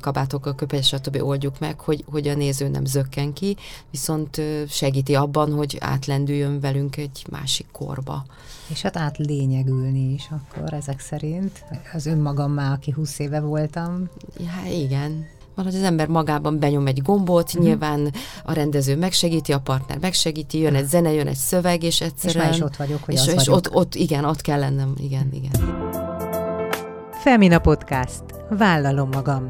kabátokkal, 0.00 0.54
köpenyes, 0.54 0.86
stb. 0.86 1.22
oldjuk 1.22 1.58
meg, 1.58 1.80
hogy, 1.80 2.04
hogy 2.10 2.28
a 2.28 2.34
néző 2.34 2.68
nem 2.68 2.84
zökken 2.84 3.32
ki, 3.32 3.56
viszont 3.90 4.40
segíti 4.68 5.14
abban, 5.14 5.52
hogy 5.52 5.76
átlendüljön 5.80 6.60
velünk 6.60 6.96
egy 6.96 7.26
másik 7.30 7.66
korba. 7.72 8.24
És 8.68 8.82
hát 8.82 8.96
átlényegülni 8.96 10.12
is 10.12 10.28
akkor 10.30 10.72
ezek 10.72 11.00
szerint. 11.00 11.64
Az 11.92 12.06
önmagammal, 12.06 12.72
aki 12.72 12.90
20 12.90 13.18
éve 13.18 13.40
voltam. 13.40 14.08
Ja, 14.38 14.72
igen, 14.72 15.26
valahogy 15.56 15.78
az 15.78 15.84
ember 15.84 16.08
magában 16.08 16.58
benyom 16.58 16.86
egy 16.86 17.02
gombot, 17.02 17.58
mm. 17.58 17.62
nyilván 17.62 18.12
a 18.44 18.52
rendező 18.52 18.96
megsegíti, 18.96 19.52
a 19.52 19.58
partner 19.58 19.98
megsegíti, 19.98 20.58
jön 20.58 20.74
egy 20.74 20.86
zene, 20.86 21.12
jön 21.12 21.26
egy 21.26 21.36
szöveg, 21.36 21.82
és 21.82 22.00
egyszerűen... 22.00 22.44
És 22.44 22.50
már 22.50 22.54
is 22.54 22.60
ott 22.60 22.76
vagyok, 22.76 23.04
hogy 23.04 23.14
és, 23.14 23.20
az 23.20 23.26
és 23.26 23.34
vagyok. 23.34 23.54
Ott, 23.54 23.74
ott, 23.74 23.94
igen, 23.94 24.24
ott 24.24 24.40
kell 24.40 24.58
lennem, 24.58 24.94
igen, 24.98 25.28
igen. 25.32 25.84
Femina 27.10 27.58
Podcast. 27.58 28.22
Vállalom 28.48 29.08
magam. 29.12 29.48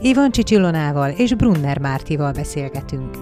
Ivan 0.00 0.30
Csicsilonával 0.30 1.10
és 1.10 1.34
Brunner 1.34 1.78
Mártival 1.78 2.32
beszélgetünk. 2.32 3.16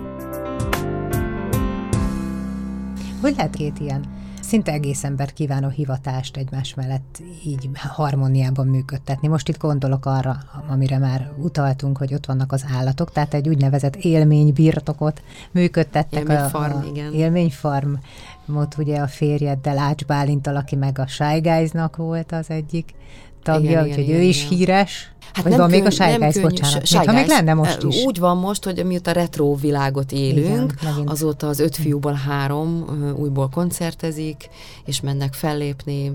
Hogy 3.21 3.35
lehet 3.37 3.55
két 3.55 3.79
ilyen 3.79 4.05
szinte 4.47 4.73
egész 4.73 5.05
embert 5.05 5.33
kívánó 5.33 5.69
hivatást 5.69 6.37
egymás 6.37 6.75
mellett 6.75 7.23
így 7.45 7.71
harmóniában 7.75 8.67
működtetni. 8.67 9.29
Most 9.29 9.49
itt 9.49 9.59
gondolok 9.59 10.07
arra, 10.07 10.37
amire 10.69 10.99
már 10.99 11.33
utaltunk, 11.39 11.99
hogy 11.99 12.15
ott 12.15 12.27
vannak 12.27 12.53
az 12.53 12.65
állatok, 12.77 13.13
tehát 13.13 13.35
egy 13.35 13.49
úgynevezett 13.49 13.97
élménybirtokot 13.97 15.23
működtettek. 15.51 16.21
Élményfarm, 16.21 16.73
a, 16.73 16.81
a 16.81 16.85
igen. 16.85 17.13
Élményfarmot 17.13 18.77
ugye 18.79 18.99
a 18.99 19.07
férjeddel, 19.07 19.79
Ács 19.79 20.05
Bálintal, 20.05 20.57
aki 20.57 20.77
meg 20.77 20.99
a 20.99 21.07
Shy 21.07 21.41
Guys-nak 21.41 21.97
volt 21.97 22.33
az 22.33 22.51
egyik 22.51 22.95
tagja, 23.43 23.71
igen, 23.71 23.85
úgyhogy 23.85 24.03
igen, 24.03 24.15
ő 24.15 24.19
igen, 24.19 24.29
is 24.29 24.49
híres. 24.49 25.15
Hát 25.33 25.43
Vagy 25.45 25.53
nem 25.53 25.61
van 25.61 25.71
könny, 25.71 25.79
még 25.79 25.89
a 25.89 25.91
Shy 25.91 26.17
Guys, 26.19 26.41
bocsánat. 26.41 26.87
Shy 26.87 26.97
ha 26.97 27.13
még 27.13 27.27
lenne 27.27 27.55
most 27.55 27.83
is. 27.83 28.05
Úgy 28.05 28.19
van 28.19 28.37
most, 28.37 28.65
hogy 28.65 28.85
mióta 28.85 29.13
retro 29.13 29.55
világot 29.55 30.13
élünk, 30.13 30.75
Igen, 30.81 31.09
azóta 31.09 31.49
az 31.49 31.59
öt 31.59 31.77
fiúból 31.77 32.13
három 32.13 32.85
újból 33.17 33.49
koncertezik, 33.49 34.49
és 34.85 35.01
mennek 35.01 35.33
fellépni, 35.33 36.13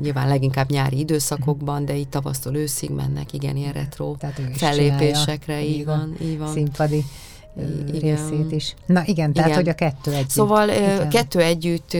nyilván 0.00 0.28
leginkább 0.28 0.70
nyári 0.70 0.98
időszakokban, 0.98 1.84
de 1.84 1.96
így 1.96 2.08
tavasztól 2.08 2.54
őszig 2.54 2.90
mennek, 2.90 3.32
igen, 3.32 3.56
ilyen 3.56 3.72
retro 3.72 4.14
fellépésekre, 4.52 5.64
így 5.64 5.84
van, 5.84 6.16
így 6.22 6.38
van. 6.38 6.52
Színpadi 6.52 7.04
igen. 7.56 8.00
részét 8.00 8.52
is. 8.52 8.74
Na 8.86 9.02
igen, 9.04 9.32
tehát 9.32 9.50
igen. 9.50 9.62
hogy 9.62 9.68
a 9.68 9.74
kettő 9.74 10.12
együtt. 10.12 10.30
Szóval 10.30 10.68
igen. 10.68 11.08
kettő 11.08 11.40
együtt, 11.40 11.96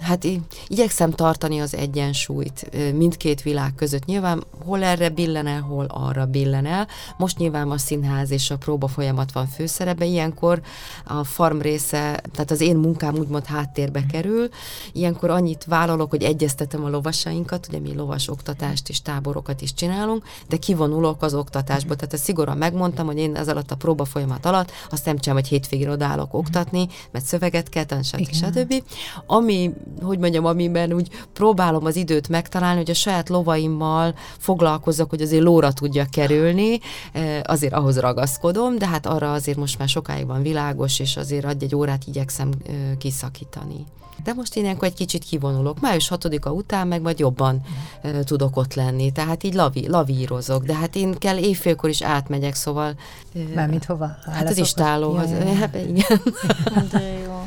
hát 0.00 0.26
igyekszem 0.68 1.10
tartani 1.10 1.60
az 1.60 1.74
egyensúlyt 1.74 2.70
mindkét 2.94 3.42
világ 3.42 3.74
között. 3.74 4.04
Nyilván 4.04 4.44
hol 4.64 4.82
erre 4.82 5.08
billen 5.08 5.46
el, 5.46 5.60
hol 5.60 5.84
arra 5.88 6.26
billen 6.26 6.66
el. 6.66 6.88
Most 7.16 7.38
nyilván 7.38 7.70
a 7.70 7.78
színház 7.78 8.30
és 8.30 8.50
a 8.50 8.56
próba 8.56 8.88
folyamat 8.88 9.32
van 9.32 9.46
főszerepe, 9.46 10.04
ilyenkor 10.04 10.60
a 11.04 11.24
farm 11.24 11.58
része, 11.60 12.22
tehát 12.32 12.50
az 12.50 12.60
én 12.60 12.76
munkám 12.76 13.16
úgymond 13.16 13.44
háttérbe 13.44 14.06
kerül. 14.06 14.48
Ilyenkor 14.92 15.30
annyit 15.30 15.64
vállalok, 15.64 16.10
hogy 16.10 16.22
egyeztetem 16.22 16.84
a 16.84 16.88
lovasainkat, 16.88 17.66
ugye 17.68 17.78
mi 17.78 17.94
lovas 17.94 18.28
oktatást 18.28 18.88
és 18.88 19.02
táborokat 19.02 19.60
is 19.60 19.74
csinálunk, 19.74 20.24
de 20.48 20.56
kivonulok 20.56 21.22
az 21.22 21.34
oktatásból. 21.34 21.96
Tehát 21.96 22.14
ezt 22.14 22.24
szigorúan 22.24 22.56
megmondtam, 22.56 23.06
hogy 23.06 23.18
én 23.18 23.36
ez 23.36 23.48
alatt 23.48 23.70
a 23.70 23.76
próba 23.76 24.04
folyamat 24.04 24.46
alatt 24.46 24.70
azt 24.92 25.04
nem 25.04 25.18
csinálom, 25.18 25.42
hogy 25.42 25.50
hétvégén 25.50 25.88
odállok 25.88 26.34
oktatni, 26.34 26.88
mert 27.10 27.24
szöveget 27.24 27.68
kell 27.68 27.84
tanulni, 27.84 28.24
stb. 28.32 28.32
stb. 28.32 28.82
Ami, 29.26 29.70
hogy 30.02 30.18
mondjam, 30.18 30.44
amiben 30.44 30.92
úgy 30.92 31.08
próbálom 31.32 31.84
az 31.84 31.96
időt 31.96 32.28
megtalálni, 32.28 32.78
hogy 32.78 32.90
a 32.90 32.94
saját 32.94 33.28
lovaimmal 33.28 34.14
foglalkozok, 34.38 35.10
hogy 35.10 35.22
azért 35.22 35.42
lóra 35.42 35.72
tudja 35.72 36.06
kerülni, 36.12 36.80
eh, 37.12 37.40
azért 37.42 37.72
ahhoz 37.72 37.98
ragaszkodom, 37.98 38.78
de 38.78 38.86
hát 38.86 39.06
arra 39.06 39.32
azért 39.32 39.58
most 39.58 39.78
már 39.78 39.88
sokáig 39.88 40.26
van 40.26 40.42
világos, 40.42 40.98
és 40.98 41.16
azért 41.16 41.44
adj 41.44 41.64
egy 41.64 41.74
órát 41.74 42.02
igyekszem 42.06 42.50
eh, 42.66 42.74
kiszakítani. 42.98 43.86
De 44.24 44.32
most 44.32 44.56
én 44.56 44.62
ilyenkor 44.62 44.88
egy 44.88 44.94
kicsit 44.94 45.24
kivonulok. 45.24 45.80
Május 45.80 46.10
6-a 46.14 46.48
után 46.48 46.86
meg 46.86 47.02
majd 47.02 47.18
jobban 47.18 47.60
uh, 48.02 48.20
tudok 48.20 48.56
ott 48.56 48.74
lenni. 48.74 49.12
Tehát 49.12 49.42
így 49.42 49.54
lavi, 49.54 49.88
lavírozok. 49.88 50.64
De 50.64 50.74
hát 50.74 50.96
én 50.96 51.18
kell 51.18 51.36
évfélkor 51.36 51.90
is 51.90 52.02
átmegyek, 52.02 52.54
szóval... 52.54 52.94
Uh, 53.34 53.54
Mármint 53.54 53.84
hova? 53.84 54.16
Hát 54.32 54.48
az 54.48 54.58
istálóhoz. 54.58 55.30
Ja, 55.30 55.36
ja. 55.36 55.54
Hát, 55.54 55.74
igen. 55.74 56.20
De 56.92 57.02
jó. 57.24 57.46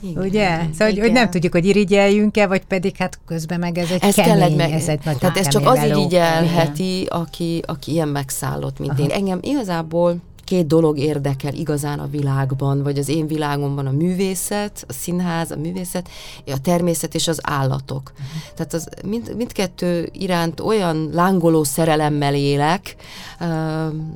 Igen, 0.00 0.22
Ugye? 0.22 0.48
Szóval, 0.48 0.68
igen. 0.72 0.86
Hogy, 0.86 0.98
hogy 0.98 1.12
nem 1.12 1.30
tudjuk, 1.30 1.52
hogy 1.52 1.66
irigyeljünk-e, 1.66 2.46
vagy 2.46 2.64
pedig 2.64 2.96
hát 2.96 3.18
közben 3.26 3.58
meg 3.58 3.78
ez 3.78 3.90
egy 3.90 4.02
ez 4.02 4.14
kemény, 4.14 4.32
kell 4.32 4.42
egy 4.42 4.56
meg, 4.56 4.72
ez 4.72 4.88
egy 4.88 5.00
nagy 5.04 5.18
Tehát 5.18 5.36
ez 5.36 5.48
csak 5.48 5.66
az 5.66 5.82
irigyelheti, 5.82 7.06
aki, 7.08 7.62
aki 7.66 7.92
ilyen 7.92 8.08
megszállott, 8.08 8.78
mint 8.78 8.92
Aha. 8.92 9.02
én. 9.02 9.10
Engem 9.10 9.38
igazából 9.42 10.16
két 10.48 10.66
dolog 10.66 10.98
érdekel 10.98 11.54
igazán 11.54 11.98
a 11.98 12.06
világban, 12.06 12.82
vagy 12.82 12.98
az 12.98 13.08
én 13.08 13.26
világomban 13.26 13.86
a 13.86 13.90
művészet, 13.90 14.84
a 14.88 14.92
színház, 14.92 15.50
a 15.50 15.56
művészet, 15.56 16.08
a 16.46 16.60
természet 16.60 17.14
és 17.14 17.28
az 17.28 17.38
állatok. 17.42 18.12
Uh-huh. 18.12 18.54
Tehát 18.54 18.72
az 18.72 18.88
mind, 19.04 19.34
mindkettő 19.36 20.08
iránt 20.12 20.60
olyan 20.60 21.10
lángoló 21.12 21.64
szerelemmel 21.64 22.34
élek. 22.34 22.94
Uh, 23.32 23.38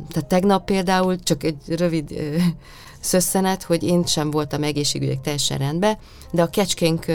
tehát 0.08 0.26
tegnap 0.28 0.64
például 0.64 1.18
csak 1.18 1.44
egy 1.44 1.56
rövid 1.66 2.10
uh, 2.10 2.42
szösszenet, 3.02 3.62
hogy 3.62 3.82
én 3.82 4.04
sem 4.04 4.30
voltam 4.30 4.62
egészségügyek 4.62 5.20
teljesen 5.20 5.58
rendben, 5.58 5.98
de 6.30 6.42
a 6.42 6.50
kecskénk 6.50 7.06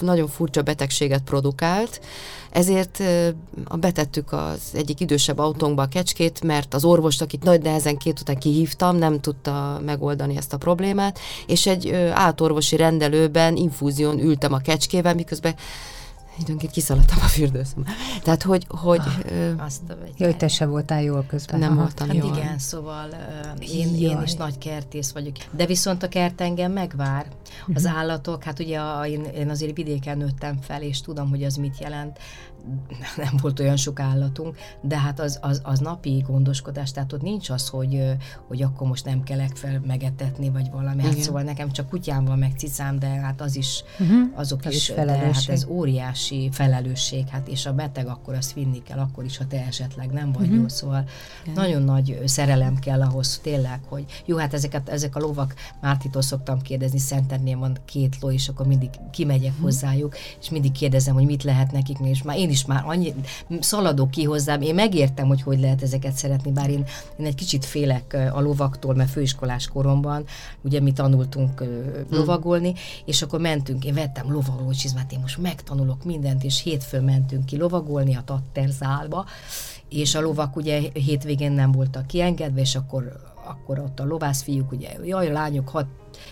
nagyon 0.00 0.28
furcsa 0.28 0.62
betegséget 0.62 1.22
produkált, 1.22 2.00
ezért 2.50 3.02
betettük 3.78 4.32
az 4.32 4.60
egyik 4.72 5.00
idősebb 5.00 5.38
autónkba 5.38 5.82
a 5.82 5.88
kecskét, 5.88 6.42
mert 6.42 6.74
az 6.74 6.84
orvost, 6.84 7.22
akit 7.22 7.42
nagy 7.42 7.62
nehezen 7.62 7.96
két 7.96 8.20
után 8.20 8.38
kihívtam, 8.38 8.96
nem 8.96 9.20
tudta 9.20 9.80
megoldani 9.84 10.36
ezt 10.36 10.52
a 10.52 10.58
problémát, 10.58 11.18
és 11.46 11.66
egy 11.66 11.90
átorvosi 12.12 12.76
rendelőben 12.76 13.56
infúzión 13.56 14.18
ültem 14.18 14.52
a 14.52 14.58
kecskével, 14.58 15.14
miközben 15.14 15.54
időnként 16.38 16.72
kiszaladtam 16.72 17.18
a 17.22 17.26
fürdőszobba. 17.26 17.90
Tehát, 18.22 18.42
hogy... 18.42 18.66
hogy 18.68 19.00
ah, 19.00 19.32
ö, 19.32 19.52
azt 19.58 19.80
a 20.18 20.36
te 20.36 20.48
se 20.48 20.66
voltál 20.66 21.02
jól 21.02 21.24
közben. 21.28 21.58
Nem 21.58 21.72
Aha. 21.72 21.80
voltam 21.80 22.08
hát 22.08 22.16
jól. 22.16 22.36
igen, 22.36 22.58
szóval 22.58 23.08
uh, 23.58 23.74
én, 23.74 23.94
én 23.94 24.22
is 24.22 24.34
nagy 24.34 24.58
kertész 24.58 25.10
vagyok. 25.10 25.36
De 25.50 25.66
viszont 25.66 26.02
a 26.02 26.08
kert 26.08 26.40
engem 26.40 26.72
megvár. 26.72 27.26
Az 27.74 27.84
uh-huh. 27.84 27.98
állatok, 27.98 28.44
hát 28.44 28.58
ugye 28.58 28.78
a, 28.78 29.06
én, 29.06 29.24
én 29.24 29.50
azért 29.50 29.76
vidéken 29.76 30.18
nőttem 30.18 30.60
fel, 30.60 30.82
és 30.82 31.00
tudom, 31.00 31.28
hogy 31.28 31.44
az 31.44 31.56
mit 31.56 31.78
jelent 31.78 32.18
nem 33.16 33.34
volt 33.40 33.60
olyan 33.60 33.76
sok 33.76 34.00
állatunk, 34.00 34.56
de 34.80 34.98
hát 34.98 35.20
az, 35.20 35.38
az, 35.42 35.60
az 35.64 35.78
napi 35.78 36.24
gondoskodás, 36.26 36.92
tehát 36.92 37.12
ott 37.12 37.22
nincs 37.22 37.50
az, 37.50 37.68
hogy, 37.68 38.16
hogy 38.48 38.62
akkor 38.62 38.88
most 38.88 39.04
nem 39.04 39.22
kellek 39.22 39.56
fel 39.56 39.80
megetetni, 39.86 40.50
vagy 40.50 40.70
valami. 40.70 41.02
Hát 41.02 41.18
szóval 41.18 41.42
nekem 41.42 41.70
csak 41.70 41.88
kutyám 41.88 42.24
van, 42.24 42.38
meg 42.38 42.52
cicám, 42.56 42.98
de 42.98 43.06
hát 43.06 43.40
az 43.40 43.56
is, 43.56 43.84
uh-huh. 44.00 44.18
azok 44.34 44.60
az 44.64 44.72
is, 44.72 44.88
is 44.88 44.94
de 44.94 45.12
hát 45.12 45.48
ez 45.48 45.64
óriási 45.64 46.48
felelősség, 46.52 47.28
hát 47.28 47.48
és 47.48 47.66
a 47.66 47.72
beteg 47.72 48.06
akkor 48.06 48.34
azt 48.34 48.52
vinni 48.52 48.82
kell, 48.82 48.98
akkor 48.98 49.24
is, 49.24 49.36
ha 49.36 49.46
te 49.46 49.66
esetleg 49.66 50.10
nem 50.10 50.32
vagy 50.32 50.42
uh-huh. 50.42 50.60
jó, 50.60 50.68
szóval 50.68 51.04
Igen. 51.42 51.54
nagyon 51.54 51.82
nagy 51.82 52.20
szerelem 52.24 52.78
kell 52.78 53.02
ahhoz 53.02 53.38
tényleg, 53.42 53.80
hogy 53.88 54.04
jó, 54.24 54.36
hát 54.36 54.54
ezeket, 54.54 54.88
ezek 54.88 55.16
a 55.16 55.20
lovak, 55.20 55.54
Mártitól 55.80 56.22
szoktam 56.22 56.60
kérdezni, 56.60 56.98
Szenternén 56.98 57.58
van 57.58 57.76
két 57.84 58.16
ló, 58.20 58.30
és 58.30 58.48
akkor 58.48 58.66
mindig 58.66 58.90
kimegyek 59.10 59.50
uh-huh. 59.50 59.64
hozzájuk, 59.64 60.16
és 60.40 60.50
mindig 60.50 60.72
kérdezem, 60.72 61.14
hogy 61.14 61.24
mit 61.24 61.42
lehet 61.42 61.72
nekik, 61.72 61.98
és 62.02 62.22
már 62.22 62.36
én 62.36 62.49
én 62.50 62.56
is 62.56 62.64
már 62.64 62.82
annyi 62.86 63.14
szaladok 63.60 64.10
ki 64.10 64.24
hozzám, 64.24 64.60
én 64.60 64.74
megértem, 64.74 65.26
hogy 65.26 65.42
hogy 65.42 65.60
lehet 65.60 65.82
ezeket 65.82 66.12
szeretni, 66.12 66.52
bár 66.52 66.70
én, 66.70 66.84
én 67.16 67.26
egy 67.26 67.34
kicsit 67.34 67.64
félek 67.64 68.30
a 68.32 68.40
lovaktól, 68.40 68.94
mert 68.94 69.10
főiskolás 69.10 69.68
koromban, 69.68 70.24
ugye 70.60 70.80
mi 70.80 70.92
tanultunk 70.92 71.60
hmm. 71.60 72.04
lovagolni, 72.10 72.74
és 73.04 73.22
akkor 73.22 73.40
mentünk, 73.40 73.84
én 73.84 73.94
vettem 73.94 74.32
lovagoló 74.32 74.70
csizmát, 74.70 75.12
én 75.12 75.20
most 75.20 75.38
megtanulok 75.38 76.04
mindent, 76.04 76.44
és 76.44 76.62
hétfőn 76.62 77.04
mentünk 77.04 77.44
ki 77.46 77.56
lovagolni 77.56 78.16
a 78.16 78.22
Tatterzálba, 78.24 79.24
és 79.88 80.14
a 80.14 80.20
lovak 80.20 80.56
ugye 80.56 80.80
hétvégén 80.92 81.52
nem 81.52 81.72
voltak 81.72 82.06
kiengedve, 82.06 82.60
és 82.60 82.74
akkor 82.74 83.28
akkor 83.44 83.78
ott 83.78 84.00
a 84.00 84.04
lovászfiúk, 84.04 84.72
ugye, 84.72 84.88
jaj, 85.04 85.32
lányok, 85.32 85.68
hat 85.68 85.86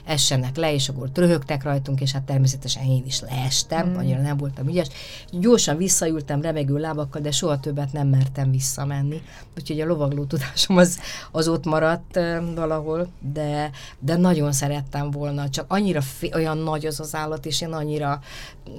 essenek 0.05 0.57
le, 0.57 0.75
és 0.75 0.89
akkor 0.89 1.11
röhögtek 1.15 1.63
rajtunk, 1.63 2.01
és 2.01 2.13
hát 2.13 2.23
természetesen 2.23 2.85
én 2.85 3.03
is 3.07 3.21
leestem, 3.21 3.89
mm. 3.89 3.97
annyira 3.97 4.21
nem 4.21 4.37
voltam 4.37 4.69
ügyes. 4.69 4.89
Gyorsan 5.31 5.77
visszaültem 5.77 6.43
remegő 6.43 6.79
lábakkal, 6.79 7.21
de 7.21 7.31
soha 7.31 7.61
többet 7.61 7.93
nem 7.93 8.09
mertem 8.09 8.51
visszamenni. 8.51 9.23
Úgyhogy 9.57 9.81
a 9.81 9.87
lovagló 9.87 10.25
tudásom 10.25 10.77
az, 10.77 10.99
az 11.33 11.49
ott 11.49 11.65
maradt 11.65 12.17
uh, 12.17 12.55
valahol, 12.55 13.09
de, 13.33 13.71
de 13.99 14.17
nagyon 14.17 14.53
szerettem 14.53 15.11
volna, 15.11 15.49
csak 15.49 15.65
annyira 15.69 16.01
fé, 16.01 16.31
olyan 16.35 16.59
nagy 16.59 16.87
az 16.87 17.01
az 17.01 17.15
állat, 17.15 17.47
és 17.47 17.61
én 17.61 17.73
annyira, 17.73 18.21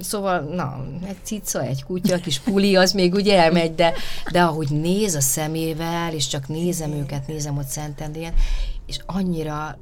szóval, 0.00 0.40
na, 0.40 0.86
egy 1.06 1.16
cica, 1.22 1.62
egy 1.62 1.84
kutya, 1.84 2.16
kis 2.16 2.38
puli, 2.38 2.76
az 2.76 2.92
még 2.92 3.14
ugye 3.14 3.38
elmegy, 3.38 3.74
de, 3.74 3.92
de 4.32 4.42
ahogy 4.42 4.70
néz 4.70 5.14
a 5.14 5.20
szemével, 5.20 6.14
és 6.14 6.26
csak 6.26 6.48
nézem 6.48 6.92
őket, 6.92 7.26
nézem 7.26 7.58
ott 7.58 7.66
Szentendén, 7.66 8.32
és 8.86 8.98
annyira 9.06 9.78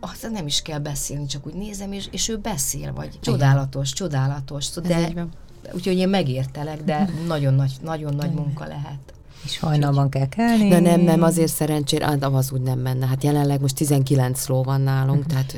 aztán 0.00 0.32
nem 0.32 0.46
is 0.46 0.62
kell 0.62 0.78
beszélni, 0.78 1.26
csak 1.26 1.46
úgy 1.46 1.54
nézem, 1.54 1.92
és, 1.92 2.08
és 2.10 2.28
ő 2.28 2.36
beszél, 2.36 2.92
vagy 2.92 3.18
csodálatos, 3.20 3.92
csodálatos. 3.92 4.70
De, 4.70 5.26
úgyhogy 5.72 5.96
én 5.96 6.08
megértelek, 6.08 6.84
de 6.84 7.10
nagyon 7.26 7.54
nagy, 7.54 7.72
nagyon 7.82 8.14
nagy 8.14 8.32
munka 8.32 8.66
lehet. 8.66 9.14
És 9.44 9.58
hajnalban 9.58 10.08
kell 10.08 10.28
kelni. 10.28 10.68
De 10.68 10.80
nem, 10.80 11.00
nem, 11.00 11.22
azért 11.22 11.52
szerencsére, 11.52 12.16
az 12.20 12.52
úgy 12.52 12.60
nem 12.60 12.78
menne. 12.78 13.06
Hát 13.06 13.24
jelenleg 13.24 13.60
most 13.60 13.74
19 13.74 14.46
ló 14.46 14.62
van 14.62 14.80
nálunk, 14.80 15.26
tehát 15.26 15.56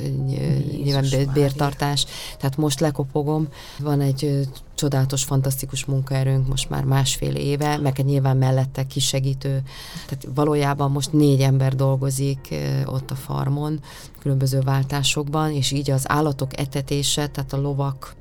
nyilván 0.82 1.04
bértartás. 1.32 2.06
Tehát 2.38 2.56
most 2.56 2.80
lekopogom. 2.80 3.48
Van 3.78 4.00
egy 4.00 4.48
csodálatos, 4.74 5.24
fantasztikus 5.24 5.84
munkaerőnk 5.84 6.48
most 6.48 6.70
már 6.70 6.84
másfél 6.84 7.34
éve, 7.34 7.76
meg 7.76 7.98
nyilván 8.04 8.36
mellette 8.36 8.86
kisegítő. 8.86 9.62
Tehát 10.06 10.28
valójában 10.34 10.90
most 10.90 11.12
négy 11.12 11.40
ember 11.40 11.74
dolgozik 11.74 12.54
ott 12.86 13.10
a 13.10 13.14
farmon, 13.14 13.80
különböző 14.18 14.60
váltásokban, 14.60 15.52
és 15.52 15.70
így 15.70 15.90
az 15.90 16.04
állatok 16.08 16.58
etetése, 16.58 17.26
tehát 17.26 17.52
a 17.52 17.60
lovak 17.60 18.14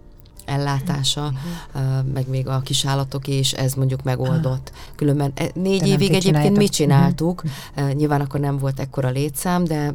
ellátása, 0.51 1.33
uh-huh. 1.73 2.05
meg 2.13 2.27
még 2.27 2.47
a 2.47 2.59
kisállatok 2.59 3.27
is, 3.27 3.51
ez 3.53 3.73
mondjuk 3.73 4.03
megoldott. 4.03 4.71
Különben 4.95 5.31
e, 5.35 5.49
négy 5.53 5.79
de 5.79 5.87
évig 5.87 6.13
egyébként 6.13 6.57
mit 6.57 6.71
csináltuk, 6.71 7.43
uh-huh. 7.75 7.93
nyilván 7.93 8.21
akkor 8.21 8.39
nem 8.39 8.57
volt 8.57 8.79
ekkora 8.79 9.09
létszám, 9.09 9.63
de 9.63 9.93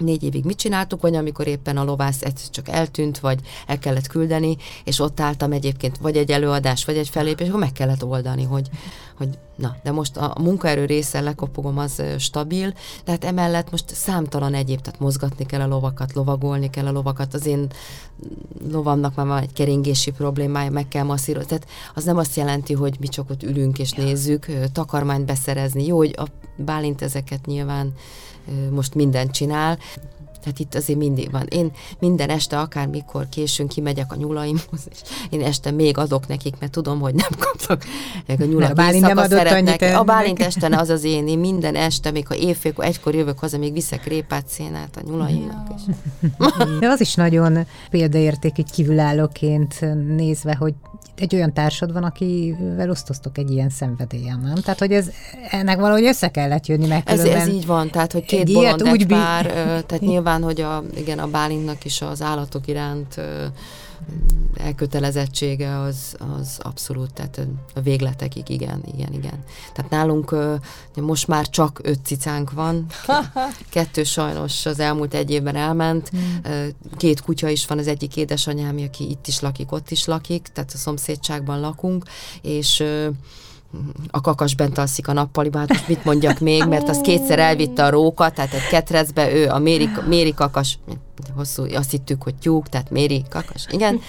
négy 0.00 0.22
évig 0.22 0.44
mit 0.44 0.58
csináltuk, 0.58 1.00
vagy 1.00 1.14
amikor 1.14 1.46
éppen 1.46 1.76
a 1.76 1.84
lovász 1.84 2.22
ez 2.22 2.50
csak 2.50 2.68
eltűnt, 2.68 3.18
vagy 3.18 3.40
el 3.66 3.78
kellett 3.78 4.06
küldeni, 4.06 4.56
és 4.84 5.00
ott 5.00 5.20
álltam 5.20 5.52
egyébként, 5.52 5.98
vagy 5.98 6.16
egy 6.16 6.30
előadás, 6.30 6.84
vagy 6.84 6.96
egy 6.96 7.08
fellépés, 7.08 7.48
akkor 7.48 7.60
meg 7.60 7.72
kellett 7.72 8.04
oldani, 8.04 8.44
hogy, 8.44 8.68
hogy 9.20 9.38
na, 9.56 9.76
de 9.82 9.90
most 9.90 10.16
a 10.16 10.34
munkaerő 10.40 10.84
része 10.84 11.20
lekopogom, 11.20 11.78
az 11.78 12.02
stabil, 12.18 12.72
de 13.04 13.10
hát 13.10 13.24
emellett 13.24 13.70
most 13.70 13.94
számtalan 13.94 14.54
egyéb, 14.54 14.80
tehát 14.80 15.00
mozgatni 15.00 15.46
kell 15.46 15.60
a 15.60 15.66
lovakat, 15.66 16.12
lovagolni 16.12 16.70
kell 16.70 16.86
a 16.86 16.92
lovakat, 16.92 17.34
az 17.34 17.46
én 17.46 17.66
lovamnak 18.70 19.14
már 19.14 19.26
van 19.26 19.38
egy 19.38 19.52
keringési 19.52 20.10
problémája, 20.10 20.70
meg 20.70 20.88
kell 20.88 21.04
masszírozni, 21.04 21.48
tehát 21.48 21.68
az 21.94 22.04
nem 22.04 22.16
azt 22.16 22.36
jelenti, 22.36 22.72
hogy 22.72 22.96
mi 23.00 23.08
csak 23.08 23.30
ott 23.30 23.42
ülünk 23.42 23.78
és 23.78 23.92
nézzük, 23.92 24.46
takarmányt 24.72 25.26
beszerezni, 25.26 25.86
jó, 25.86 25.96
hogy 25.96 26.14
a 26.16 26.24
Bálint 26.56 27.02
ezeket 27.02 27.46
nyilván 27.46 27.92
most 28.70 28.94
mindent 28.94 29.30
csinál, 29.30 29.78
tehát 30.42 30.58
itt 30.58 30.74
azért 30.74 30.98
mindig 30.98 31.30
van. 31.30 31.46
Én 31.48 31.70
minden 31.98 32.28
este, 32.28 32.58
akármikor 32.58 33.28
későn 33.28 33.68
kimegyek 33.68 34.12
a 34.12 34.16
nyulaimhoz, 34.16 34.88
és 34.90 34.98
én 35.30 35.42
este 35.42 35.70
még 35.70 35.98
adok 35.98 36.26
nekik, 36.28 36.54
mert 36.60 36.72
tudom, 36.72 37.00
hogy 37.00 37.14
nem 37.14 37.30
kapnak. 37.38 37.84
A 38.26 38.44
nyulak 38.44 38.70
a 38.70 38.74
Bálint 38.74 39.06
nem 39.06 39.16
adott 39.16 39.38
szeretnek. 39.38 39.82
A 39.82 40.04
Bálint 40.04 40.40
este 40.40 40.78
az 40.78 40.88
az 40.88 41.04
én. 41.04 41.28
Én 41.28 41.38
minden 41.38 41.74
este, 41.74 42.10
még 42.10 42.26
ha 42.26 42.34
éjfél, 42.36 42.72
egykor 42.76 43.14
jövök 43.14 43.38
haza, 43.38 43.58
még 43.58 43.72
viszek 43.72 44.06
répát, 44.06 44.46
szénát 44.48 44.96
a 44.96 45.00
nyulaimnak. 45.06 45.68
És... 45.76 45.82
De 46.80 46.88
az 46.88 47.00
is 47.00 47.14
nagyon 47.14 47.66
példaérték, 47.90 48.58
így 48.58 48.70
kívülállóként 48.70 49.80
nézve, 50.16 50.56
hogy 50.56 50.74
egy 51.16 51.34
olyan 51.34 51.52
társad 51.52 51.92
van, 51.92 52.02
akivel 52.02 52.90
osztoztok 52.90 53.38
egy 53.38 53.50
ilyen 53.50 53.70
szenvedélyen, 53.70 54.40
nem? 54.40 54.54
Tehát, 54.54 54.78
hogy 54.78 54.92
ez, 54.92 55.10
ennek 55.50 55.78
valahogy 55.78 56.04
össze 56.04 56.28
kellett 56.28 56.66
jönni 56.66 56.86
meg. 56.86 57.02
Ez, 57.06 57.24
ez 57.24 57.48
így 57.48 57.66
van, 57.66 57.90
tehát, 57.90 58.12
hogy 58.12 58.24
két 58.24 58.52
bolond 58.52 58.82
úgy 58.82 59.06
pár, 59.06 59.46
tehát 59.86 60.00
nyilván, 60.00 60.42
hogy 60.42 60.60
a, 60.60 60.82
igen, 60.96 61.18
a 61.18 61.26
Bálintnak 61.26 61.84
is 61.84 62.02
az 62.02 62.22
állatok 62.22 62.66
iránt 62.66 63.20
elkötelezettsége 64.54 65.78
az, 65.78 66.16
az 66.38 66.58
abszolút, 66.62 67.12
tehát 67.12 67.40
a 67.74 67.80
végletekig, 67.80 68.48
igen, 68.48 68.82
igen, 68.94 69.12
igen. 69.12 69.44
Tehát 69.72 69.90
nálunk 69.90 70.34
most 70.94 71.28
már 71.28 71.48
csak 71.48 71.80
öt 71.82 71.98
cicánk 72.04 72.52
van, 72.52 72.86
kettő 73.70 74.04
sajnos 74.04 74.66
az 74.66 74.78
elmúlt 74.78 75.14
egy 75.14 75.30
évben 75.30 75.56
elment, 75.56 76.08
hmm. 76.08 76.40
két 76.96 77.20
kutya 77.20 77.48
is 77.48 77.66
van, 77.66 77.78
az 77.78 77.86
egyik 77.86 78.16
édesanyám, 78.16 78.76
aki 78.86 79.10
itt 79.10 79.26
is 79.26 79.40
lakik, 79.40 79.72
ott 79.72 79.90
is 79.90 80.04
lakik, 80.04 80.48
tehát 80.52 80.72
a 80.74 80.78
szomszédságban 80.78 81.60
lakunk, 81.60 82.04
és 82.42 82.84
a 84.10 84.20
kakas 84.20 84.54
bent 84.54 84.78
alszik 84.78 85.08
a 85.08 85.12
nappaliban, 85.12 85.66
hát 85.68 85.88
mit 85.88 86.04
mondjak 86.04 86.38
még, 86.38 86.64
mert 86.64 86.88
az 86.88 87.00
kétszer 87.06 87.38
elvitte 87.38 87.84
a 87.84 87.90
róka, 87.90 88.30
tehát 88.30 88.52
egy 88.52 88.66
ketrecbe 88.70 89.32
ő, 89.32 89.48
a 89.48 89.58
Méri, 89.58 89.88
Méri 90.08 90.34
kakas, 90.34 90.78
hosszú, 91.36 91.64
azt 91.74 91.90
hittük, 91.90 92.22
hogy 92.22 92.34
tyúk, 92.34 92.68
tehát 92.68 92.90
Méri 92.90 93.24
kakas, 93.28 93.66
igen. 93.70 94.00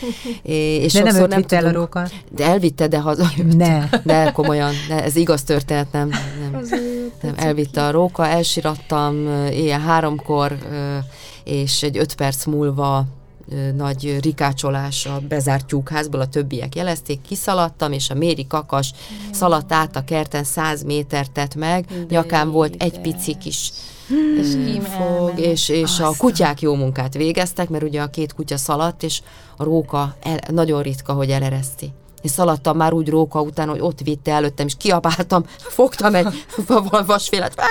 És 0.83 0.93
de 0.93 1.03
nem, 1.03 1.27
nem 1.27 1.41
tudom, 1.41 1.59
el 1.59 1.65
a 1.65 1.71
róka. 1.71 2.07
De 2.29 2.45
elvitte, 2.45 2.87
de 2.87 2.99
hazajött. 2.99 3.55
Ne. 3.55 3.89
De 4.03 4.31
komolyan, 4.31 4.73
de 4.87 5.03
ez 5.03 5.15
igaz 5.15 5.43
történet, 5.43 5.91
nem. 5.91 6.09
nem, 6.51 6.65
nem 7.21 7.33
elvitte 7.35 7.85
a 7.85 7.91
róka, 7.91 8.27
elsirattam 8.27 9.27
éjjel 9.51 9.79
háromkor, 9.79 10.57
és 11.43 11.83
egy 11.83 11.97
öt 11.97 12.15
perc 12.15 12.45
múlva 12.45 13.05
nagy 13.75 14.17
rikácsolás 14.21 15.05
a 15.05 15.21
bezárt 15.27 15.65
tyúkházból, 15.65 16.19
a 16.19 16.27
többiek 16.27 16.75
jelezték, 16.75 17.21
kiszaladtam, 17.21 17.91
és 17.91 18.09
a 18.09 18.13
méri 18.13 18.47
kakas 18.47 18.91
mm. 18.93 19.31
szaladt 19.31 19.73
át 19.73 19.95
a 19.95 20.03
kerten, 20.03 20.43
száz 20.43 20.83
méter 20.83 21.27
tett 21.27 21.55
meg, 21.55 21.85
De 21.85 22.05
nyakán 22.09 22.51
volt 22.51 22.75
egy 22.83 22.99
pici 23.01 23.37
kis 23.37 23.71
és 24.37 24.55
fog, 24.83 25.39
és, 25.39 25.69
és 25.69 25.99
a 25.99 26.13
kutyák 26.17 26.61
jó 26.61 26.75
munkát 26.75 27.13
végeztek, 27.13 27.69
mert 27.69 27.83
ugye 27.83 28.01
a 28.01 28.09
két 28.09 28.33
kutya 28.33 28.57
szaladt, 28.57 29.03
és 29.03 29.21
a 29.57 29.63
róka 29.63 30.15
el, 30.21 30.39
nagyon 30.51 30.81
ritka, 30.81 31.13
hogy 31.13 31.29
elereszti 31.29 31.93
és 32.21 32.31
szaladtam 32.31 32.77
már 32.77 32.93
úgy 32.93 33.09
róka 33.09 33.41
után, 33.41 33.69
hogy 33.69 33.79
ott 33.79 33.99
vitte 33.99 34.31
előttem, 34.31 34.65
és 34.65 34.75
kiabáltam, 34.77 35.45
fogtam 35.79 36.15
egy 36.15 36.45
vasfélet, 37.05 37.61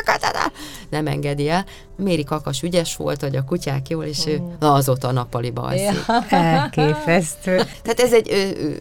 nem 0.91 1.07
engedi 1.07 1.49
el. 1.49 1.65
Méri 1.97 2.25
Kakas 2.25 2.63
ügyes 2.63 2.97
volt, 2.97 3.21
hogy 3.21 3.37
a 3.37 3.45
kutyák 3.45 3.89
jól, 3.89 4.05
és 4.05 4.27
ő 4.27 4.43
na, 4.59 4.73
azóta 4.73 5.09
a 5.09 5.13
nappaliba 5.13 5.63
alszik. 5.63 6.05
Elképesztő. 6.31 7.57
Tehát 7.83 8.01
ez 8.01 8.13
egy, 8.13 8.29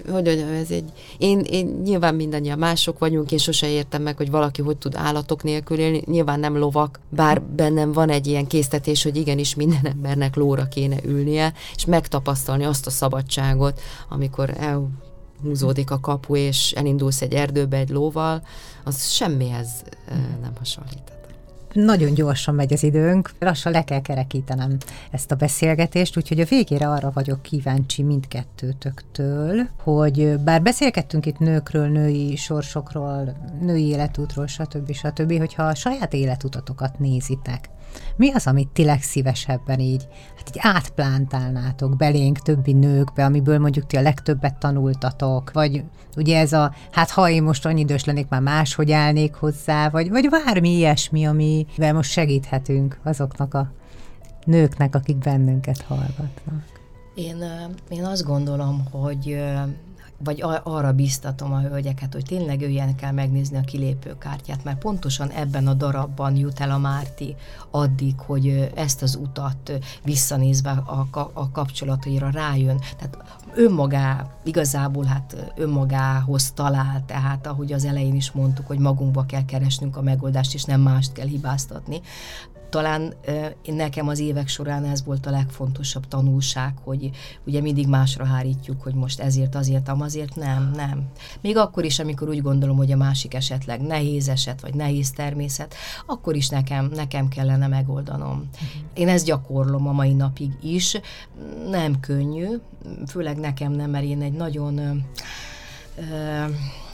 hogy 0.06 0.24
mondjam, 0.26 0.54
ez 0.54 0.72
egy, 0.72 0.92
én, 1.18 1.40
én 1.40 1.82
nyilván 1.84 2.16
mindannyian 2.16 2.58
mások 2.58 3.00
vagyunk, 3.00 3.32
én 3.32 3.38
sose 3.38 3.70
értem 3.70 4.02
meg, 4.02 4.18
hogy 4.18 4.32
valaki 4.32 4.62
hogy 4.62 4.78
tud 4.78 4.96
állatok 4.96 5.44
nélkül 5.44 5.80
élni, 5.80 6.02
nyilván 6.06 6.40
nem 6.40 6.58
lovak, 6.58 7.00
bár 7.10 7.42
bennem 7.42 7.92
van 7.92 8.10
egy 8.10 8.28
ilyen 8.28 8.48
késztetés, 8.48 9.04
hogy 9.04 9.16
igenis 9.16 9.56
minden 9.56 9.86
embernek 9.86 10.36
lóra 10.36 10.68
kéne 10.68 10.98
ülnie, 11.04 11.54
és 11.76 11.86
megtapasztalni 11.86 12.64
azt 12.64 12.88
a 12.88 12.90
szabadságot, 12.90 13.82
amikor 14.10 14.54
el 14.58 14.90
húzódik 15.42 15.92
a 15.92 16.00
kapu, 16.00 16.36
és 16.36 16.72
elindulsz 16.72 17.22
egy 17.22 17.34
erdőbe 17.34 17.78
egy 17.78 17.90
lóval, 17.90 18.42
az 18.84 19.08
semmihez 19.08 19.70
nem 20.42 20.52
hasonlít. 20.58 21.12
Nagyon 21.74 22.14
gyorsan 22.14 22.56
megy 22.56 22.74
az 22.74 22.84
időnk, 22.84 23.32
lassan 23.40 23.72
le 23.72 23.84
kell 23.84 24.02
kerekítenem 24.02 24.78
ezt 25.12 25.32
a 25.32 25.36
beszélgetést, 25.36 26.18
úgyhogy 26.18 26.40
a 26.40 26.46
végére 26.46 26.90
arra 26.90 27.12
vagyok 27.14 27.42
kíváncsi 27.42 28.04
mindkettőtöktől, 28.04 29.68
hogy 29.84 30.40
bár 30.40 30.62
beszélgettünk 30.62 31.26
itt 31.26 31.40
nőkről, 31.40 31.88
női 31.88 32.36
sorsokról, 32.36 33.38
női 33.62 33.88
életútról, 33.88 34.48
stb. 34.48 34.92
stb., 34.92 35.38
hogyha 35.38 35.64
a 35.64 35.76
saját 35.76 36.14
életutatokat 36.14 37.00
nézitek, 37.00 37.70
mi 38.16 38.32
az, 38.32 38.48
amit 38.48 38.68
ti 38.68 38.84
legszívesebben 38.84 39.80
így, 39.80 40.08
hát 40.38 40.50
így 40.50 40.62
átplántálnátok 40.62 41.96
belénk 41.96 42.40
többi 42.40 42.74
nőkbe, 42.74 43.26
amiből 43.26 43.60
mondjuk 43.60 43.88
ti 43.88 43.98
a 43.98 44.02
legtöbbet 44.02 44.58
tanultatok, 44.58 45.52
vagy 45.52 45.84
ugye 46.18 46.40
ez 46.40 46.54
a, 46.54 46.74
hát 46.92 47.10
ha 47.10 47.30
én 47.30 47.44
most 47.44 47.66
annyi 47.66 47.80
idős 47.80 48.04
lennék, 48.04 48.28
már 48.28 48.42
máshogy 48.42 48.92
állnék 48.92 49.34
hozzá, 49.34 49.90
vagy, 49.90 50.10
vagy 50.10 50.30
bármi 50.30 50.70
ilyesmi, 50.70 51.26
amivel 51.26 51.94
most 51.94 52.12
segíthetünk 52.12 53.00
azoknak 53.04 53.54
a 53.54 53.72
nőknek, 54.46 54.96
akik 54.96 55.18
bennünket 55.18 55.82
hallgatnak. 55.82 56.64
Én, 57.16 57.44
én 57.90 58.06
azt 58.06 58.24
gondolom, 58.24 58.84
hogy 58.92 59.40
vagy 60.24 60.44
arra 60.64 60.94
biztatom 60.94 61.54
a 61.54 61.60
hölgyeket, 61.60 62.14
hogy 62.14 62.24
tényleg 62.26 62.62
jöjjenek 62.62 63.02
el 63.02 63.14
megnézni 63.14 63.58
a 63.58 63.62
kilépőkártyát, 63.62 64.64
mert 64.64 64.78
pontosan 64.78 65.30
ebben 65.30 65.68
a 65.68 65.74
darabban 65.74 66.36
jut 66.36 66.60
el 66.60 66.72
a 66.72 66.78
Márti 66.78 67.36
addig, 67.72 68.20
hogy 68.20 68.72
ezt 68.76 69.02
az 69.02 69.16
utat 69.16 69.72
visszanézve 70.04 70.70
a, 70.70 71.08
a 71.34 71.52
kapcsolataira 71.52 72.30
rájön. 72.30 72.82
Tehát 72.98 73.18
önmagá, 73.56 74.28
igazából 74.44 75.06
hát 75.06 75.54
önmagához 75.56 76.52
talál, 76.52 77.04
tehát 77.06 77.48
ahogy 77.48 77.74
az 77.74 77.86
elején 77.86 78.16
is 78.16 78.32
mondtuk, 78.32 78.68
hogy 78.68 78.80
magunkba 78.80 79.26
kell 79.26 79.46
keresnünk 79.46 79.98
a 79.98 80.02
megoldást, 80.02 80.54
és 80.54 80.64
nem 80.64 80.82
mást 80.82 81.12
kell 81.12 81.28
hibáztatni 81.28 82.02
talán 82.70 83.14
nekem 83.66 84.08
az 84.08 84.20
évek 84.20 84.48
során 84.48 84.86
ez 84.86 85.04
volt 85.04 85.26
a 85.26 85.30
legfontosabb 85.30 86.08
tanulság, 86.08 86.74
hogy 86.84 87.10
ugye 87.46 87.62
mindig 87.62 87.88
másra 87.88 88.26
hárítjuk, 88.26 88.82
hogy 88.82 88.94
most 88.94 89.20
ezért, 89.20 89.56
azért, 89.56 89.90
amazért, 89.90 90.36
nem, 90.36 90.72
nem. 90.76 91.08
Még 91.42 91.58
akkor 91.58 91.86
is, 91.86 92.00
amikor 92.00 92.30
úgy 92.30 92.42
gondolom, 92.42 92.78
hogy 92.78 92.92
a 92.92 92.98
másik 92.98 93.34
esetleg 93.34 93.82
nehéz 93.82 94.28
eset, 94.28 94.62
vagy 94.62 94.74
nehéz 94.74 95.12
természet, 95.12 95.76
akkor 96.06 96.36
is 96.36 96.50
nekem, 96.50 96.92
nekem 96.96 97.28
kellene 97.28 97.68
megoldanom. 97.68 98.50
Én 98.94 99.08
ezt 99.08 99.26
gyakorlom 99.26 99.88
a 99.88 99.92
mai 99.92 100.14
napig 100.14 100.52
is. 100.62 100.98
Nem 101.70 102.00
könnyű, 102.00 102.48
főleg 103.08 103.38
nekem 103.38 103.72
nem, 103.72 103.90
mert 103.90 104.06
én 104.06 104.22
egy 104.22 104.34
nagyon 104.34 104.78
ö, 104.78 104.92
ö, 105.98 106.46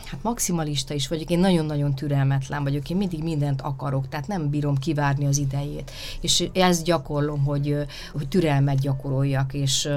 hát 0.05 0.23
maximalista 0.23 0.93
is 0.93 1.07
vagyok, 1.07 1.29
én 1.29 1.39
nagyon-nagyon 1.39 1.95
türelmetlen 1.95 2.63
vagyok, 2.63 2.89
én 2.89 2.97
mindig 2.97 3.23
mindent 3.23 3.61
akarok, 3.61 4.07
tehát 4.07 4.27
nem 4.27 4.49
bírom 4.49 4.77
kivárni 4.77 5.25
az 5.25 5.37
idejét. 5.37 5.91
És 6.21 6.49
ezt 6.53 6.83
gyakorlom, 6.83 7.43
hogy, 7.43 7.77
hogy 8.13 8.27
türelmet 8.27 8.79
gyakoroljak, 8.79 9.53
és 9.53 9.89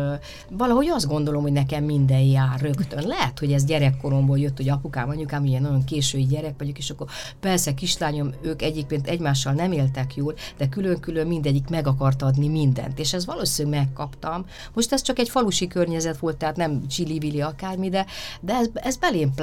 valahogy 0.51 0.89
azt 0.89 1.07
gondolom, 1.07 1.43
hogy 1.43 1.53
nekem 1.53 1.85
minden 1.85 2.21
jár 2.21 2.61
rögtön. 2.61 3.07
Lehet, 3.07 3.39
hogy 3.39 3.53
ez 3.53 3.65
gyerekkoromból 3.65 4.39
jött, 4.39 4.57
hogy 4.57 4.69
apukám, 4.69 5.09
anyukám 5.09 5.45
ilyen 5.45 5.63
nagyon 5.63 5.85
késői 5.85 6.27
gyerek 6.27 6.55
vagyok, 6.59 6.79
és 6.79 6.91
akkor 6.91 7.07
persze 7.41 7.75
kislányom, 7.75 8.31
ők 8.43 8.63
egyébként 8.63 9.07
egymással 9.07 9.53
nem 9.53 9.73
éltek 9.73 10.15
jól, 10.15 10.35
de 10.57 10.69
külön-külön 10.69 11.27
mindegyik 11.27 11.69
meg 11.69 11.87
akart 11.87 12.23
adni 12.23 12.49
mindent, 12.49 12.99
és 12.99 13.13
ez 13.13 13.27
valószínűleg 13.27 13.79
megkaptam. 13.79 14.45
Most 14.73 14.93
ez 14.93 15.03
csak 15.03 15.19
egy 15.19 15.29
falusi 15.29 15.67
környezet 15.67 16.19
volt, 16.19 16.37
tehát 16.37 16.57
nem 16.57 16.87
csili 16.87 17.41
akármi, 17.41 17.89
de, 17.89 18.07
de 18.41 18.55
ez, 18.55 18.67
ez 18.75 18.97
belém 18.97 19.35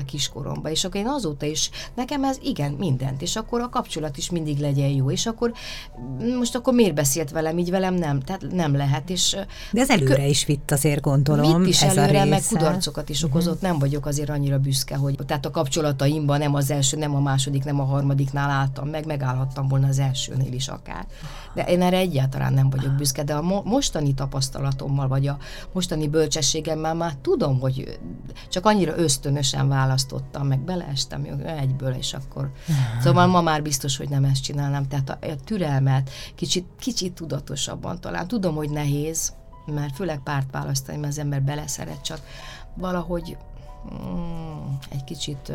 plántálták 0.00 0.04
kiskoromba, 0.04 0.70
és 0.70 0.84
akkor 0.84 1.00
én 1.00 1.06
azóta 1.06 1.46
is, 1.46 1.70
nekem 1.94 2.24
ez 2.24 2.38
igen, 2.42 2.72
mindent, 2.72 3.22
és 3.22 3.36
akkor 3.36 3.60
a 3.60 3.68
kapcsolat 3.68 4.16
is 4.16 4.30
mindig 4.30 4.58
legyen 4.58 4.88
jó, 4.88 5.10
és 5.10 5.26
akkor 5.26 5.52
most 6.38 6.54
akkor 6.54 6.74
miért 6.74 6.94
beszélt 6.94 7.30
velem, 7.30 7.58
így 7.58 7.70
velem 7.70 7.94
nem, 7.94 8.20
tehát 8.20 8.46
nem 8.50 8.76
lehet, 8.76 9.10
és... 9.10 9.36
De 9.72 9.80
ez 9.80 9.90
előre 9.90 10.26
is 10.26 10.44
vitt 10.44 10.70
azért 10.70 11.00
gondolom. 11.00 11.58
Vitt 11.58 11.68
is 11.68 11.82
ez 11.82 11.96
előre, 11.96 12.24
meg 12.24 12.42
kudarcokat 12.48 13.08
is 13.08 13.22
mhm. 13.22 13.30
okozott, 13.30 13.54
uh-huh. 13.54 13.68
nem 13.68 13.78
vagyok 13.78 14.06
azért 14.06 14.30
annyira 14.30 14.58
büszke, 14.58 14.96
hogy 14.96 15.16
tehát 15.26 15.46
a 15.46 15.50
kapcsolataimban 15.50 16.38
nem 16.38 16.54
az 16.54 16.70
első, 16.70 16.96
nem 16.96 17.14
a 17.14 17.20
második, 17.20 17.64
nem 17.64 17.80
a 17.80 17.84
harmadiknál 17.84 18.50
álltam 18.50 18.88
meg, 18.88 19.06
megállhattam 19.06 19.68
volna 19.68 19.86
az 19.86 19.98
elsőnél 19.98 20.52
is 20.52 20.68
akár. 20.68 21.06
De 21.54 21.62
én 21.62 21.82
erre 21.82 21.96
egyáltalán 21.96 22.52
nem 22.52 22.70
vagyok 22.70 22.92
büszke, 22.92 23.24
de 23.24 23.34
a 23.34 23.42
mo- 23.42 23.64
mostani 23.64 24.14
tapasztalatommal, 24.14 25.08
vagy 25.08 25.26
a 25.26 25.38
mostani 25.72 26.08
bölcsességemmel 26.08 26.94
már 26.94 27.14
tudom, 27.22 27.60
hogy 27.60 27.98
csak 28.48 28.66
annyira 28.66 28.98
ösztönösen 28.98 29.68
választottam, 29.90 30.46
meg 30.46 30.60
beleestem 30.60 31.26
egyből, 31.44 31.92
és 31.92 32.14
akkor... 32.14 32.52
Szóval 33.00 33.26
ma 33.26 33.40
már 33.40 33.62
biztos, 33.62 33.96
hogy 33.96 34.08
nem 34.08 34.24
ezt 34.24 34.42
csinálnám, 34.42 34.88
tehát 34.88 35.10
a, 35.10 35.18
a 35.20 35.36
türelmet 35.44 36.10
kicsit, 36.34 36.66
kicsit 36.78 37.12
tudatosabban 37.12 38.00
talán. 38.00 38.28
Tudom, 38.28 38.54
hogy 38.54 38.70
nehéz, 38.70 39.32
mert 39.66 39.94
főleg 39.94 40.18
párt 40.18 40.50
választani, 40.50 40.98
mert 40.98 41.12
az 41.12 41.18
ember 41.18 41.42
beleszeret, 41.42 42.02
csak 42.02 42.20
valahogy 42.74 43.36
mm, 43.94 44.74
egy 44.90 45.04
kicsit 45.04 45.52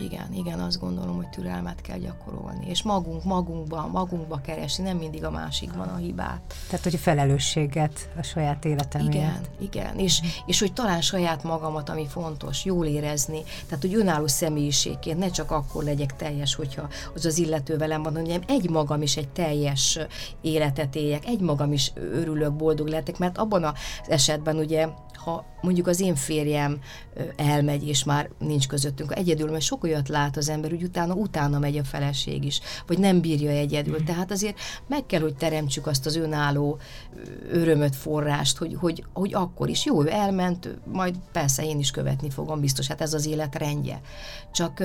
igen, 0.00 0.32
igen, 0.32 0.60
azt 0.60 0.80
gondolom, 0.80 1.16
hogy 1.16 1.28
türelmet 1.28 1.80
kell 1.80 1.98
gyakorolni, 1.98 2.66
és 2.68 2.82
magunk, 2.82 3.24
magunkba, 3.24 3.88
magunkba 3.92 4.40
keresni, 4.40 4.84
nem 4.84 4.96
mindig 4.96 5.24
a 5.24 5.30
másikban 5.30 5.88
a 5.88 5.96
hibát. 5.96 6.40
Tehát, 6.68 6.84
hogy 6.84 6.94
a 6.94 6.98
felelősséget 6.98 8.08
a 8.18 8.22
saját 8.22 8.64
életemért. 8.64 9.14
Igen, 9.14 9.40
igen, 9.58 9.98
és, 9.98 10.20
és 10.46 10.60
hogy 10.60 10.72
talán 10.72 11.00
saját 11.00 11.42
magamat, 11.42 11.88
ami 11.88 12.06
fontos, 12.06 12.64
jól 12.64 12.86
érezni, 12.86 13.42
tehát, 13.66 13.80
hogy 13.80 13.94
önálló 13.94 14.26
személyiségként 14.26 15.18
ne 15.18 15.30
csak 15.30 15.50
akkor 15.50 15.84
legyek 15.84 16.16
teljes, 16.16 16.54
hogyha 16.54 16.88
az 17.14 17.24
az 17.24 17.38
illető 17.38 17.76
velem 17.76 18.02
van, 18.02 18.14
hanem 18.14 18.42
egy 18.46 18.70
magam 18.70 19.02
is 19.02 19.16
egy 19.16 19.28
teljes 19.28 19.98
életet 20.40 20.94
éljek, 20.94 21.26
egy 21.26 21.40
magam 21.40 21.72
is 21.72 21.92
örülök, 21.94 22.52
boldog 22.52 22.86
lehetek, 22.86 23.18
mert 23.18 23.38
abban 23.38 23.64
az 23.64 23.74
esetben 24.08 24.56
ugye 24.56 24.88
ha 25.24 25.44
mondjuk 25.60 25.86
az 25.86 26.00
én 26.00 26.14
férjem 26.14 26.78
elmegy, 27.36 27.88
és 27.88 28.04
már 28.04 28.30
nincs 28.38 28.66
közöttünk 28.66 29.16
egyedül, 29.16 29.50
mert 29.50 29.62
sok 29.62 29.84
olyat 29.84 30.08
lát 30.08 30.36
az 30.36 30.48
ember, 30.48 30.70
hogy 30.70 30.82
utána, 30.82 31.14
utána 31.14 31.58
megy 31.58 31.76
a 31.76 31.84
feleség 31.84 32.44
is, 32.44 32.60
vagy 32.86 32.98
nem 32.98 33.20
bírja 33.20 33.50
egyedül. 33.50 34.00
Mm. 34.02 34.04
Tehát 34.04 34.30
azért 34.30 34.58
meg 34.86 35.06
kell, 35.06 35.20
hogy 35.20 35.34
teremtsük 35.34 35.86
azt 35.86 36.06
az 36.06 36.16
önálló 36.16 36.78
örömöt, 37.50 37.96
forrást, 37.96 38.56
hogy, 38.56 38.76
hogy, 38.80 39.04
hogy 39.12 39.34
akkor 39.34 39.68
is 39.68 39.84
jó, 39.84 40.04
ő 40.04 40.10
elment, 40.10 40.68
majd 40.92 41.14
persze 41.32 41.64
én 41.64 41.78
is 41.78 41.90
követni 41.90 42.30
fogom, 42.30 42.60
biztos, 42.60 42.86
hát 42.86 43.00
ez 43.00 43.14
az 43.14 43.26
élet 43.26 43.54
rendje. 43.54 44.00
Csak 44.52 44.78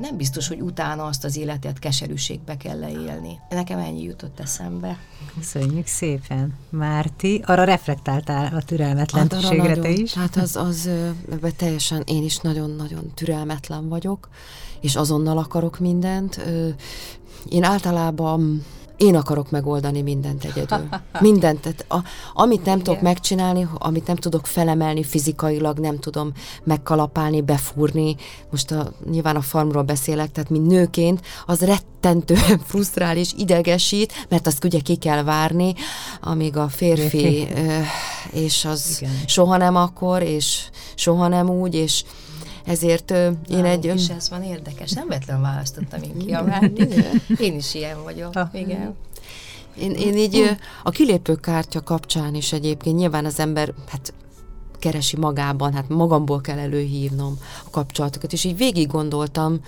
nem 0.00 0.16
biztos, 0.16 0.48
hogy 0.48 0.60
utána 0.60 1.04
azt 1.04 1.24
az 1.24 1.36
életet 1.36 1.78
keserűségbe 1.78 2.56
kell 2.56 2.78
leélni. 2.78 3.38
Nekem 3.48 3.78
ennyi 3.78 4.02
jutott 4.02 4.40
eszembe. 4.40 4.98
Köszönjük 5.38 5.86
szépen. 5.86 6.54
Márti, 6.70 7.42
arra 7.46 7.64
reflektáltál 7.64 8.54
a 8.54 8.62
türelmetlenségre 8.62 9.73
te 9.78 9.90
is? 9.90 10.14
Hát 10.14 10.36
az, 10.36 10.56
az 10.56 10.88
ebbe 11.30 11.50
teljesen 11.50 12.02
én 12.06 12.22
is 12.22 12.38
nagyon-nagyon 12.38 13.12
türelmetlen 13.14 13.88
vagyok, 13.88 14.28
és 14.80 14.96
azonnal 14.96 15.38
akarok 15.38 15.78
mindent. 15.78 16.44
Én 17.48 17.62
általában 17.62 18.64
én 18.96 19.16
akarok 19.16 19.50
megoldani 19.50 20.02
mindent 20.02 20.44
egyedül. 20.44 20.88
Mindent. 21.20 21.60
Tehát 21.60 21.84
a, 21.88 21.98
amit 22.34 22.64
nem 22.64 22.74
Igen. 22.74 22.84
tudok 22.84 23.00
megcsinálni, 23.00 23.68
amit 23.74 24.06
nem 24.06 24.16
tudok 24.16 24.46
felemelni 24.46 25.04
fizikailag, 25.04 25.78
nem 25.78 25.98
tudom 25.98 26.32
megkalapálni, 26.64 27.40
befúrni. 27.40 28.16
Most 28.50 28.70
a, 28.70 28.92
nyilván 29.10 29.36
a 29.36 29.40
farmról 29.40 29.82
beszélek, 29.82 30.32
tehát 30.32 30.50
mint 30.50 30.66
nőként, 30.66 31.20
az 31.46 31.60
rettentően 31.60 32.58
frusztrál 32.68 33.16
és 33.16 33.32
idegesít, 33.36 34.26
mert 34.28 34.46
azt 34.46 34.64
ugye 34.64 34.78
ki 34.78 34.96
kell 34.96 35.22
várni, 35.22 35.74
amíg 36.20 36.56
a 36.56 36.68
férfi, 36.68 37.48
és 38.32 38.64
az 38.64 38.98
Igen. 39.00 39.14
soha 39.26 39.56
nem 39.56 39.76
akkor, 39.76 40.22
és 40.22 40.68
soha 40.94 41.28
nem 41.28 41.50
úgy, 41.50 41.74
és 41.74 42.04
ezért 42.64 43.10
én 43.10 43.36
Nálunk 43.48 43.66
egy... 43.66 43.84
És 43.84 44.08
ez 44.08 44.30
van 44.30 44.42
érdekes, 44.42 44.90
nem 44.90 45.08
vetlen 45.08 45.40
választottam 45.40 46.02
én 46.02 46.18
ki 46.18 46.32
a 46.32 46.60
Én 47.46 47.54
is 47.54 47.74
ilyen 47.74 48.02
vagyok, 48.02 48.34
ha. 48.34 48.50
igen. 48.52 48.94
Én, 49.78 49.90
én 49.90 50.16
így 50.16 50.56
a 50.82 50.90
kilépőkártya 50.90 51.82
kapcsán 51.82 52.34
is 52.34 52.52
egyébként 52.52 52.96
nyilván 52.96 53.24
az 53.24 53.38
ember, 53.38 53.72
hát 53.88 54.12
keresi 54.78 55.16
magában, 55.16 55.72
hát 55.72 55.88
magamból 55.88 56.40
kell 56.40 56.58
előhívnom 56.58 57.38
a 57.66 57.70
kapcsolatokat, 57.70 58.32
és 58.32 58.44
így 58.44 58.56
végig 58.56 58.86
gondoltam, 58.86 59.60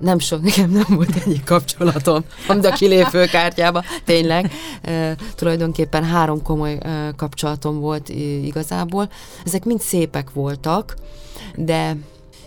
nem 0.00 0.18
sok, 0.18 0.42
nekem 0.48 0.70
nem 0.70 0.84
volt 0.88 1.14
egyik 1.24 1.44
kapcsolatom, 1.44 2.24
amit 2.48 2.64
a 2.64 2.72
kilépőkártyába, 2.72 3.82
tényleg, 4.04 4.52
e, 4.82 5.16
tulajdonképpen 5.34 6.04
három 6.04 6.42
komoly 6.42 6.78
e, 6.80 7.12
kapcsolatom 7.16 7.80
volt 7.80 8.10
e, 8.10 8.12
igazából. 8.22 9.10
Ezek 9.44 9.64
mind 9.64 9.80
szépek 9.80 10.30
voltak, 10.32 10.96
de 11.56 11.96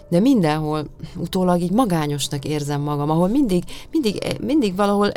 de 0.09 0.19
mindenhol 0.19 0.87
utólag 1.15 1.61
így 1.61 1.71
magányosnak 1.71 2.45
érzem 2.45 2.81
magam, 2.81 3.09
ahol 3.09 3.27
mindig, 3.27 3.63
mindig, 3.91 4.37
mindig 4.41 4.75
valahol 4.75 5.11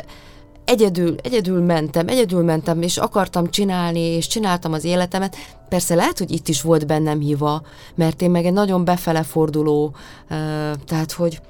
egyedül, 0.65 1.15
egyedül 1.23 1.61
mentem, 1.61 2.07
egyedül 2.07 2.43
mentem, 2.43 2.81
és 2.81 2.97
akartam 2.97 3.49
csinálni, 3.49 3.99
és 3.99 4.27
csináltam 4.27 4.73
az 4.73 4.83
életemet. 4.83 5.35
Persze 5.69 5.95
lehet, 5.95 6.17
hogy 6.17 6.31
itt 6.31 6.47
is 6.47 6.61
volt 6.61 6.87
bennem 6.87 7.19
hiva, 7.19 7.61
mert 7.95 8.21
én 8.21 8.31
meg 8.31 8.45
egy 8.45 8.53
nagyon 8.53 8.85
befele 8.85 9.23
forduló, 9.23 9.95
tehát, 10.85 11.11
hogy 11.11 11.41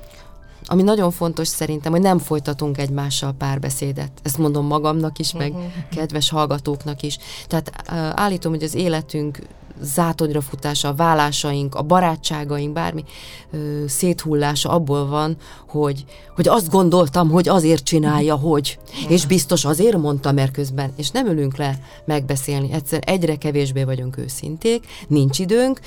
ami 0.65 0.81
nagyon 0.83 1.11
fontos 1.11 1.47
szerintem, 1.47 1.91
hogy 1.91 2.01
nem 2.01 2.17
folytatunk 2.17 2.77
egymással 2.77 3.33
párbeszédet. 3.37 4.11
Ezt 4.23 4.37
mondom 4.37 4.65
magamnak 4.65 5.19
is, 5.19 5.33
meg 5.33 5.51
uh-huh. 5.51 5.71
kedves 5.89 6.29
hallgatóknak 6.29 7.01
is. 7.01 7.17
Tehát 7.47 7.71
állítom, 8.15 8.51
hogy 8.51 8.63
az 8.63 8.75
életünk 8.75 9.39
zátonyra 9.81 10.41
futása, 10.41 10.87
a 10.87 10.93
vállásaink, 10.93 11.75
a 11.75 11.81
barátságaink, 11.81 12.73
bármi 12.73 13.03
ö, 13.51 13.83
széthullása 13.87 14.69
abból 14.69 15.07
van, 15.07 15.37
hogy, 15.67 16.05
hogy 16.35 16.47
azt 16.47 16.69
gondoltam, 16.69 17.29
hogy 17.29 17.47
azért 17.47 17.83
csinálja, 17.83 18.35
hogy. 18.35 18.79
És 19.07 19.25
biztos 19.25 19.65
azért 19.65 19.97
mondta, 19.97 20.31
mert 20.31 20.51
közben, 20.51 20.91
és 20.95 21.11
nem 21.11 21.27
ülünk 21.27 21.57
le 21.57 21.79
megbeszélni. 22.05 22.71
Egyszer 22.71 23.01
egyre 23.05 23.35
kevésbé 23.35 23.83
vagyunk 23.83 24.17
őszinték, 24.17 24.85
nincs 25.07 25.39
időnk, 25.39 25.79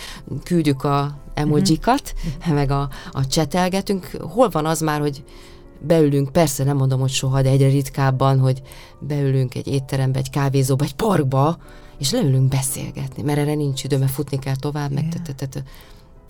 küldjük 0.45 0.84
a 0.84 1.16
emojikat, 1.34 2.14
uh-huh. 2.38 2.55
meg 2.55 2.70
a, 2.70 2.88
a 3.12 3.26
csetelgetünk. 3.26 4.11
Hol 4.20 4.49
van 4.49 4.66
az 4.66 4.80
már, 4.80 5.01
hogy 5.01 5.24
beülünk, 5.86 6.32
persze 6.32 6.64
nem 6.64 6.76
mondom, 6.76 7.01
hogy 7.01 7.11
soha, 7.11 7.43
de 7.43 7.49
egyre 7.49 7.68
ritkábban, 7.68 8.38
hogy 8.38 8.62
beülünk 8.99 9.55
egy 9.55 9.66
étterembe, 9.66 10.18
egy 10.18 10.30
kávézóba, 10.30 10.84
egy 10.84 10.95
parkba, 10.95 11.59
és 12.03 12.11
leülünk 12.11 12.49
beszélgetni, 12.49 13.23
mert 13.23 13.39
erre 13.39 13.55
nincs 13.55 13.85
idő, 13.85 13.99
mert 13.99 14.11
futni 14.11 14.39
kell 14.39 14.57
tovább, 14.57 14.91
meg 14.91 15.05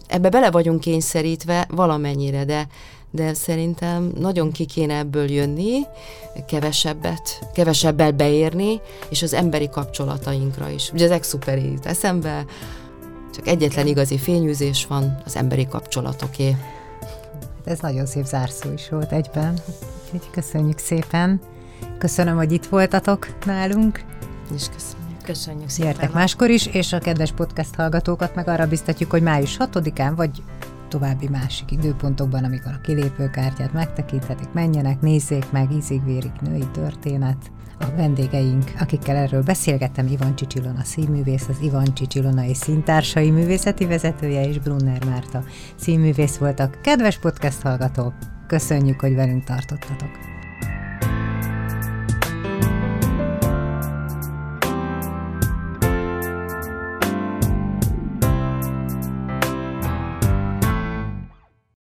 ebbe 0.07 0.29
bele 0.29 0.51
vagyunk 0.51 0.81
kényszerítve 0.81 1.67
valamennyire, 1.71 2.45
de, 2.45 2.67
de 3.11 3.35
szerintem 3.35 4.13
nagyon 4.19 4.53
ki 4.53 4.65
kéne 4.65 4.99
ebből 4.99 5.31
jönni, 5.31 5.81
kevesebbet, 6.47 7.49
kevesebbel 7.55 8.13
beérni, 8.13 8.81
és 9.11 9.23
az 9.23 9.33
emberi 9.33 9.69
kapcsolatainkra 9.69 10.69
is. 10.69 10.91
Ugye 10.93 11.05
az 11.05 11.11
exuperi 11.11 11.75
eszembe, 11.83 12.45
csak 13.35 13.49
egyetlen 13.49 13.87
igazi 13.87 14.19
fényűzés 14.19 14.87
van, 14.87 15.23
az 15.25 15.37
emberi 15.37 15.67
kapcsolatoké. 15.67 16.57
Ez 17.65 17.79
nagyon 17.79 18.07
szép 18.07 18.25
zárszó 18.25 18.73
is 18.73 18.89
volt 18.89 19.13
egyben. 19.13 19.59
Úgyhogy 20.05 20.31
köszönjük 20.31 20.79
szépen. 20.79 21.41
Köszönöm, 21.99 22.37
hogy 22.37 22.53
itt 22.53 22.67
voltatok 22.67 23.45
nálunk. 23.45 24.05
És 24.55 24.67
köszönöm. 24.75 25.02
Köszönjük 25.25 25.69
szépen. 25.69 25.93
Gyertek 25.93 26.13
máskor 26.13 26.51
is, 26.51 26.67
és 26.67 26.93
a 26.93 26.99
kedves 26.99 27.33
podcast 27.33 27.75
hallgatókat 27.75 28.35
meg 28.35 28.49
arra 28.49 28.67
biztatjuk, 28.67 29.11
hogy 29.11 29.23
május 29.23 29.57
6-án 29.59 30.13
vagy 30.17 30.43
további 30.89 31.29
másik 31.29 31.71
időpontokban, 31.71 32.45
amikor 32.45 32.73
a 32.73 32.81
kilépőkártyát 32.81 33.73
megtekinthetik, 33.73 34.53
menjenek, 34.53 35.01
nézzék 35.01 35.51
meg, 35.51 35.73
ízig-vérik 35.73 36.41
női 36.41 36.67
történet. 36.73 37.51
A 37.81 37.87
vendégeink, 37.97 38.73
akikkel 38.81 39.17
erről 39.17 39.43
beszélgettem, 39.43 40.07
Ivan 40.07 40.35
Csicsilona 40.35 40.85
színművész, 40.85 41.49
az 41.49 41.61
Ivan 41.61 41.95
Csicsilona 41.95 42.45
és 42.45 42.57
színtársai 42.57 43.31
művészeti 43.31 43.87
vezetője, 43.87 44.49
és 44.49 44.59
Brunner 44.59 45.05
Márta 45.05 45.45
színművész 45.77 46.37
voltak. 46.37 46.79
Kedves 46.83 47.19
podcast 47.19 47.61
hallgatók, 47.61 48.15
köszönjük, 48.47 49.01
hogy 49.01 49.15
velünk 49.15 49.45
tartottatok! 49.45 50.32